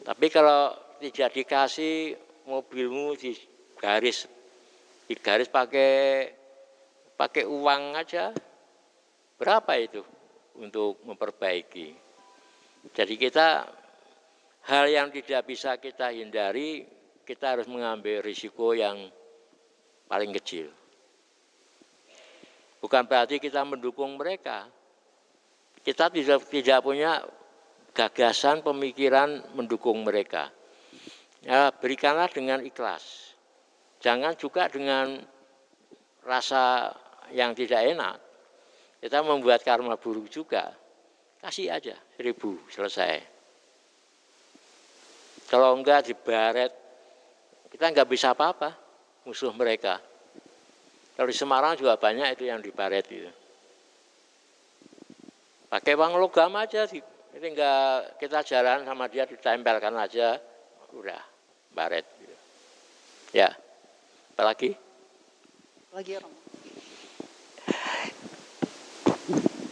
[0.00, 2.16] Tapi kalau tidak dikasih
[2.48, 3.36] mobilmu di
[3.80, 4.28] garis
[5.08, 6.28] digaris pakai
[7.20, 8.32] pakai uang aja
[9.36, 10.00] berapa itu
[10.56, 11.92] untuk memperbaiki.
[12.96, 13.68] Jadi kita
[14.64, 16.88] hal yang tidak bisa kita hindari,
[17.28, 19.12] kita harus mengambil risiko yang
[20.08, 20.72] paling kecil.
[22.80, 24.64] Bukan berarti kita mendukung mereka.
[25.84, 27.20] Kita tidak tidak punya
[27.92, 30.48] gagasan pemikiran mendukung mereka.
[31.44, 33.36] Ya, berikanlah dengan ikhlas.
[34.00, 35.20] Jangan juga dengan
[36.24, 36.92] rasa
[37.32, 38.16] yang tidak enak.
[39.00, 40.76] Kita membuat karma buruk juga.
[41.40, 43.24] Kasih aja seribu selesai.
[45.48, 46.70] Kalau enggak dibaret,
[47.72, 48.76] kita enggak bisa apa-apa
[49.24, 49.98] musuh mereka.
[51.16, 53.32] Kalau di Semarang juga banyak itu yang dibaret itu.
[55.72, 56.84] Pakai uang logam aja.
[56.86, 60.36] Ini enggak kita jalan sama dia ditempelkan aja,
[60.92, 61.22] udah
[61.72, 62.04] baret.
[62.20, 62.36] Gitu.
[63.32, 63.48] Ya.
[64.36, 64.76] Apa lagi?
[65.94, 66.34] Lagi orang.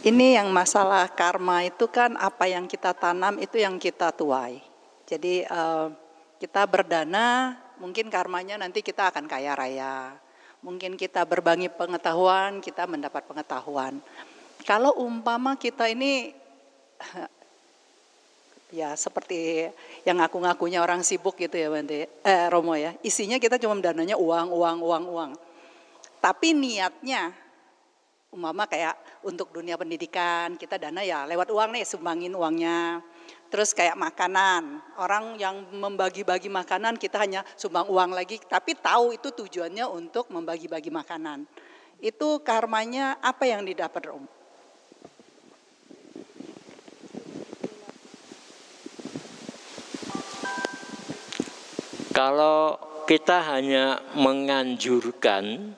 [0.09, 4.57] Ini yang masalah karma itu kan apa yang kita tanam itu yang kita tuai.
[5.05, 5.93] Jadi uh,
[6.41, 10.17] kita berdana, mungkin karmanya nanti kita akan kaya raya.
[10.65, 14.01] Mungkin kita berbagi pengetahuan, kita mendapat pengetahuan.
[14.65, 16.33] Kalau umpama kita ini
[18.81, 19.69] ya seperti
[20.09, 22.97] yang ngaku-ngakunya orang sibuk gitu ya Bante, eh, Romo ya.
[23.05, 25.31] Isinya kita cuma dananya uang, uang, uang, uang.
[26.17, 27.48] Tapi niatnya
[28.29, 28.93] umama kayak
[29.25, 33.01] untuk dunia pendidikan kita dana ya lewat uang nih sumbangin uangnya.
[33.49, 39.33] Terus kayak makanan, orang yang membagi-bagi makanan kita hanya sumbang uang lagi, tapi tahu itu
[39.33, 41.49] tujuannya untuk membagi-bagi makanan.
[41.97, 44.29] Itu karmanya apa yang didapat Romo?
[52.13, 52.77] Kalau
[53.09, 55.73] kita hanya menganjurkan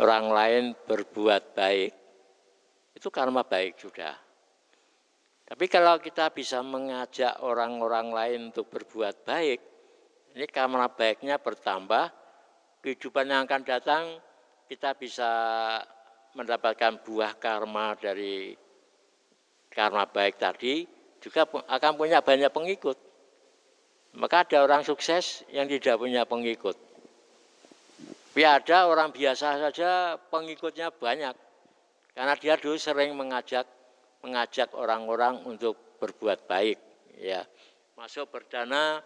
[0.00, 1.92] orang lain berbuat baik,
[2.94, 4.14] itu karma baik sudah.
[5.44, 9.60] Tapi kalau kita bisa mengajak orang-orang lain untuk berbuat baik,
[10.34, 12.10] ini karma baiknya bertambah,
[12.80, 14.04] kehidupan yang akan datang
[14.66, 15.30] kita bisa
[16.34, 18.56] mendapatkan buah karma dari
[19.70, 20.88] karma baik tadi,
[21.20, 22.98] juga akan punya banyak pengikut.
[24.14, 26.78] Maka ada orang sukses yang tidak punya pengikut.
[28.34, 31.38] Tapi ada orang biasa saja pengikutnya banyak.
[32.18, 33.62] Karena dia dulu sering mengajak
[34.26, 36.74] mengajak orang-orang untuk berbuat baik,
[37.22, 37.46] ya.
[37.94, 38.98] Masuk berdana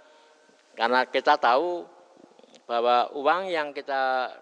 [0.73, 1.85] karena kita tahu
[2.65, 4.33] bahwa uang yang kita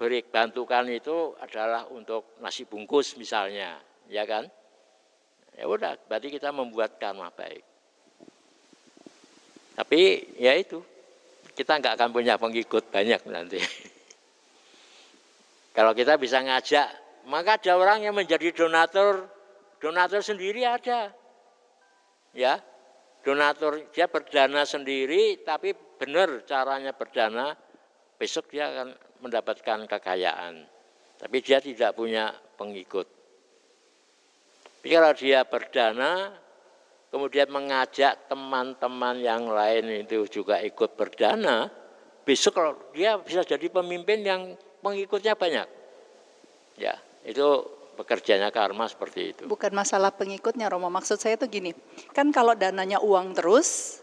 [0.00, 3.76] beri bantukan itu adalah untuk nasi bungkus misalnya,
[4.08, 4.48] ya kan?
[5.52, 7.60] Ya udah, berarti kita membuat karma baik.
[9.76, 10.80] Tapi ya itu,
[11.52, 13.60] kita nggak akan punya pengikut banyak nanti.
[15.74, 16.86] Kalau kita bisa ngajak,
[17.26, 19.26] maka ada orang yang menjadi donatur,
[19.82, 21.10] donatur sendiri ada.
[22.30, 22.62] Ya,
[23.26, 27.58] donatur dia berdana sendiri, tapi benar caranya berdana,
[28.14, 28.88] besok dia akan
[29.18, 30.62] mendapatkan kekayaan.
[31.18, 33.10] Tapi dia tidak punya pengikut.
[34.78, 36.38] Tapi kalau dia berdana,
[37.10, 41.66] kemudian mengajak teman-teman yang lain itu juga ikut berdana,
[42.22, 44.42] besok kalau dia bisa jadi pemimpin yang
[44.84, 45.68] pengikutnya banyak.
[46.76, 49.42] Ya, itu bekerjanya karma seperti itu.
[49.46, 51.70] Bukan masalah pengikutnya Romo, maksud saya itu gini,
[52.10, 54.02] kan kalau dananya uang terus,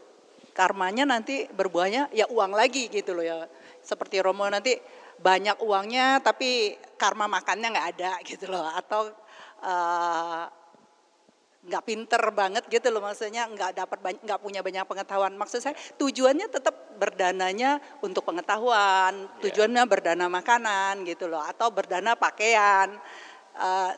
[0.55, 3.45] karmanya nanti berbuahnya ya uang lagi gitu loh ya.
[3.83, 4.79] Seperti Romo nanti
[5.21, 9.11] banyak uangnya tapi karma makannya nggak ada gitu loh, atau
[9.61, 10.45] uh,
[11.61, 16.49] nggak pinter banget gitu loh maksudnya nggak dapat nggak punya banyak pengetahuan maksud saya tujuannya
[16.49, 19.41] tetap berdananya untuk pengetahuan iya.
[19.45, 22.97] tujuannya berdana makanan gitu loh atau berdana pakaian
[23.61, 23.93] uh,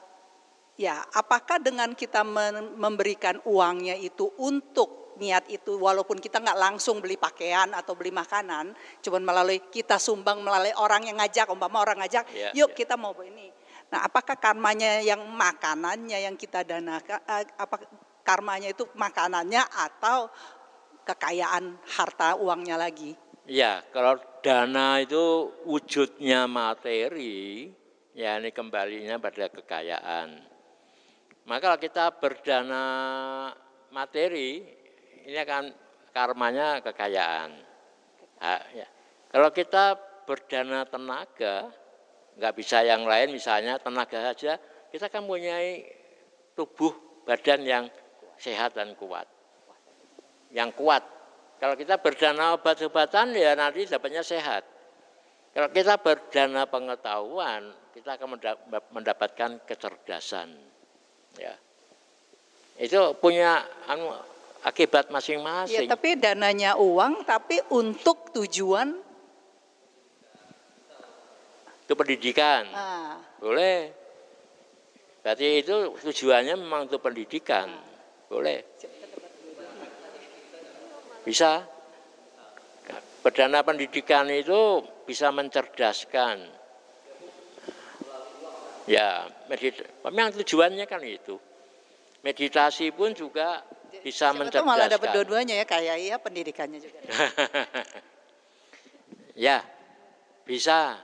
[0.76, 2.28] ya apakah dengan kita
[2.76, 8.74] memberikan uangnya itu untuk niat itu walaupun kita nggak langsung beli pakaian atau beli makanan
[9.00, 12.78] cuman melalui kita sumbang melalui orang yang ngajak umpama orang ngajak yeah, yuk yeah.
[12.78, 13.54] kita mau ini
[13.94, 17.78] Nah, apakah karmanya yang makanannya yang kita danakan, eh, apa
[18.26, 20.34] karmanya itu makanannya atau
[21.06, 23.14] kekayaan harta uangnya lagi?
[23.46, 27.70] Ya, kalau dana itu wujudnya materi,
[28.18, 30.42] ya ini kembalinya pada kekayaan.
[31.46, 32.86] Maka kalau kita berdana
[33.94, 34.64] materi,
[35.30, 35.70] ini akan
[36.10, 37.52] karmanya kekayaan.
[38.42, 38.88] Nah, ya.
[39.30, 41.83] Kalau kita berdana tenaga,
[42.38, 44.58] nggak bisa yang lain misalnya tenaga saja.
[44.90, 45.58] Kita kan punya
[46.54, 46.94] tubuh
[47.26, 47.86] badan yang
[48.38, 49.26] sehat dan kuat.
[50.54, 51.04] Yang kuat.
[51.58, 54.68] Kalau kita berdana obat-obatan ya nanti dapatnya sehat.
[55.54, 58.42] Kalau kita berdana pengetahuan kita akan
[58.90, 60.50] mendapatkan kecerdasan.
[61.38, 61.54] Ya.
[62.82, 64.10] Itu punya anu,
[64.66, 65.86] akibat masing-masing.
[65.86, 68.98] Ya, tapi dananya uang, tapi untuk tujuan
[71.84, 72.64] itu pendidikan.
[72.72, 73.20] Ah.
[73.44, 73.92] Boleh.
[75.24, 77.68] Berarti itu tujuannya memang untuk pendidikan.
[78.28, 78.64] Boleh.
[81.24, 81.64] Bisa.
[83.24, 86.44] Perdana pendidikan itu bisa mencerdaskan.
[88.84, 91.40] Ya, medit memang tujuannya kan itu.
[92.20, 93.64] Meditasi pun juga
[94.04, 94.68] bisa Siapa mencerdaskan.
[94.68, 97.00] malah dapat dua-duanya ya, kayak iya pendidikannya juga.
[99.48, 99.64] ya,
[100.44, 101.00] bisa.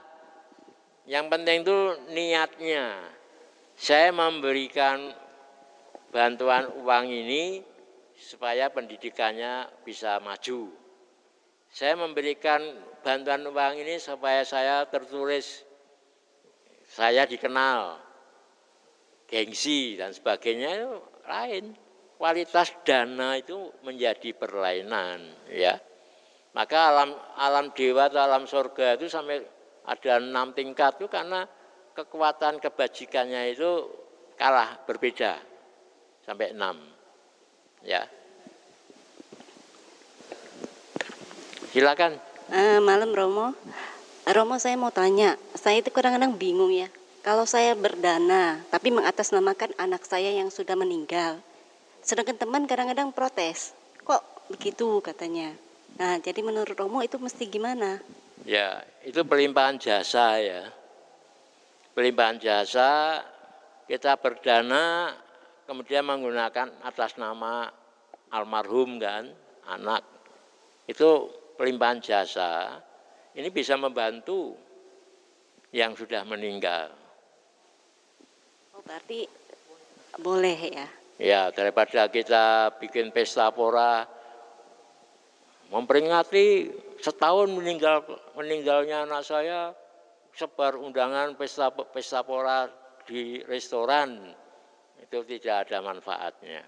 [1.08, 1.78] Yang penting itu
[2.12, 2.86] niatnya.
[3.80, 5.14] Saya memberikan
[6.12, 7.64] bantuan uang ini
[8.12, 10.68] supaya pendidikannya bisa maju.
[11.70, 12.60] Saya memberikan
[13.00, 15.64] bantuan uang ini supaya saya tertulis,
[16.84, 17.96] saya dikenal,
[19.30, 20.92] gengsi dan sebagainya itu
[21.24, 21.64] lain.
[22.20, 25.80] Kualitas dana itu menjadi perlainan, ya.
[26.52, 29.40] Maka alam alam dewa atau alam surga itu sampai
[29.84, 31.48] ada enam tingkat itu karena
[31.96, 33.88] kekuatan kebajikannya itu
[34.40, 35.36] kalah berbeda
[36.24, 36.80] sampai enam.
[37.84, 38.04] Ya.
[41.70, 42.18] Silakan.
[42.50, 43.54] Uh, malam Romo.
[44.26, 45.38] Romo saya mau tanya.
[45.54, 46.88] Saya itu kadang-kadang bingung ya.
[47.20, 51.36] Kalau saya berdana tapi mengatasnamakan anak saya yang sudah meninggal.
[52.00, 53.76] Sedangkan teman kadang-kadang protes.
[54.02, 55.52] Kok begitu katanya.
[56.00, 58.00] Nah jadi menurut Romo itu mesti gimana
[58.50, 60.66] Ya, itu pelimpahan jasa ya.
[61.94, 63.22] Pelimpahan jasa
[63.86, 65.14] kita berdana
[65.70, 67.70] kemudian menggunakan atas nama
[68.34, 69.30] almarhum kan,
[69.70, 70.02] anak.
[70.90, 72.82] Itu pelimpahan jasa.
[73.38, 74.58] Ini bisa membantu
[75.70, 76.90] yang sudah meninggal.
[78.74, 79.30] Oh, berarti
[80.18, 80.88] boleh ya?
[81.22, 84.10] Ya, daripada kita bikin pesta pora
[85.70, 88.04] memperingati setahun meninggal
[88.36, 89.72] meninggalnya anak saya
[90.36, 92.68] sebar undangan pesta pesta pora
[93.08, 94.30] di restoran
[95.00, 96.62] itu tidak ada manfaatnya.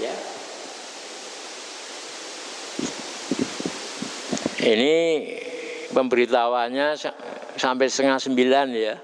[0.00, 0.16] Ya.
[4.64, 4.96] Ini
[5.92, 6.96] pemberitahuannya
[7.54, 8.96] sampai setengah sembilan ya.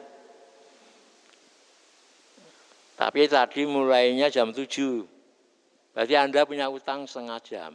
[3.00, 5.08] Tapi tadi mulainya jam tujuh.
[5.96, 7.72] Berarti Anda punya utang setengah jam.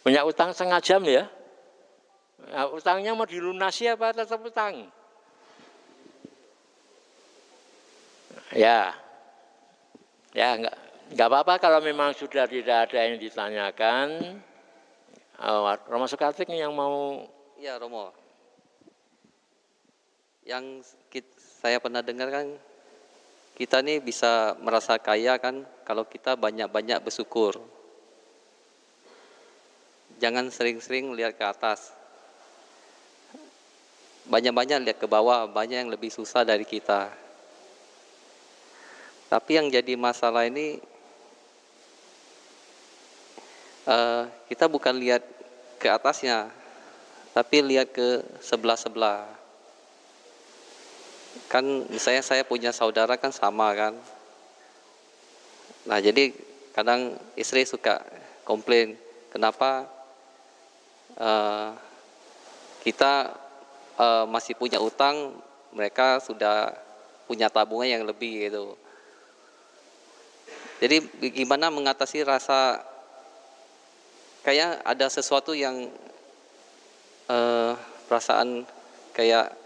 [0.00, 1.26] Punya utang setengah jam ya?
[2.48, 4.88] Nah, utangnya mau dilunasi apa tetap utang?
[8.50, 8.96] Ya,
[10.34, 10.74] ya enggak,
[11.12, 14.40] enggak apa-apa kalau memang sudah tidak ada yang ditanyakan.
[15.38, 17.28] Oh, Romo Sukartik yang mau.
[17.60, 18.10] Ya Romo,
[20.44, 20.80] yang
[21.60, 22.46] saya pernah dengar kan
[23.60, 27.60] kita nih bisa merasa kaya kan kalau kita banyak-banyak bersyukur.
[30.20, 31.96] jangan sering-sering lihat ke atas.
[34.28, 37.08] Banyak-banyak lihat ke bawah, banyak yang lebih susah dari kita.
[39.32, 40.76] Tapi yang jadi masalah ini
[43.88, 45.24] uh, kita bukan lihat
[45.80, 46.52] ke atasnya,
[47.32, 49.39] tapi lihat ke sebelah-sebelah.
[51.50, 53.98] Kan misalnya saya punya saudara kan sama kan.
[55.90, 56.30] Nah jadi
[56.70, 57.98] kadang istri suka
[58.46, 58.94] komplain,
[59.34, 59.90] kenapa
[61.18, 61.74] uh,
[62.86, 63.34] kita
[63.98, 65.34] uh, masih punya utang,
[65.74, 66.70] mereka sudah
[67.26, 68.78] punya tabungan yang lebih gitu.
[70.80, 71.04] Jadi
[71.36, 72.80] gimana mengatasi rasa
[74.40, 75.92] kayak ada sesuatu yang
[77.28, 77.76] uh,
[78.08, 78.64] perasaan
[79.12, 79.59] kayak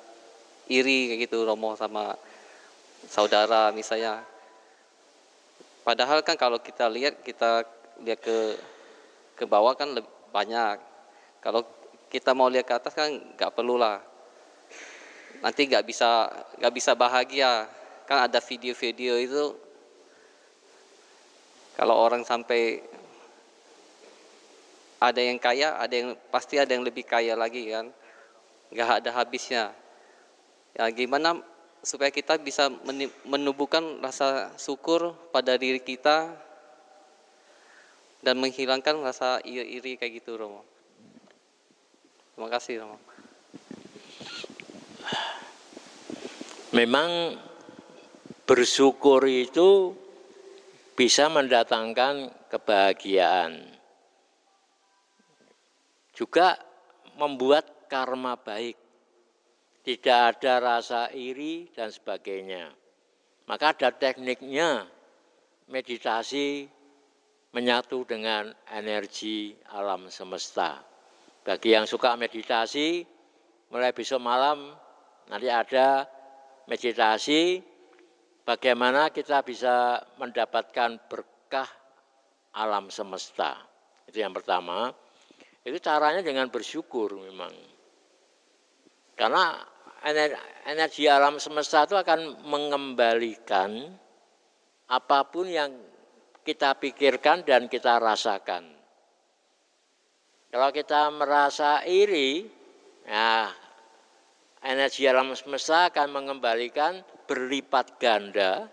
[0.69, 2.17] iri kayak gitu Romo sama
[3.09, 4.25] saudara misalnya.
[5.85, 7.65] Padahal kan kalau kita lihat kita
[8.01, 8.57] lihat ke
[9.37, 10.81] ke bawah kan lebih banyak.
[11.45, 11.61] Kalau
[12.09, 14.01] kita mau lihat ke atas kan nggak perlu lah.
[15.45, 17.69] Nanti nggak bisa nggak bisa bahagia.
[18.09, 19.45] Kan ada video-video itu
[21.75, 22.81] kalau orang sampai
[25.03, 27.93] ada yang kaya, ada yang pasti ada yang lebih kaya lagi kan.
[28.73, 29.84] Nggak ada habisnya.
[30.75, 31.39] Ya gimana
[31.85, 32.67] supaya kita bisa
[33.29, 36.35] menumbuhkan rasa syukur pada diri kita
[38.25, 40.65] dan menghilangkan rasa iri-iri kayak gitu Romo.
[42.35, 42.99] Terima kasih Romo.
[46.75, 47.39] Memang
[48.49, 49.95] bersyukur itu
[50.99, 53.63] bisa mendatangkan kebahagiaan.
[56.17, 56.59] Juga
[57.15, 58.84] membuat karma baik.
[59.85, 62.73] Tidak ada rasa iri dan sebagainya.
[63.45, 64.89] Maka ada tekniknya
[65.69, 66.65] meditasi
[67.53, 70.81] menyatu dengan energi alam semesta.
[71.45, 73.05] Bagi yang suka meditasi,
[73.69, 74.73] mulai besok malam
[75.29, 76.09] nanti ada
[76.65, 77.61] meditasi
[78.49, 81.69] bagaimana kita bisa mendapatkan berkah
[82.57, 83.61] alam semesta.
[84.09, 84.89] Itu yang pertama.
[85.61, 87.53] Itu caranya dengan bersyukur memang.
[89.17, 89.74] Karena
[90.05, 93.89] energi alam semesta itu akan mengembalikan
[94.85, 95.73] apa pun yang
[96.45, 98.69] kita pikirkan dan kita rasakan.
[100.53, 102.45] Kalau kita merasa iri,
[103.09, 103.49] ya
[104.61, 108.69] energi alam semesta akan mengembalikan berlipat ganda,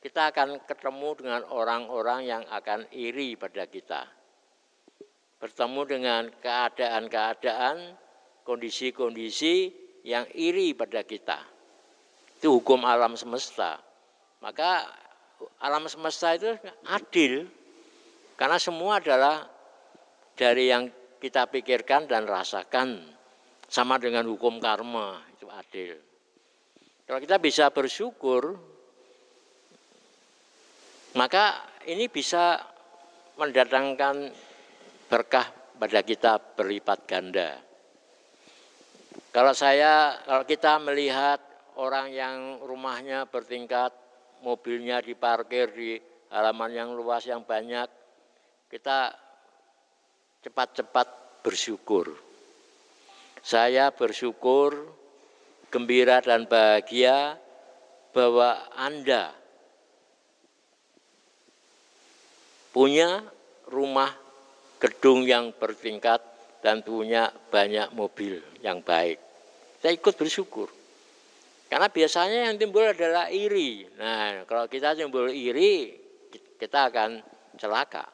[0.00, 4.06] kita akan ketemu dengan orang-orang yang akan iri pada kita.
[5.42, 7.98] Bertemu dengan keadaan-keadaan,
[8.46, 11.38] kondisi-kondisi yang iri pada kita.
[12.40, 13.80] Itu hukum alam semesta.
[14.40, 14.88] Maka
[15.60, 16.56] alam semesta itu
[16.88, 17.44] adil,
[18.36, 19.44] karena semua adalah
[20.36, 20.88] dari yang
[21.20, 23.04] kita pikirkan dan rasakan
[23.68, 26.00] sama dengan hukum karma itu adil.
[27.04, 28.56] Kalau kita bisa bersyukur,
[31.12, 32.56] maka ini bisa
[33.36, 34.32] mendatangkan
[35.10, 37.69] berkah pada kita berlipat ganda.
[39.30, 41.38] Kalau saya, kalau kita melihat
[41.78, 43.94] orang yang rumahnya bertingkat,
[44.42, 46.02] mobilnya diparkir di
[46.34, 47.86] halaman yang luas yang banyak,
[48.66, 49.14] kita
[50.42, 51.06] cepat-cepat
[51.46, 52.10] bersyukur.
[53.38, 54.74] Saya bersyukur
[55.70, 57.38] gembira dan bahagia
[58.10, 59.30] bahwa Anda
[62.74, 63.22] punya
[63.70, 64.10] rumah
[64.82, 66.29] gedung yang bertingkat
[66.60, 69.16] dan punya banyak mobil yang baik.
[69.80, 70.68] Saya ikut bersyukur.
[71.70, 73.86] Karena biasanya yang timbul adalah iri.
[73.96, 75.94] Nah, kalau kita timbul iri,
[76.60, 77.22] kita akan
[77.56, 78.04] celaka.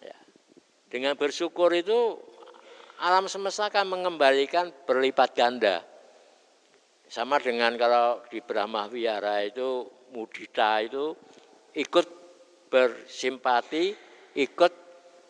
[0.00, 0.18] Ya.
[0.90, 2.18] Dengan bersyukur itu
[2.98, 5.84] alam semesta akan mengembalikan berlipat ganda.
[7.12, 9.84] Sama dengan kalau di Brahma Wihara itu
[10.16, 11.12] mudita itu
[11.76, 12.06] ikut
[12.72, 13.92] bersimpati,
[14.32, 14.72] ikut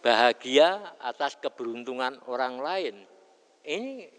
[0.03, 2.95] bahagia atas keberuntungan orang lain.
[3.63, 4.11] Ini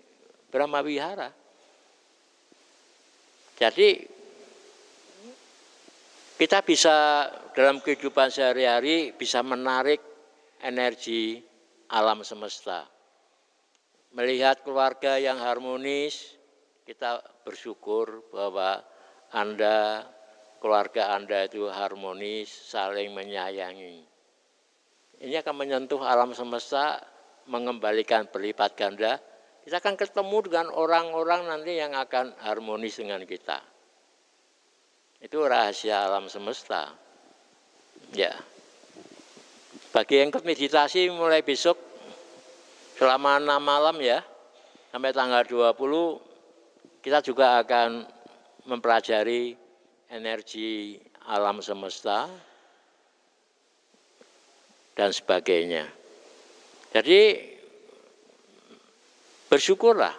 [0.49, 1.29] Brahma Wihara.
[3.59, 3.89] Jadi
[6.39, 10.01] kita bisa dalam kehidupan sehari-hari bisa menarik
[10.63, 11.43] energi
[11.93, 12.89] alam semesta
[14.13, 16.37] melihat keluarga yang harmonis,
[16.85, 18.85] kita bersyukur bahwa
[19.33, 20.05] Anda,
[20.61, 24.12] keluarga Anda itu harmonis, saling menyayangi.
[25.23, 26.99] Ini akan menyentuh alam semesta,
[27.47, 29.23] mengembalikan berlipat ganda.
[29.63, 33.63] Kita akan ketemu dengan orang-orang nanti yang akan harmonis dengan kita.
[35.23, 36.91] Itu rahasia alam semesta.
[38.11, 38.35] Ya.
[39.95, 40.43] Bagi yang ikut
[41.15, 41.79] mulai besok
[42.99, 44.19] selama enam malam ya,
[44.91, 48.03] sampai tanggal 20 kita juga akan
[48.67, 49.55] mempelajari
[50.11, 52.27] energi alam semesta
[54.93, 55.89] dan sebagainya.
[56.93, 57.41] Jadi
[59.49, 60.13] bersyukurlah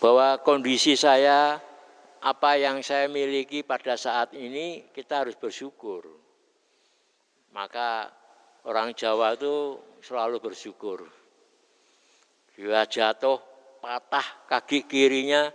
[0.00, 1.56] bahwa kondisi saya
[2.20, 6.04] apa yang saya miliki pada saat ini kita harus bersyukur.
[7.56, 8.12] Maka
[8.68, 11.08] orang Jawa itu selalu bersyukur.
[12.56, 13.40] Dia jatuh
[13.80, 15.48] patah kaki kirinya,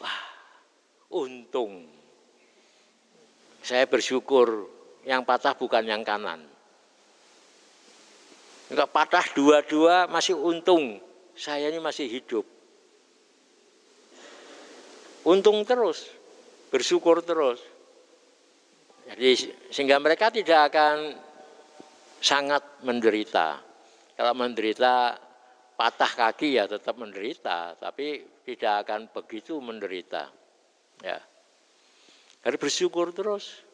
[0.00, 0.20] wah
[1.12, 1.88] untung.
[3.60, 4.68] Saya bersyukur
[5.04, 6.59] yang patah bukan yang kanan.
[8.70, 11.02] Enggak patah dua-dua masih untung.
[11.34, 12.46] Saya ini masih hidup.
[15.26, 16.06] Untung terus,
[16.70, 17.60] bersyukur terus.
[19.10, 21.18] Jadi sehingga mereka tidak akan
[22.22, 23.58] sangat menderita.
[24.14, 25.18] Kalau menderita
[25.74, 30.30] patah kaki ya tetap menderita, tapi tidak akan begitu menderita.
[31.02, 31.18] Ya.
[32.46, 33.66] Harus bersyukur terus.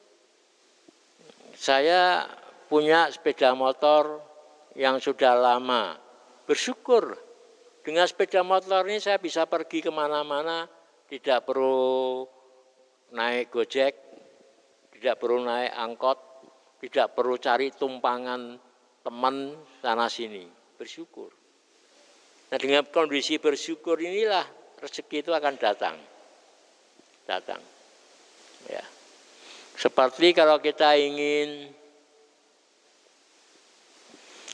[1.52, 2.24] Saya
[2.70, 4.22] punya sepeda motor
[4.76, 5.96] yang sudah lama.
[6.44, 7.16] Bersyukur
[7.82, 10.68] dengan sepeda motor ini saya bisa pergi ke mana-mana,
[11.08, 12.22] tidak perlu
[13.16, 13.94] naik gojek,
[14.94, 16.18] tidak perlu naik angkot,
[16.84, 18.60] tidak perlu cari tumpangan
[19.00, 20.44] teman sana sini.
[20.76, 21.32] Bersyukur.
[22.52, 24.44] Nah dengan kondisi bersyukur inilah
[24.78, 25.96] rezeki itu akan datang.
[27.26, 27.58] Datang.
[28.70, 28.84] Ya.
[29.74, 31.72] Seperti kalau kita ingin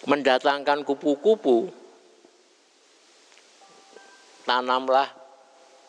[0.02, 1.70] mendatangkan kupu-kupu,
[4.42, 5.06] tanamlah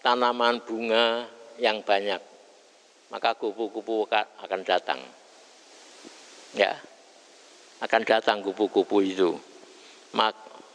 [0.05, 1.25] tanaman bunga
[1.57, 2.21] yang banyak,
[3.09, 5.01] maka kupu-kupu akan datang.
[6.53, 6.77] Ya,
[7.81, 9.33] akan datang kupu-kupu itu.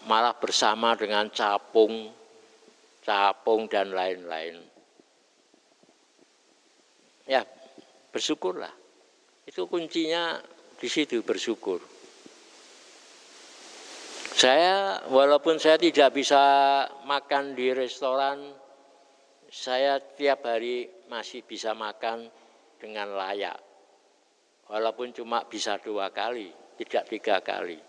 [0.09, 2.10] Malah bersama dengan capung,
[3.06, 4.59] capung dan lain-lain.
[7.28, 7.47] Ya,
[8.10, 8.73] bersyukurlah.
[9.44, 10.40] Itu kuncinya
[10.81, 11.78] di situ bersyukur.
[14.39, 16.39] Saya walaupun saya tidak bisa
[17.10, 18.39] makan di restoran,
[19.51, 22.31] saya tiap hari masih bisa makan
[22.78, 23.59] dengan layak.
[24.70, 27.82] Walaupun cuma bisa dua kali, tidak tiga kali.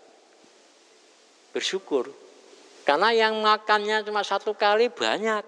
[1.54, 2.10] Bersyukur.
[2.82, 5.46] Karena yang makannya cuma satu kali banyak.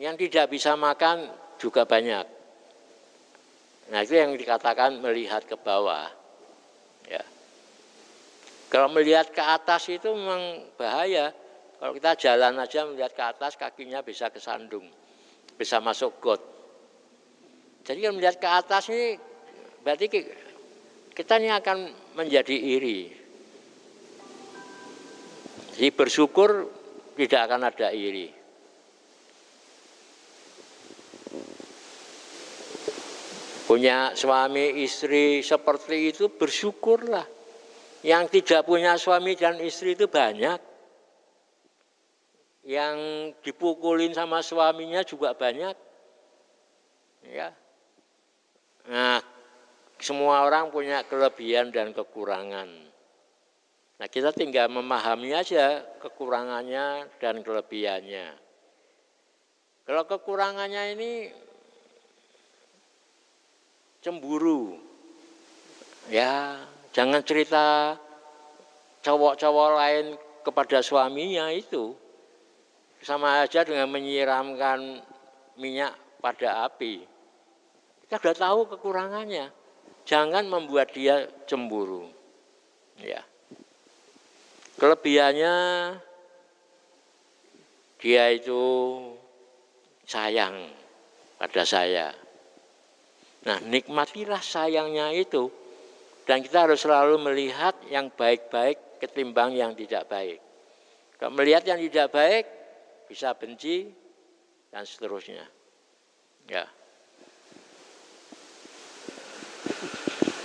[0.00, 1.28] Yang tidak bisa makan
[1.60, 2.24] juga banyak.
[3.92, 6.16] Nah itu yang dikatakan melihat ke bawah.
[8.70, 11.34] Kalau melihat ke atas itu memang bahaya.
[11.82, 14.86] Kalau kita jalan aja melihat ke atas kakinya bisa kesandung,
[15.58, 16.38] bisa masuk got.
[17.82, 19.18] Jadi kalau melihat ke atas ini
[19.82, 20.06] berarti
[21.10, 23.10] kita ini akan menjadi iri.
[25.74, 26.68] Jadi bersyukur
[27.16, 28.28] tidak akan ada iri.
[33.64, 37.39] Punya suami istri seperti itu bersyukurlah.
[38.00, 40.56] Yang tidak punya suami dan istri itu banyak.
[42.64, 42.96] Yang
[43.44, 45.76] dipukulin sama suaminya juga banyak.
[47.28, 47.52] Ya.
[48.88, 49.20] Nah,
[50.00, 52.68] semua orang punya kelebihan dan kekurangan.
[54.00, 58.32] Nah, kita tinggal memahami aja kekurangannya dan kelebihannya.
[59.84, 61.10] Kalau kekurangannya ini
[64.00, 64.80] cemburu,
[66.08, 67.94] ya Jangan cerita
[69.06, 70.06] cowok-cowok lain
[70.42, 71.94] kepada suaminya itu.
[73.00, 75.00] Sama aja dengan menyiramkan
[75.56, 77.06] minyak pada api.
[78.04, 79.48] Kita sudah tahu kekurangannya.
[80.04, 82.10] Jangan membuat dia cemburu.
[82.98, 83.22] Ya.
[84.76, 85.54] Kelebihannya
[88.00, 88.62] dia itu
[90.08, 90.72] sayang
[91.38, 92.12] pada saya.
[93.46, 95.59] Nah, nikmatilah sayangnya itu
[96.28, 100.38] dan kita harus selalu melihat yang baik-baik ketimbang yang tidak baik.
[101.16, 102.44] Kalau melihat yang tidak baik,
[103.08, 103.90] bisa benci
[104.72, 105.44] dan seterusnya.
[106.48, 106.64] Ya.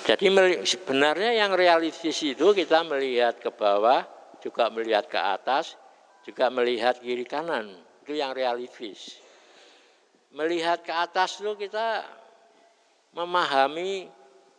[0.06, 0.30] Jadi
[0.70, 4.06] sebenarnya yang realistis itu kita melihat ke bawah,
[4.38, 5.74] juga melihat ke atas,
[6.22, 7.74] juga melihat kiri kanan.
[8.06, 9.18] Itu yang realistis.
[10.30, 12.06] Melihat ke atas itu kita
[13.18, 14.06] memahami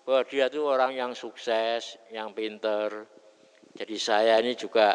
[0.06, 3.10] bahwa dia itu orang yang sukses, yang pinter.
[3.74, 4.94] Jadi saya ini juga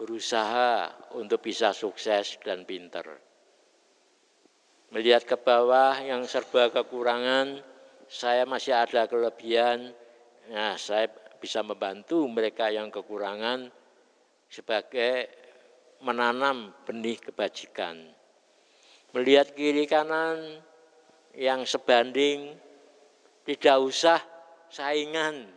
[0.00, 0.88] berusaha
[1.20, 3.04] untuk bisa sukses dan pinter.
[4.88, 7.60] Melihat ke bawah yang serba kekurangan,
[8.08, 9.92] saya masih ada kelebihan,
[10.48, 13.68] nah saya bisa membantu mereka yang kekurangan
[14.48, 15.28] sebagai
[16.00, 18.00] menanam benih kebajikan.
[19.12, 20.64] Melihat kiri kanan
[21.36, 22.56] yang sebanding,
[23.44, 24.37] tidak usah
[24.72, 25.48] saingan.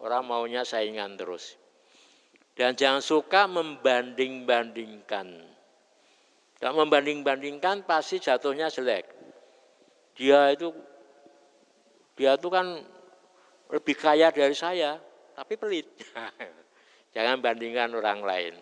[0.00, 1.56] Orang maunya saingan terus.
[2.56, 5.28] Dan jangan suka membanding-bandingkan.
[6.56, 9.04] Kalau membanding-bandingkan pasti jatuhnya jelek.
[10.16, 10.72] Dia itu
[12.16, 12.80] dia itu kan
[13.68, 14.96] lebih kaya dari saya,
[15.36, 15.84] tapi pelit.
[17.14, 18.54] Jangan bandingkan orang lain.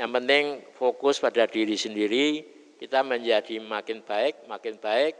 [0.00, 0.44] Yang penting
[0.80, 2.40] fokus pada diri sendiri,
[2.80, 5.12] kita menjadi makin baik, makin baik.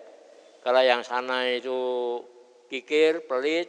[0.65, 1.77] Kalau yang sana itu
[2.71, 3.67] kikir, pelit,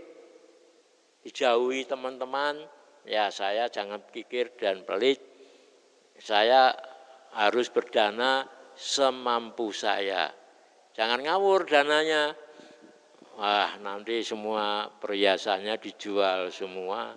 [1.25, 2.61] dijauhi teman-teman,
[3.09, 5.17] ya saya jangan kikir dan pelit.
[6.21, 6.69] Saya
[7.33, 8.45] harus berdana
[8.77, 10.29] semampu saya.
[10.93, 12.37] Jangan ngawur dananya.
[13.41, 17.15] Wah, nanti semua perhiasannya dijual semua.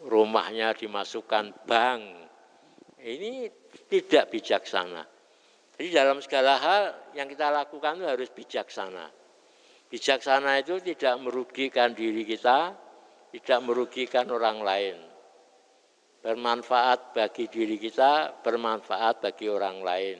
[0.00, 2.02] Rumahnya dimasukkan bank.
[3.04, 3.52] Ini
[3.90, 5.04] tidak bijaksana.
[5.76, 6.82] Jadi dalam segala hal
[7.16, 9.19] yang kita lakukan itu harus bijaksana.
[9.90, 12.70] Bijaksana itu tidak merugikan diri kita,
[13.34, 14.96] tidak merugikan orang lain.
[16.22, 20.18] Bermanfaat bagi diri kita, bermanfaat bagi orang lain.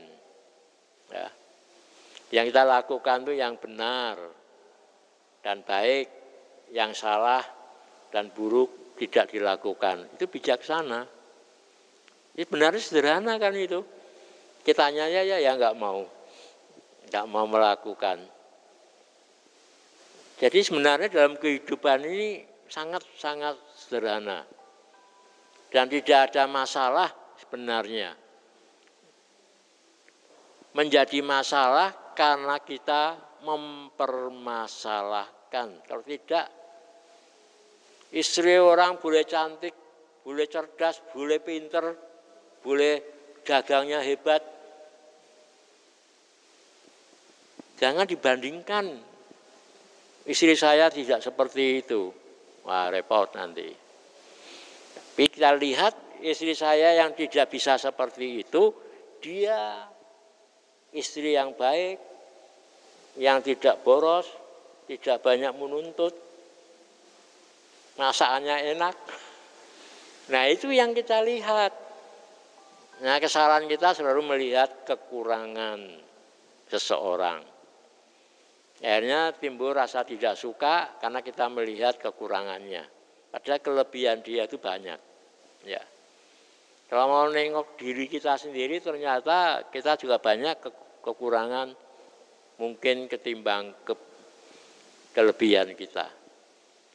[1.15, 1.29] Ya.
[2.35, 4.19] Yang kita lakukan itu yang benar
[5.43, 6.11] dan baik,
[6.75, 7.43] yang salah
[8.11, 10.19] dan buruk tidak dilakukan.
[10.19, 11.07] Itu bijaksana.
[12.35, 13.83] Ini benar sederhana kan itu.
[14.67, 16.05] Kita ya ya ya nggak mau,
[17.07, 18.40] nggak mau melakukan.
[20.41, 24.49] Jadi sebenarnya dalam kehidupan ini sangat-sangat sederhana
[25.69, 28.17] dan tidak ada masalah sebenarnya.
[30.73, 35.69] Menjadi masalah karena kita mempermasalahkan.
[35.85, 36.49] Kalau tidak,
[38.15, 39.75] istri orang boleh cantik,
[40.25, 41.85] boleh cerdas, boleh pinter,
[42.65, 43.03] boleh
[43.45, 44.41] dagangnya hebat,
[47.81, 49.10] Jangan dibandingkan.
[50.29, 52.13] Istri saya tidak seperti itu.
[52.65, 53.69] Wah, repot nanti.
[55.21, 58.73] Tapi kita lihat istri saya yang tidak bisa seperti itu,
[59.21, 59.85] dia
[60.97, 62.01] istri yang baik,
[63.21, 64.25] yang tidak boros,
[64.89, 66.17] tidak banyak menuntut,
[68.01, 68.97] masakannya enak.
[70.33, 71.77] Nah itu yang kita lihat.
[73.05, 75.85] Nah kesalahan kita selalu melihat kekurangan
[76.73, 77.50] seseorang.
[78.81, 82.89] Akhirnya timbul rasa tidak suka karena kita melihat kekurangannya.
[83.29, 84.97] Padahal kelebihan dia itu banyak.
[85.69, 85.85] Ya.
[86.89, 90.71] Kalau mau nengok diri kita sendiri ternyata kita juga banyak ke
[91.05, 91.71] kekurangan
[92.57, 93.95] mungkin ketimbang ke
[95.13, 96.09] kelebihan kita.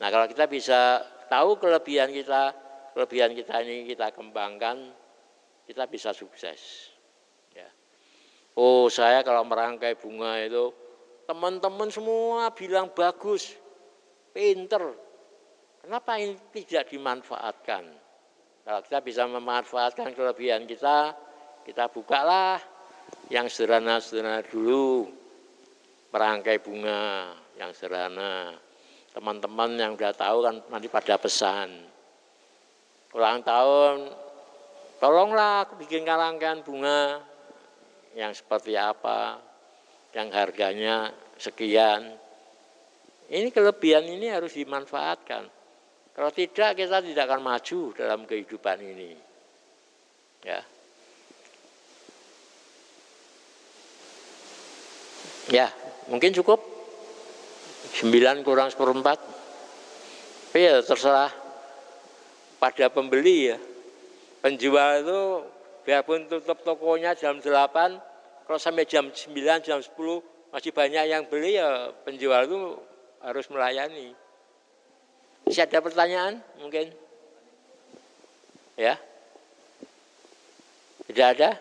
[0.02, 1.00] Nah kalau kita bisa
[1.30, 2.52] tahu kelebihan kita,
[2.98, 4.90] kelebihan kita ini kita kembangkan,
[5.70, 6.92] kita bisa sukses.
[7.56, 7.70] Ya.
[8.58, 10.85] Oh saya kalau merangkai bunga itu
[11.26, 13.58] Teman-teman semua bilang bagus,
[14.30, 14.94] pinter.
[15.82, 17.84] Kenapa ini tidak dimanfaatkan?
[18.66, 21.14] Kalau kita bisa memanfaatkan kelebihan kita,
[21.66, 22.58] kita bukalah
[23.30, 25.10] yang sederhana-sederhana dulu.
[26.14, 28.56] Merangkai bunga yang sederhana.
[29.14, 31.70] Teman-teman yang sudah tahu kan nanti pada pesan.
[33.16, 34.12] Ulang tahun,
[35.00, 37.24] tolonglah aku bikinkan rangkaian bunga
[38.16, 39.40] yang seperti apa,
[40.16, 42.16] yang harganya sekian.
[43.28, 45.44] Ini kelebihan ini harus dimanfaatkan.
[46.16, 49.12] Kalau tidak kita tidak akan maju dalam kehidupan ini.
[50.48, 50.64] Ya.
[55.52, 55.68] Ya,
[56.08, 56.64] mungkin cukup.
[58.00, 59.20] 9 kurang seperempat.
[60.56, 61.32] Tapi ya terserah
[62.64, 63.60] pada pembeli ya.
[64.40, 65.22] Penjual itu
[65.84, 68.15] biarpun tutup tokonya jam 8,
[68.46, 69.92] kalau sampai jam 9, jam 10
[70.54, 72.58] masih banyak yang beli ya penjual itu
[73.20, 74.14] harus melayani.
[75.46, 76.94] Masih ada pertanyaan mungkin?
[78.78, 78.98] Ya?
[81.10, 81.58] Tidak ada?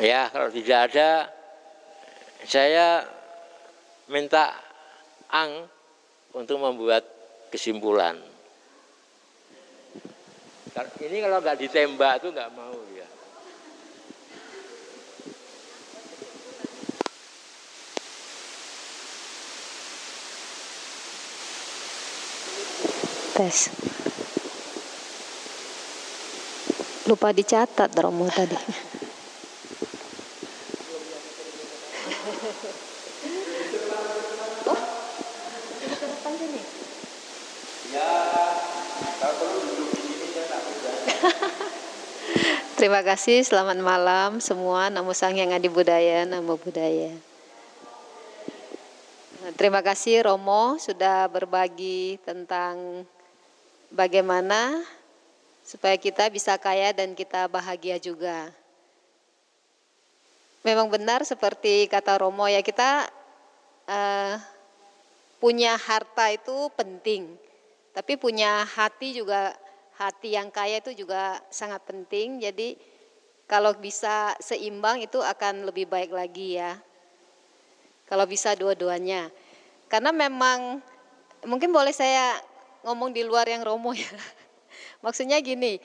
[0.00, 1.28] Ya, kalau tidak ada,
[2.48, 3.04] saya
[4.08, 4.56] minta
[5.32, 5.64] Ang
[6.36, 7.08] untuk membuat
[7.48, 8.20] kesimpulan.
[11.00, 13.01] Ini kalau nggak ditembak itu nggak mau ya.
[23.42, 23.74] proses.
[27.10, 28.54] Lupa dicatat Romo tadi.
[34.62, 34.78] Oh.
[42.78, 44.90] Terima kasih, selamat malam semua.
[44.90, 47.14] Namo Sang Yang Adi Budaya, Namo Budaya.
[49.58, 53.06] Terima kasih Romo sudah berbagi tentang
[53.92, 54.80] bagaimana
[55.62, 58.50] supaya kita bisa kaya dan kita bahagia juga.
[60.64, 63.10] Memang benar seperti kata Romo ya kita
[63.86, 64.34] uh,
[65.42, 67.34] punya harta itu penting,
[67.92, 69.54] tapi punya hati juga
[69.98, 72.38] hati yang kaya itu juga sangat penting.
[72.38, 72.78] Jadi
[73.50, 76.78] kalau bisa seimbang itu akan lebih baik lagi ya.
[78.06, 79.28] Kalau bisa dua-duanya.
[79.90, 80.80] Karena memang
[81.42, 82.38] mungkin boleh saya
[82.82, 84.06] ngomong di luar yang Romo ya.
[85.04, 85.78] Maksudnya gini,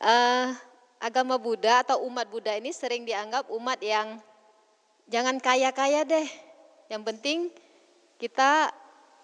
[0.00, 0.52] uh,
[1.00, 4.20] agama Buddha atau umat Buddha ini sering dianggap umat yang
[5.08, 6.28] jangan kaya-kaya deh.
[6.88, 7.38] Yang penting
[8.20, 8.72] kita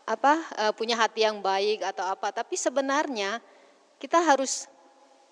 [0.05, 2.33] apa uh, punya hati yang baik atau apa.
[2.33, 3.41] Tapi sebenarnya
[4.01, 4.69] kita harus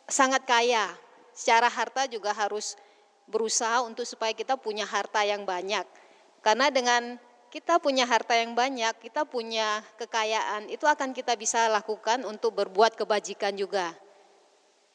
[0.09, 0.93] sangat kaya.
[1.33, 2.77] Secara harta juga harus
[3.25, 5.85] berusaha untuk supaya kita punya harta yang banyak.
[6.45, 7.17] Karena dengan
[7.53, 12.97] kita punya harta yang banyak, kita punya kekayaan, itu akan kita bisa lakukan untuk berbuat
[12.97, 13.93] kebajikan juga.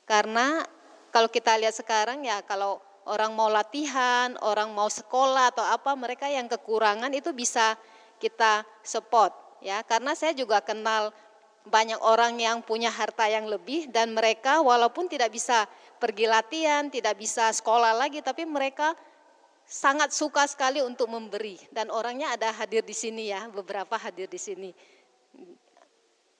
[0.09, 0.65] Karena
[1.13, 6.25] kalau kita lihat sekarang ya kalau orang mau latihan, orang mau sekolah atau apa, mereka
[6.33, 7.77] yang kekurangan itu bisa
[8.17, 9.85] kita support ya.
[9.85, 11.13] Karena saya juga kenal
[11.61, 15.69] banyak orang yang punya harta yang lebih dan mereka walaupun tidak bisa
[16.01, 18.97] pergi latihan, tidak bisa sekolah lagi, tapi mereka
[19.67, 24.39] sangat suka sekali untuk memberi dan orangnya ada hadir di sini ya, beberapa hadir di
[24.39, 24.71] sini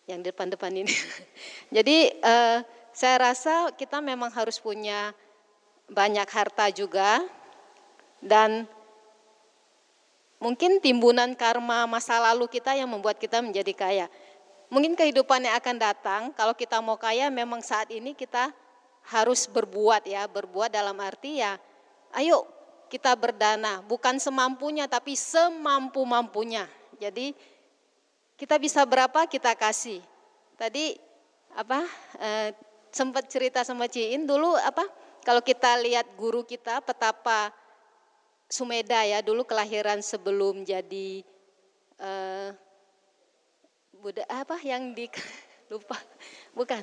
[0.07, 0.95] yang depan-depan ini.
[1.75, 2.57] Jadi eh,
[2.95, 5.11] saya rasa kita memang harus punya
[5.91, 7.19] banyak harta juga
[8.23, 8.63] dan
[10.39, 14.07] mungkin timbunan karma masa lalu kita yang membuat kita menjadi kaya.
[14.71, 18.51] Mungkin kehidupan yang akan datang kalau kita mau kaya memang saat ini kita
[19.11, 21.59] harus berbuat ya, berbuat dalam arti ya
[22.15, 22.56] ayo
[22.87, 26.65] kita berdana, bukan semampunya tapi semampu-mampunya.
[26.97, 27.35] Jadi
[28.39, 29.99] kita bisa berapa kita kasih.
[30.57, 30.97] Tadi
[31.53, 31.85] apa
[32.17, 32.49] eh,
[32.93, 34.85] sempat cerita sama Ciin dulu apa
[35.21, 37.51] kalau kita lihat guru kita petapa
[38.47, 41.19] Sumeda ya dulu kelahiran sebelum jadi
[41.99, 42.55] uh,
[43.99, 45.11] Buddha apa yang di
[45.71, 45.99] lupa
[46.55, 46.79] bukan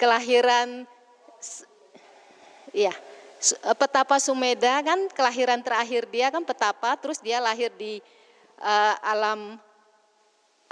[0.00, 0.88] kelahiran
[2.72, 2.96] eh,
[3.76, 8.00] petapa Sumeda kan kelahiran terakhir dia kan petapa terus dia lahir di
[8.62, 9.60] uh, alam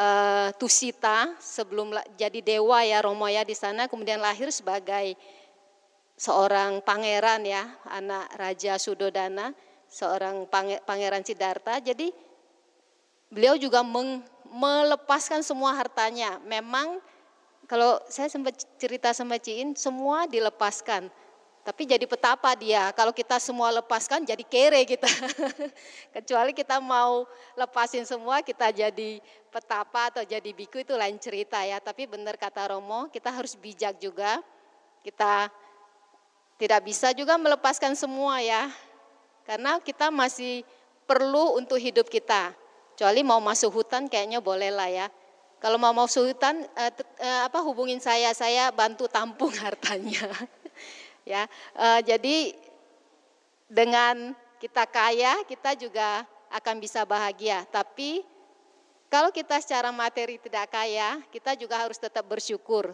[0.00, 5.18] uh, Tusita sebelum jadi dewa ya Romo ya di sana kemudian lahir sebagai
[6.16, 9.52] seorang pangeran ya anak Raja Sudodana
[9.92, 10.48] seorang
[10.88, 11.76] pangeran Siddhartha.
[11.84, 12.08] Jadi
[13.28, 16.40] beliau juga meng, melepaskan semua hartanya.
[16.48, 16.96] Memang
[17.68, 21.12] kalau saya sempat cerita sama Ciin semua dilepaskan
[21.62, 22.90] tapi jadi petapa dia.
[22.90, 25.06] Kalau kita semua lepaskan jadi kere kita.
[26.18, 27.22] Kecuali kita mau
[27.54, 31.78] lepasin semua kita jadi petapa atau jadi biku itu lain cerita ya.
[31.78, 34.42] Tapi benar kata Romo, kita harus bijak juga.
[35.06, 35.46] Kita
[36.58, 38.66] tidak bisa juga melepaskan semua ya.
[39.46, 40.66] Karena kita masih
[41.06, 42.50] perlu untuk hidup kita.
[42.98, 45.06] Kecuali mau masuk hutan kayaknya boleh lah ya.
[45.62, 46.90] Kalau mau masuk hutan, eh,
[47.22, 50.26] eh, apa hubungin saya, saya bantu tampung hartanya.
[51.26, 51.46] Ya.
[51.74, 52.54] Uh, jadi
[53.72, 57.64] dengan kita kaya kita juga akan bisa bahagia.
[57.72, 58.22] Tapi
[59.08, 62.92] kalau kita secara materi tidak kaya kita juga harus tetap bersyukur.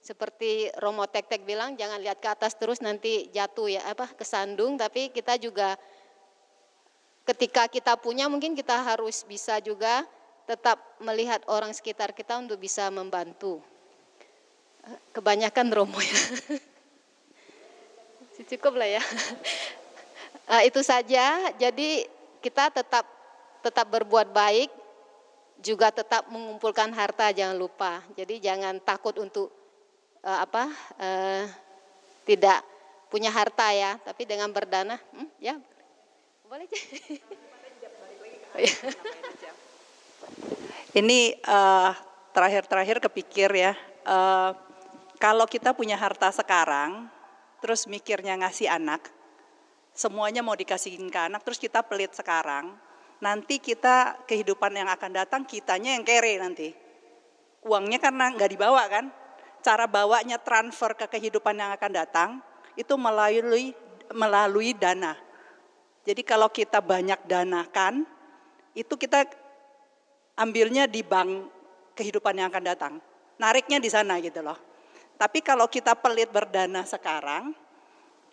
[0.00, 4.78] Seperti Romo Tek Tek bilang jangan lihat ke atas terus nanti jatuh ya apa kesandung.
[4.78, 5.74] Tapi kita juga
[7.26, 10.06] ketika kita punya mungkin kita harus bisa juga
[10.46, 13.58] tetap melihat orang sekitar kita untuk bisa membantu.
[15.10, 16.20] Kebanyakan Romo ya
[18.44, 19.02] Cukup lah ya.
[20.44, 21.48] Uh, itu saja.
[21.56, 22.04] Jadi
[22.44, 23.08] kita tetap
[23.64, 24.68] tetap berbuat baik,
[25.64, 28.04] juga tetap mengumpulkan harta jangan lupa.
[28.12, 29.48] Jadi jangan takut untuk
[30.20, 30.68] uh, apa
[31.00, 31.48] uh,
[32.28, 32.60] tidak
[33.08, 35.56] punya harta ya, tapi dengan berdana, hmm, ya
[36.46, 36.66] boleh.
[40.96, 41.92] Ini uh,
[42.32, 43.76] terakhir-terakhir kepikir ya,
[44.08, 44.56] uh,
[45.20, 47.10] kalau kita punya harta sekarang,
[47.60, 49.08] terus mikirnya ngasih anak,
[49.96, 52.76] semuanya mau dikasihin ke anak, terus kita pelit sekarang,
[53.20, 56.68] nanti kita kehidupan yang akan datang kitanya yang kere nanti.
[57.66, 59.08] Uangnya karena nggak dibawa kan,
[59.64, 62.30] cara bawanya transfer ke kehidupan yang akan datang
[62.78, 63.74] itu melalui
[64.14, 65.18] melalui dana.
[66.06, 68.06] Jadi kalau kita banyak danakan,
[68.78, 69.26] itu kita
[70.38, 71.50] ambilnya di bank
[71.98, 72.92] kehidupan yang akan datang.
[73.42, 74.54] Nariknya di sana gitu loh.
[75.16, 77.56] Tapi kalau kita pelit berdana sekarang,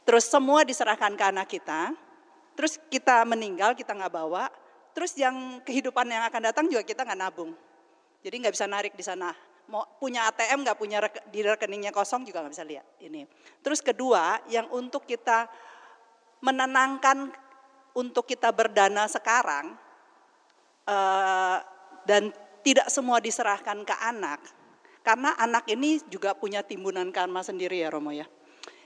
[0.03, 1.95] terus semua diserahkan ke anak kita,
[2.59, 4.51] terus kita meninggal, kita nggak bawa,
[4.91, 7.51] terus yang kehidupan yang akan datang juga kita nggak nabung.
[8.23, 9.31] Jadi nggak bisa narik di sana.
[9.71, 10.99] Mau punya ATM nggak punya
[11.31, 13.23] di rekeningnya kosong juga nggak bisa lihat ini.
[13.63, 15.47] Terus kedua, yang untuk kita
[16.43, 17.31] menenangkan
[17.95, 19.79] untuk kita berdana sekarang
[20.83, 21.57] uh,
[22.03, 24.39] dan tidak semua diserahkan ke anak,
[25.03, 28.25] karena anak ini juga punya timbunan karma sendiri ya Romo ya.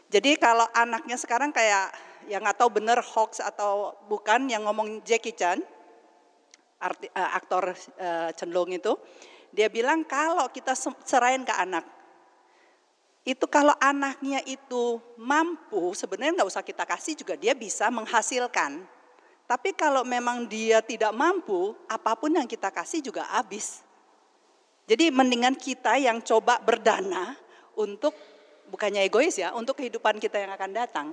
[0.09, 1.93] Jadi kalau anaknya sekarang kayak
[2.27, 5.61] yang nggak tahu bener hoax atau bukan yang ngomong Jackie Chan,
[6.81, 7.71] arti, uh, aktor
[8.01, 8.93] uh, itu,
[9.53, 10.75] dia bilang kalau kita
[11.05, 11.85] serahin ke anak,
[13.27, 18.87] itu kalau anaknya itu mampu, sebenarnya nggak usah kita kasih juga dia bisa menghasilkan.
[19.47, 23.86] Tapi kalau memang dia tidak mampu, apa pun yang kita kasih juga habis.
[24.87, 27.35] Jadi mendingan kita yang coba berdana
[27.75, 28.15] untuk
[28.71, 31.07] bukannya egois ya, untuk kehidupan kita yang akan datang.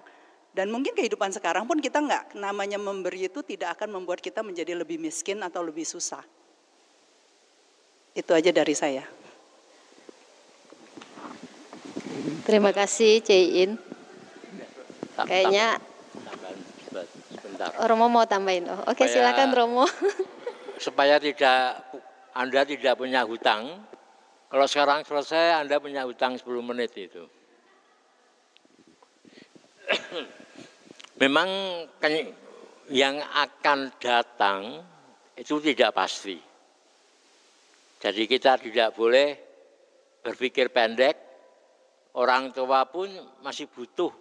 [0.55, 4.79] Dan mungkin kehidupan sekarang pun kita nggak namanya memberi itu tidak akan membuat kita menjadi
[4.79, 6.23] lebih miskin atau lebih susah.
[8.15, 9.03] Itu aja dari saya.
[12.47, 13.75] Terima kasih Cein.
[15.19, 15.83] Kayaknya
[17.91, 18.71] Romo mau tambahin.
[18.71, 19.87] Oh, Oke silakan Romo.
[20.79, 21.83] supaya tidak
[22.35, 23.87] Anda tidak punya hutang.
[24.51, 27.23] Kalau sekarang selesai Anda punya hutang 10 menit itu.
[31.23, 31.49] Memang
[32.91, 34.83] yang akan datang
[35.39, 36.39] itu tidak pasti.
[38.03, 39.33] Jadi kita tidak boleh
[40.21, 41.17] berpikir pendek,
[42.19, 43.09] orang tua pun
[43.41, 44.13] masih butuh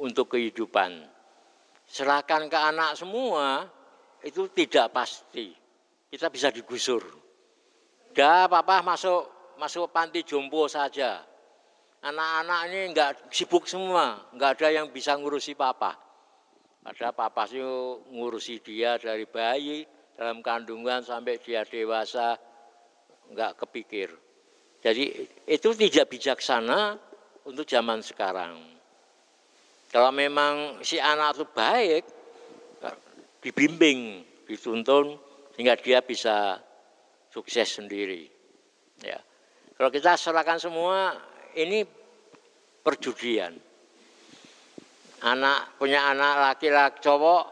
[0.00, 1.04] untuk kehidupan.
[1.88, 3.68] Serahkan ke anak semua
[4.24, 5.52] itu tidak pasti.
[6.08, 7.27] Kita bisa digusur.
[8.18, 9.30] Dah papa masuk
[9.62, 11.22] masuk panti jompo saja
[12.02, 15.94] anak-anak ini enggak sibuk semua, enggak ada yang bisa ngurusi papa.
[16.82, 17.62] Ada papa sih
[18.10, 19.86] ngurusi dia dari bayi
[20.18, 22.38] dalam kandungan sampai dia dewasa
[23.30, 24.10] enggak kepikir.
[24.78, 25.04] Jadi
[25.46, 26.98] itu tidak bijaksana
[27.46, 28.54] untuk zaman sekarang.
[29.94, 32.02] Kalau memang si anak itu baik,
[33.46, 35.16] dibimbing, dituntun
[35.56, 36.60] sehingga dia bisa
[37.32, 38.28] sukses sendiri.
[39.04, 39.20] Ya.
[39.78, 41.14] Kalau kita serahkan semua,
[41.54, 41.86] ini
[42.82, 43.54] perjudian.
[45.22, 47.44] Anak punya anak laki-laki cowok,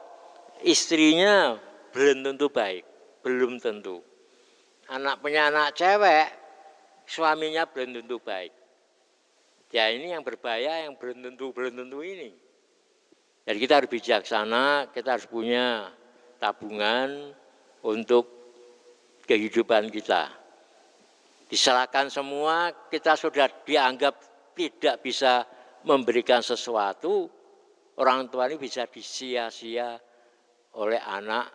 [0.62, 1.58] istrinya
[1.90, 2.84] belum tentu baik,
[3.22, 4.02] belum tentu.
[4.86, 6.30] Anak punya anak cewek,
[7.06, 8.54] suaminya belum tentu baik.
[9.74, 12.30] Ya ini yang berbahaya, yang belum tentu belum tentu ini.
[13.46, 15.90] Jadi kita harus bijaksana, kita harus punya
[16.38, 17.34] tabungan
[17.82, 18.35] untuk
[19.26, 20.46] kehidupan kita
[21.46, 24.14] diserahkan semua, kita sudah dianggap
[24.54, 25.46] tidak bisa
[25.86, 27.30] memberikan sesuatu,
[28.02, 29.94] orang tua ini bisa disia-sia
[30.76, 31.46] oleh anak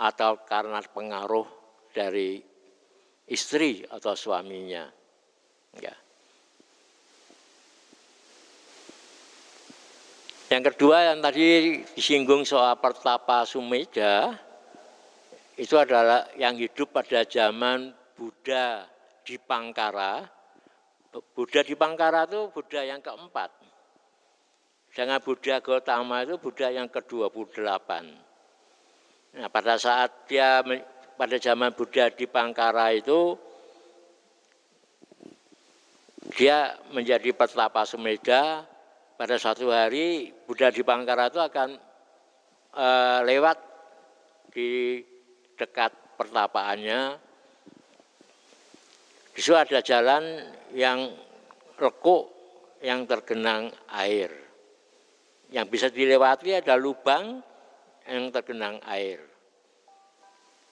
[0.00, 1.44] atau karena pengaruh
[1.92, 2.40] dari
[3.28, 4.88] istri atau suaminya.
[5.76, 5.94] Ya.
[10.48, 14.36] Yang kedua yang tadi disinggung soal pertapa Sumeda,
[15.62, 18.82] itu adalah yang hidup pada zaman Buddha
[19.22, 20.26] di Pangkara.
[21.14, 23.54] Buddha di Pangkara itu Buddha yang keempat.
[24.90, 27.90] Dengan Buddha Gautama itu Buddha yang ke-28.
[29.38, 30.66] Nah, pada saat dia
[31.14, 33.38] pada zaman Buddha di Pangkara itu
[36.34, 38.66] dia menjadi petapa semeda
[39.14, 41.78] pada suatu hari Buddha di Pangkara itu akan
[42.74, 42.86] e,
[43.30, 43.58] lewat
[44.52, 45.00] di
[45.56, 47.18] dekat pertapaannya
[49.32, 50.44] di situ ada jalan
[50.76, 51.08] yang
[51.80, 52.28] lekuk
[52.84, 54.28] yang tergenang air.
[55.48, 57.40] Yang bisa dilewati ada lubang
[58.04, 59.24] yang tergenang air.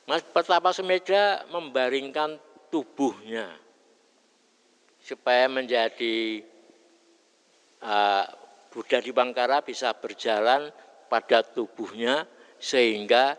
[0.04, 2.36] Mas Petapa Semeda membaringkan
[2.68, 3.48] tubuhnya
[5.00, 6.44] supaya menjadi
[7.80, 8.24] uh,
[8.68, 10.68] Buddha di Bangkara bisa berjalan
[11.08, 12.28] pada tubuhnya
[12.60, 13.38] sehingga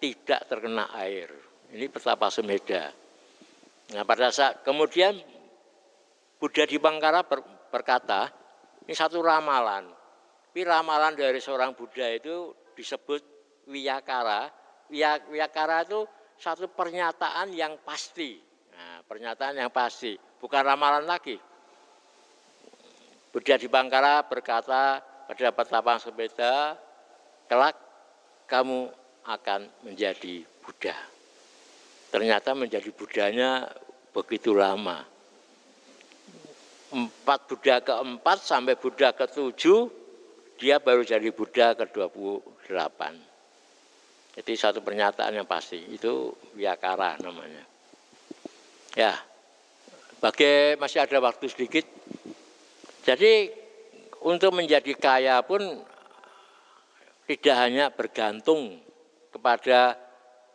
[0.00, 1.30] tidak terkena air.
[1.72, 2.92] Ini Petapa Semeda.
[3.94, 5.14] Nah pada saat kemudian
[6.36, 7.40] Buddha di Bangkara ber,
[7.72, 8.28] berkata,
[8.84, 9.88] ini satu ramalan.
[10.52, 13.20] Tapi ramalan dari seorang Buddha itu disebut
[13.68, 14.48] wiyakara.
[15.32, 16.04] Wiyakara itu
[16.36, 18.40] satu pernyataan yang pasti.
[18.72, 21.36] Nah, pernyataan yang pasti, bukan ramalan lagi.
[23.32, 26.76] Buddha di Bangkara berkata pada petapang sepeda,
[27.48, 27.76] kelak
[28.48, 28.88] kamu
[29.26, 31.16] akan menjadi Buddha
[32.16, 33.68] ternyata menjadi budanya
[34.16, 35.04] begitu lama.
[36.88, 39.90] Empat Buddha keempat sampai Buddha ketujuh
[40.56, 43.00] dia baru jadi Buddha ke-28.
[44.40, 47.64] Jadi satu pernyataan yang pasti, itu Wiakara namanya.
[48.96, 49.12] Ya,
[50.20, 51.84] bagi masih ada waktu sedikit.
[53.04, 53.52] Jadi
[54.24, 55.60] untuk menjadi kaya pun
[57.28, 58.85] tidak hanya bergantung
[59.36, 60.00] kepada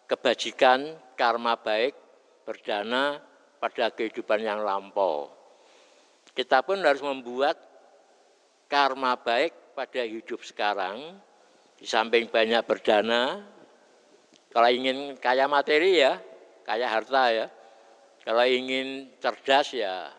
[0.09, 1.93] kebajikan, karma baik,
[2.41, 3.21] berdana
[3.61, 5.29] pada kehidupan yang lampau.
[6.33, 7.61] Kita pun harus membuat
[8.65, 11.13] karma baik pada hidup sekarang,
[11.77, 13.45] di samping banyak berdana,
[14.51, 16.19] kalau ingin kaya materi ya,
[16.67, 17.47] kaya harta ya.
[18.21, 20.11] Kalau ingin cerdas ya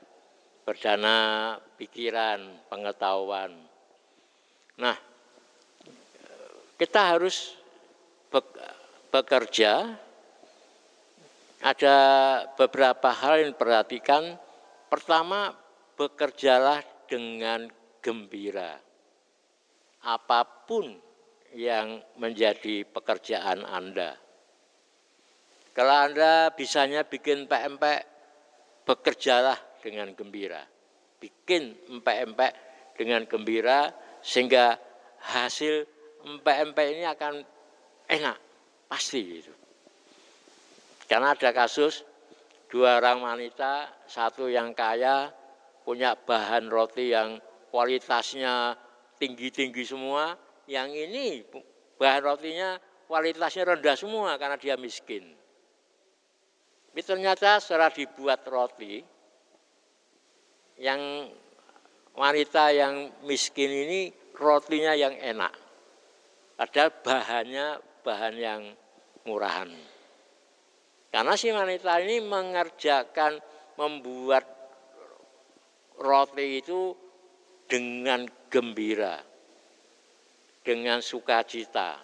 [0.64, 3.52] berdana pikiran, pengetahuan.
[4.80, 4.96] Nah,
[6.80, 7.61] kita harus
[9.12, 10.00] bekerja.
[11.62, 11.96] Ada
[12.58, 14.34] beberapa hal yang diperhatikan.
[14.90, 15.54] Pertama,
[15.94, 17.70] bekerjalah dengan
[18.02, 18.80] gembira.
[20.02, 20.98] Apa pun
[21.54, 24.18] yang menjadi pekerjaan Anda.
[25.72, 28.00] Kalau Anda bisanya bikin empek-empek,
[28.84, 30.60] bekerjalah dengan gembira.
[31.22, 32.52] Bikin empek-empek
[32.98, 34.76] dengan gembira sehingga
[35.22, 35.86] hasil
[36.26, 37.34] empek-empek ini akan
[38.08, 38.38] enak,
[38.88, 39.52] pasti gitu.
[41.06, 42.02] Karena ada kasus
[42.72, 45.28] dua orang wanita, satu yang kaya
[45.84, 47.36] punya bahan roti yang
[47.68, 48.78] kualitasnya
[49.20, 50.34] tinggi-tinggi semua,
[50.70, 51.44] yang ini
[52.00, 52.80] bahan rotinya
[53.10, 55.36] kualitasnya rendah semua karena dia miskin.
[56.92, 59.00] Tapi ternyata setelah dibuat roti,
[60.80, 61.28] yang
[62.16, 64.00] wanita yang miskin ini
[64.36, 65.52] rotinya yang enak.
[66.56, 67.66] Padahal bahannya
[68.02, 68.62] bahan yang
[69.24, 69.70] murahan.
[71.12, 73.38] Karena si wanita ini mengerjakan
[73.78, 74.44] membuat
[75.98, 76.92] roti itu
[77.70, 79.32] dengan gembira
[80.62, 81.98] dengan sukacita.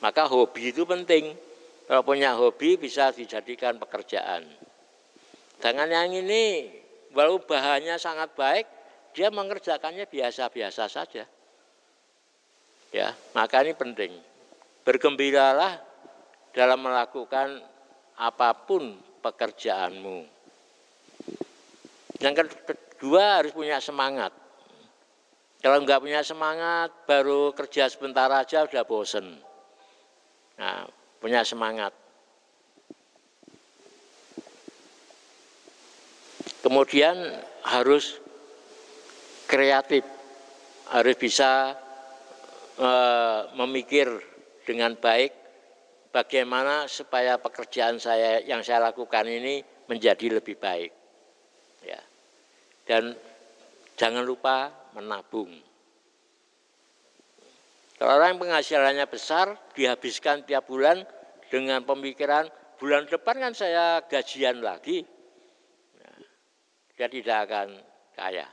[0.00, 1.36] Maka hobi itu penting.
[1.84, 4.46] Kalau punya hobi bisa dijadikan pekerjaan.
[5.60, 6.72] Dengan yang ini,
[7.12, 8.66] walau bahannya sangat baik,
[9.12, 11.26] dia mengerjakannya biasa-biasa saja.
[12.90, 14.12] Ya, maka ini penting.
[14.82, 15.80] Bergembiralah
[16.50, 17.60] dalam melakukan
[18.20, 20.18] apa pun pekerjaanmu.
[22.20, 22.52] Yang
[23.00, 24.32] kedua harus punya semangat.
[25.60, 29.40] Kalau nggak punya semangat, baru kerja sebentar aja udah bosen.
[30.56, 30.88] Nah,
[31.20, 31.92] punya semangat.
[36.60, 37.16] Kemudian
[37.64, 38.20] harus
[39.48, 40.04] kreatif,
[40.92, 41.72] harus bisa
[42.76, 42.90] e,
[43.56, 44.12] memikir
[44.66, 45.32] dengan baik
[46.10, 50.92] bagaimana supaya pekerjaan saya yang saya lakukan ini menjadi lebih baik.
[51.86, 52.00] Ya.
[52.86, 53.14] Dan
[53.94, 55.50] jangan lupa menabung.
[58.00, 61.04] Kalau orang yang penghasilannya besar, dihabiskan tiap bulan
[61.52, 62.48] dengan pemikiran
[62.80, 65.04] bulan depan kan saya gajian lagi,
[66.00, 66.16] nah,
[66.96, 67.68] dia tidak akan
[68.16, 68.48] kaya.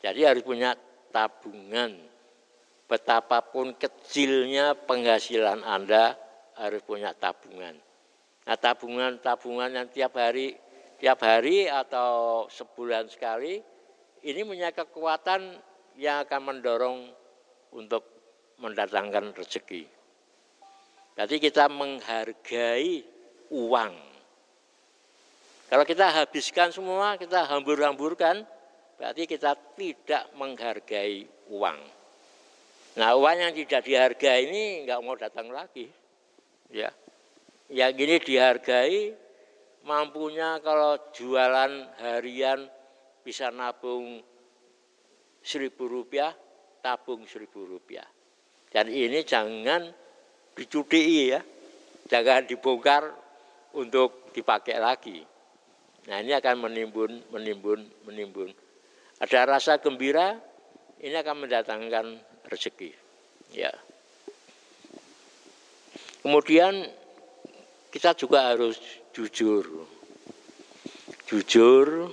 [0.00, 0.72] Jadi harus punya
[1.12, 1.92] tabungan.
[2.86, 6.14] Betapapun kecilnya penghasilan Anda
[6.54, 7.74] harus punya tabungan.
[8.46, 10.54] Nah tabungan-tabungan yang tiap hari,
[11.02, 13.58] tiap hari atau sebulan sekali
[14.22, 15.58] ini punya kekuatan
[15.98, 17.10] yang akan mendorong
[17.74, 18.06] untuk
[18.62, 19.84] mendatangkan rezeki.
[21.16, 23.02] Jadi kita menghargai
[23.50, 23.94] uang.
[25.66, 28.46] Kalau kita habiskan semua, kita hambur-hamburkan,
[28.94, 31.95] berarti kita tidak menghargai uang.
[32.96, 35.84] Nah uang yang tidak dihargai ini nggak mau datang lagi.
[36.72, 36.88] Ya,
[37.68, 39.12] yang gini dihargai,
[39.84, 42.64] mampunya kalau jualan harian
[43.20, 44.24] bisa nabung
[45.44, 46.32] seribu rupiah,
[46.80, 48.06] tabung seribu rupiah.
[48.72, 49.92] Dan ini jangan
[50.56, 51.40] dicudii ya,
[52.08, 53.12] jangan dibongkar
[53.76, 55.20] untuk dipakai lagi.
[56.08, 58.50] Nah ini akan menimbun, menimbun, menimbun.
[59.20, 60.38] Ada rasa gembira,
[61.02, 62.06] ini akan mendatangkan
[62.46, 62.90] rezeki.
[63.54, 63.72] Ya.
[66.22, 66.86] Kemudian
[67.90, 68.78] kita juga harus
[69.14, 69.86] jujur.
[71.26, 72.10] Jujur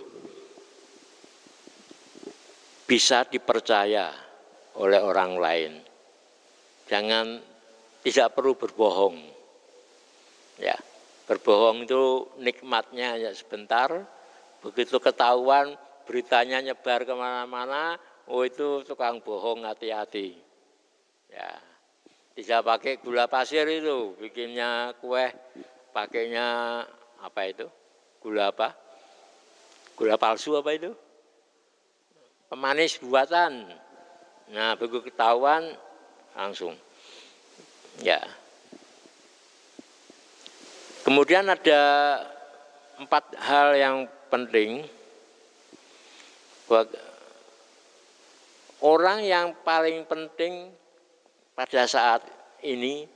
[2.85, 4.14] bisa dipercaya
[4.77, 5.73] oleh orang lain.
[6.85, 7.41] Jangan
[8.05, 9.18] tidak perlu berbohong.
[10.61, 10.77] Ya,
[11.26, 13.89] berbohong itu nikmatnya hanya sebentar.
[14.61, 15.73] Begitu ketahuan
[16.05, 17.97] beritanya nyebar ke mana-mana,
[18.30, 20.38] oh itu tukang bohong hati-hati.
[21.34, 21.58] Ya,
[22.38, 25.34] tidak pakai gula pasir itu, bikinnya kue,
[25.91, 26.82] pakainya
[27.20, 27.66] apa itu?
[28.22, 28.76] Gula apa?
[29.98, 30.94] Gula palsu apa itu?
[32.54, 33.66] pemanis buatan.
[34.54, 35.74] Nah, begitu ketahuan
[36.38, 36.78] langsung.
[38.06, 38.22] Ya.
[41.02, 41.82] Kemudian ada
[43.02, 43.98] empat hal yang
[44.30, 44.86] penting
[46.70, 46.86] buat
[48.84, 50.68] orang yang paling penting
[51.55, 52.22] pada saat
[52.68, 53.07] ini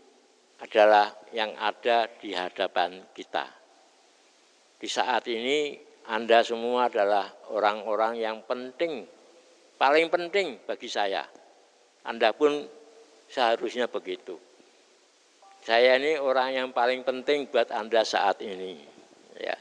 [0.64, 3.46] adalah yang ada di hadapan kita.
[4.80, 5.76] Di saat ini
[6.08, 9.04] Anda semua adalah orang-orang yang penting,
[9.76, 11.28] paling penting bagi saya.
[12.08, 12.64] Anda pun
[13.28, 14.40] seharusnya begitu.
[15.68, 18.80] Saya ini orang yang paling penting buat Anda saat ini.
[19.36, 19.58] Ya.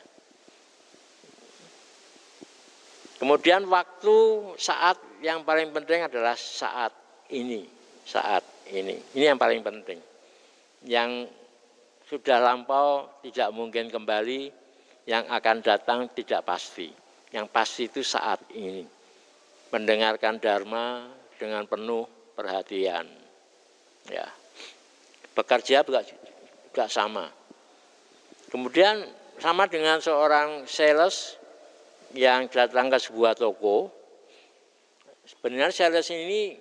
[3.18, 4.16] Kemudian waktu
[4.54, 6.92] saat yang paling penting adalah saat
[7.32, 7.64] ini,
[8.04, 8.96] saat ini.
[9.16, 9.98] Ini yang paling penting.
[10.86, 11.30] Yang
[12.06, 14.52] sudah lampau tidak mungkin kembali,
[15.06, 16.90] yang akan datang tidak pasti.
[17.34, 18.86] Yang pasti itu saat ini.
[19.74, 21.10] Mendengarkan dharma
[21.40, 22.06] dengan penuh
[22.38, 23.06] perhatian.
[24.06, 24.30] Ya.
[25.34, 27.28] Bekerja juga, juga sama.
[28.48, 29.02] Kemudian
[29.42, 31.36] sama dengan seorang sales
[32.14, 33.90] yang datang ke sebuah toko,
[35.26, 36.54] sebenarnya sales ini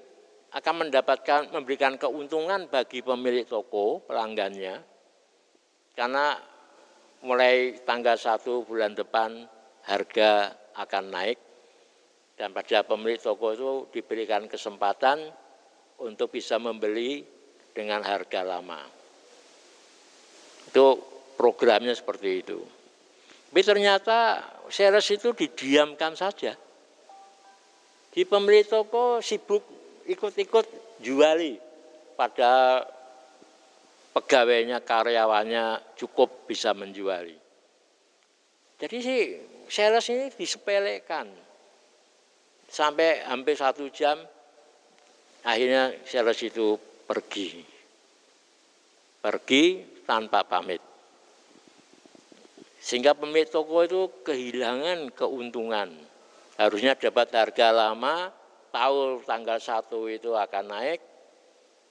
[0.56, 4.82] akan mendapatkan memberikan keuntungan bagi pemilik toko pelanggannya
[5.94, 6.36] karena
[7.22, 9.46] mulai tanggal 1 bulan depan
[9.86, 11.38] harga akan naik
[12.36, 15.32] dan pada pemilik toko itu diberikan kesempatan
[16.04, 17.24] untuk bisa membeli
[17.72, 18.84] dengan harga lama.
[20.68, 21.00] Itu
[21.40, 22.60] programnya seperti itu.
[23.56, 26.60] Tapi ternyata sales itu didiamkan saja.
[28.16, 29.60] Di pemilik toko sibuk
[30.08, 30.64] ikut-ikut
[31.04, 31.60] juali
[32.16, 32.80] pada
[34.16, 37.36] pegawainya, karyawannya cukup bisa menjuali.
[38.80, 39.22] Jadi sih
[39.68, 41.28] sales ini disepelekan.
[42.72, 44.16] Sampai hampir satu jam,
[45.44, 47.68] akhirnya sales itu pergi.
[49.20, 49.64] Pergi
[50.08, 50.80] tanpa pamit.
[52.80, 56.15] Sehingga pemilik toko itu kehilangan keuntungan.
[56.56, 58.32] Harusnya dapat harga lama,
[58.72, 61.02] tahu tanggal satu itu akan naik.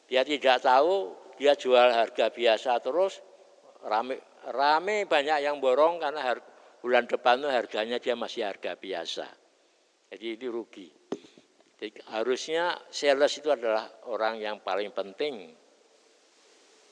[0.08, 3.20] Dia tidak tahu, dia jual harga biasa terus,
[3.84, 6.46] rame, rame banyak yang borong karena harga,
[6.80, 9.26] bulan depan itu harganya dia masih harga biasa.
[10.12, 10.88] Jadi itu rugi.
[11.80, 15.52] Jadi harusnya sales itu adalah orang yang paling penting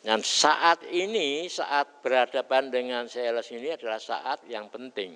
[0.03, 5.15] dan saat ini, saat berhadapan dengan sales ini adalah saat yang penting.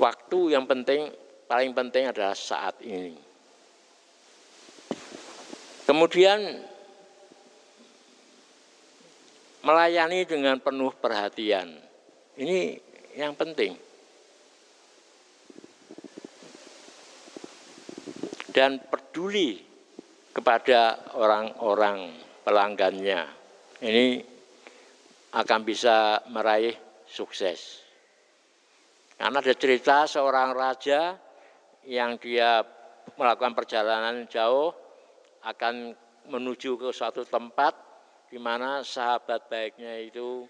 [0.00, 1.12] Waktu yang penting,
[1.44, 3.12] paling penting adalah saat ini.
[5.84, 6.40] Kemudian
[9.62, 11.76] melayani dengan penuh perhatian.
[12.40, 12.80] Ini
[13.20, 13.76] yang penting.
[18.52, 19.60] Dan peduli
[20.32, 23.28] kepada orang-orang pelanggannya.
[23.84, 24.06] Ini
[25.32, 26.76] akan bisa meraih
[27.08, 27.80] sukses.
[29.22, 31.14] Karena ada cerita seorang raja
[31.86, 32.58] yang dia
[33.14, 34.74] melakukan perjalanan jauh
[35.46, 35.94] akan
[36.26, 37.70] menuju ke suatu tempat
[38.26, 40.42] di mana sahabat baiknya itu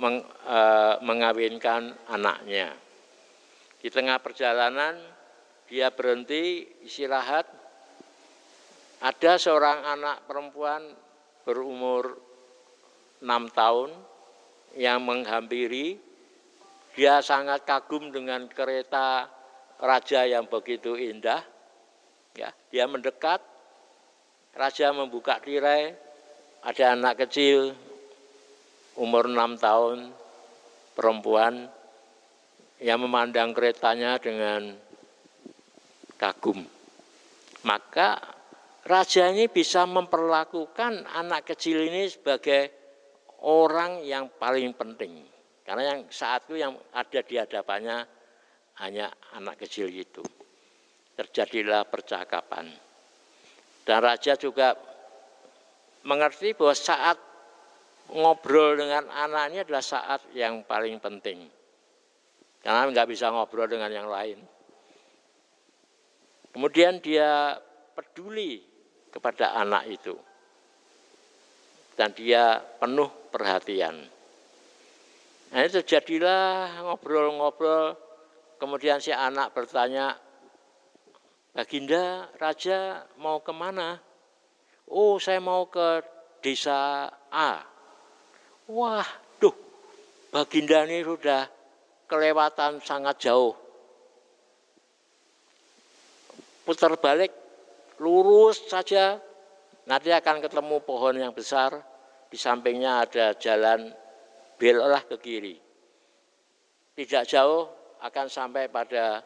[0.00, 0.60] meng, e,
[1.04, 2.72] mengawinkan anaknya.
[3.84, 4.96] Di tengah perjalanan
[5.68, 7.44] dia berhenti istirahat
[9.04, 10.88] ada seorang anak perempuan
[11.44, 12.16] berumur
[13.20, 13.92] enam tahun
[14.80, 16.00] yang menghampiri,
[16.96, 19.28] dia sangat kagum dengan kereta
[19.76, 21.44] raja yang begitu indah.
[22.32, 23.44] Ya, dia mendekat,
[24.56, 25.92] raja membuka tirai,
[26.64, 27.76] ada anak kecil
[28.96, 30.08] umur enam tahun,
[30.96, 31.68] perempuan
[32.80, 34.72] yang memandang keretanya dengan
[36.16, 36.64] kagum.
[37.64, 38.16] Maka
[38.88, 42.72] raja ini bisa memperlakukan anak kecil ini sebagai
[43.44, 45.35] orang yang paling penting.
[45.66, 48.06] Karena yang saat itu yang ada di hadapannya
[48.86, 50.22] hanya anak kecil itu.
[51.18, 52.70] Terjadilah percakapan.
[53.82, 54.78] Dan raja juga
[56.06, 57.18] mengerti bahwa saat
[58.14, 61.50] ngobrol dengan anaknya adalah saat yang paling penting.
[62.62, 64.38] Karena nggak bisa ngobrol dengan yang lain.
[66.54, 67.58] Kemudian dia
[67.92, 68.62] peduli
[69.10, 70.14] kepada anak itu.
[71.98, 74.15] Dan dia penuh perhatian.
[75.52, 77.94] Nah itu terjadilah ngobrol-ngobrol,
[78.58, 80.18] kemudian si anak bertanya,
[81.54, 83.96] Baginda, Raja mau ke mana?
[84.90, 86.02] Oh saya mau ke
[86.44, 87.62] desa A.
[88.68, 89.06] Wah,
[89.38, 89.54] duh,
[90.34, 91.48] Baginda ini sudah
[92.06, 93.66] kelewatan sangat jauh.
[96.66, 97.30] putar balik
[98.02, 99.22] lurus saja
[99.86, 101.78] nanti akan ketemu pohon yang besar
[102.26, 103.94] di sampingnya ada jalan
[104.56, 105.56] beloklah ke kiri
[106.96, 107.68] tidak jauh
[108.00, 109.20] akan sampai pada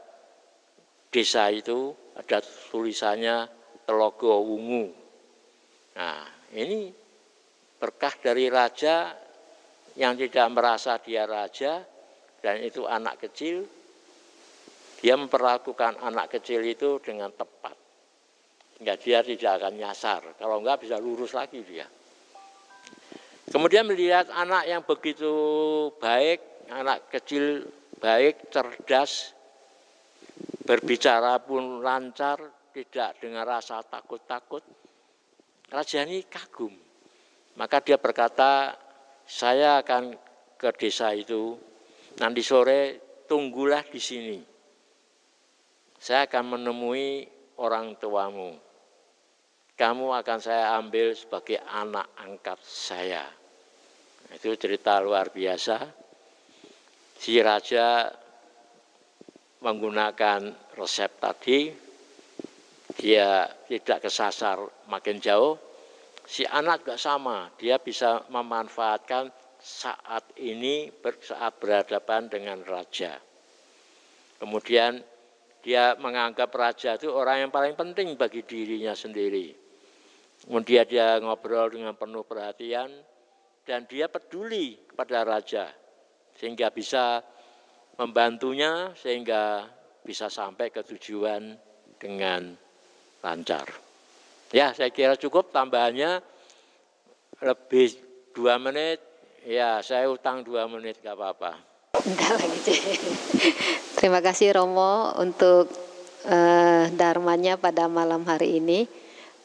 [1.11, 3.47] desa itu ada tulisannya
[3.86, 4.86] Telogo Wungu
[5.94, 6.90] nah ini
[7.81, 9.15] berkah dari raja
[9.98, 11.82] yang tidak merasa dia raja
[12.40, 13.66] dan itu anak kecil
[15.01, 17.73] dia memperlakukan anak kecil itu dengan tepat.
[18.77, 20.20] Sehingga dia tidak akan nyasar.
[20.36, 21.89] Kalau enggak bisa lurus lagi dia.
[23.51, 25.32] Kemudian melihat anak yang begitu
[25.98, 27.66] baik, anak kecil
[27.98, 29.35] baik, cerdas,
[30.62, 32.39] berbicara pun lancar,
[32.70, 34.62] tidak dengan rasa takut-takut.
[35.66, 36.70] Raja ini kagum.
[37.59, 38.78] Maka dia berkata,
[39.27, 40.14] saya akan
[40.55, 41.59] ke desa itu,
[42.22, 44.39] nanti sore tunggulah di sini
[46.01, 47.28] saya akan menemui
[47.60, 48.56] orang tuamu.
[49.77, 53.20] Kamu akan saya ambil sebagai anak angkat saya.
[54.31, 55.77] Itu cerita luar biasa.
[57.20, 58.09] Si raja
[59.61, 61.69] menggunakan resep tadi,
[62.97, 65.59] dia tidak kesasar makin jauh.
[66.24, 69.28] Si anak juga sama, dia bisa memanfaatkan
[69.61, 70.89] saat ini
[71.20, 73.20] saat berhadapan dengan raja.
[74.40, 75.05] Kemudian
[75.61, 79.52] dia menganggap raja itu orang yang paling penting bagi dirinya sendiri.
[80.48, 82.89] Kemudian dia ngobrol dengan penuh perhatian
[83.65, 85.69] dan dia peduli kepada raja
[86.37, 87.20] sehingga bisa
[88.01, 89.69] membantunya sehingga
[90.01, 91.53] bisa sampai ke tujuan
[92.01, 92.57] dengan
[93.20, 93.69] lancar.
[94.51, 96.24] Ya, saya kira cukup tambahannya
[97.45, 97.95] lebih
[98.32, 98.99] dua menit.
[99.45, 101.57] Ya, saya utang dua menit, gak apa-apa.
[102.01, 102.77] Enggak lagi,
[103.97, 105.69] Terima kasih Romo untuk
[106.24, 108.89] uh, dharmanya pada malam hari ini.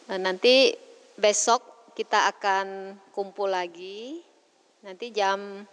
[0.07, 0.75] Uh, nanti
[1.19, 4.19] besok kita akan kumpul lagi.
[4.83, 5.63] Nanti jam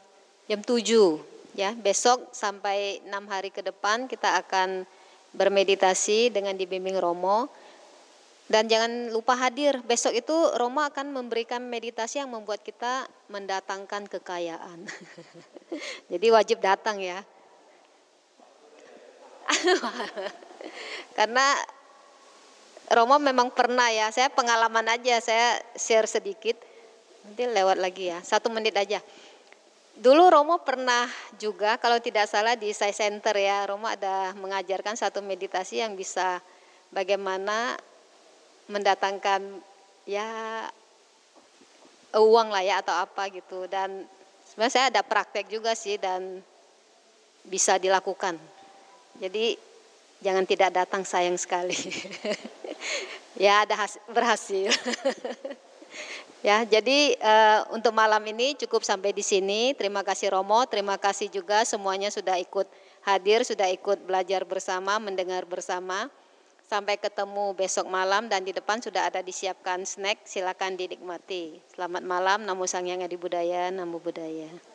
[0.47, 1.75] jam 7 ya.
[1.75, 4.87] Besok sampai enam hari ke depan kita akan
[5.35, 7.51] bermeditasi dengan dibimbing Romo.
[8.47, 9.83] Dan jangan lupa hadir.
[9.83, 14.87] Besok itu Romo akan memberikan meditasi yang membuat kita mendatangkan kekayaan.
[16.13, 17.25] Jadi wajib datang ya.
[21.19, 21.57] Karena
[22.93, 26.61] Romo memang pernah ya, saya pengalaman aja, saya share sedikit.
[27.25, 29.01] Nanti lewat lagi ya, satu menit aja.
[29.97, 31.09] Dulu Romo pernah
[31.41, 36.45] juga, kalau tidak salah di Sai Center ya, Romo ada mengajarkan satu meditasi yang bisa
[36.93, 37.81] bagaimana
[38.69, 39.41] mendatangkan
[40.05, 40.69] ya
[42.13, 44.05] uang lah ya atau apa gitu dan
[44.45, 46.45] sebenarnya saya ada praktek juga sih dan
[47.49, 48.37] bisa dilakukan.
[49.17, 49.57] Jadi
[50.21, 51.77] jangan tidak datang sayang sekali.
[53.37, 53.75] ya ada
[54.11, 54.71] berhasil.
[56.49, 59.73] ya, jadi uh, untuk malam ini cukup sampai di sini.
[59.75, 62.67] Terima kasih Romo, terima kasih juga semuanya sudah ikut
[63.03, 66.09] hadir, sudah ikut belajar bersama, mendengar bersama.
[66.73, 71.61] Sampai ketemu besok malam dan di depan sudah ada disiapkan snack, silakan dinikmati.
[71.77, 74.72] Selamat malam, Namo Sang Yang Adi Budaya, Namo Budaya.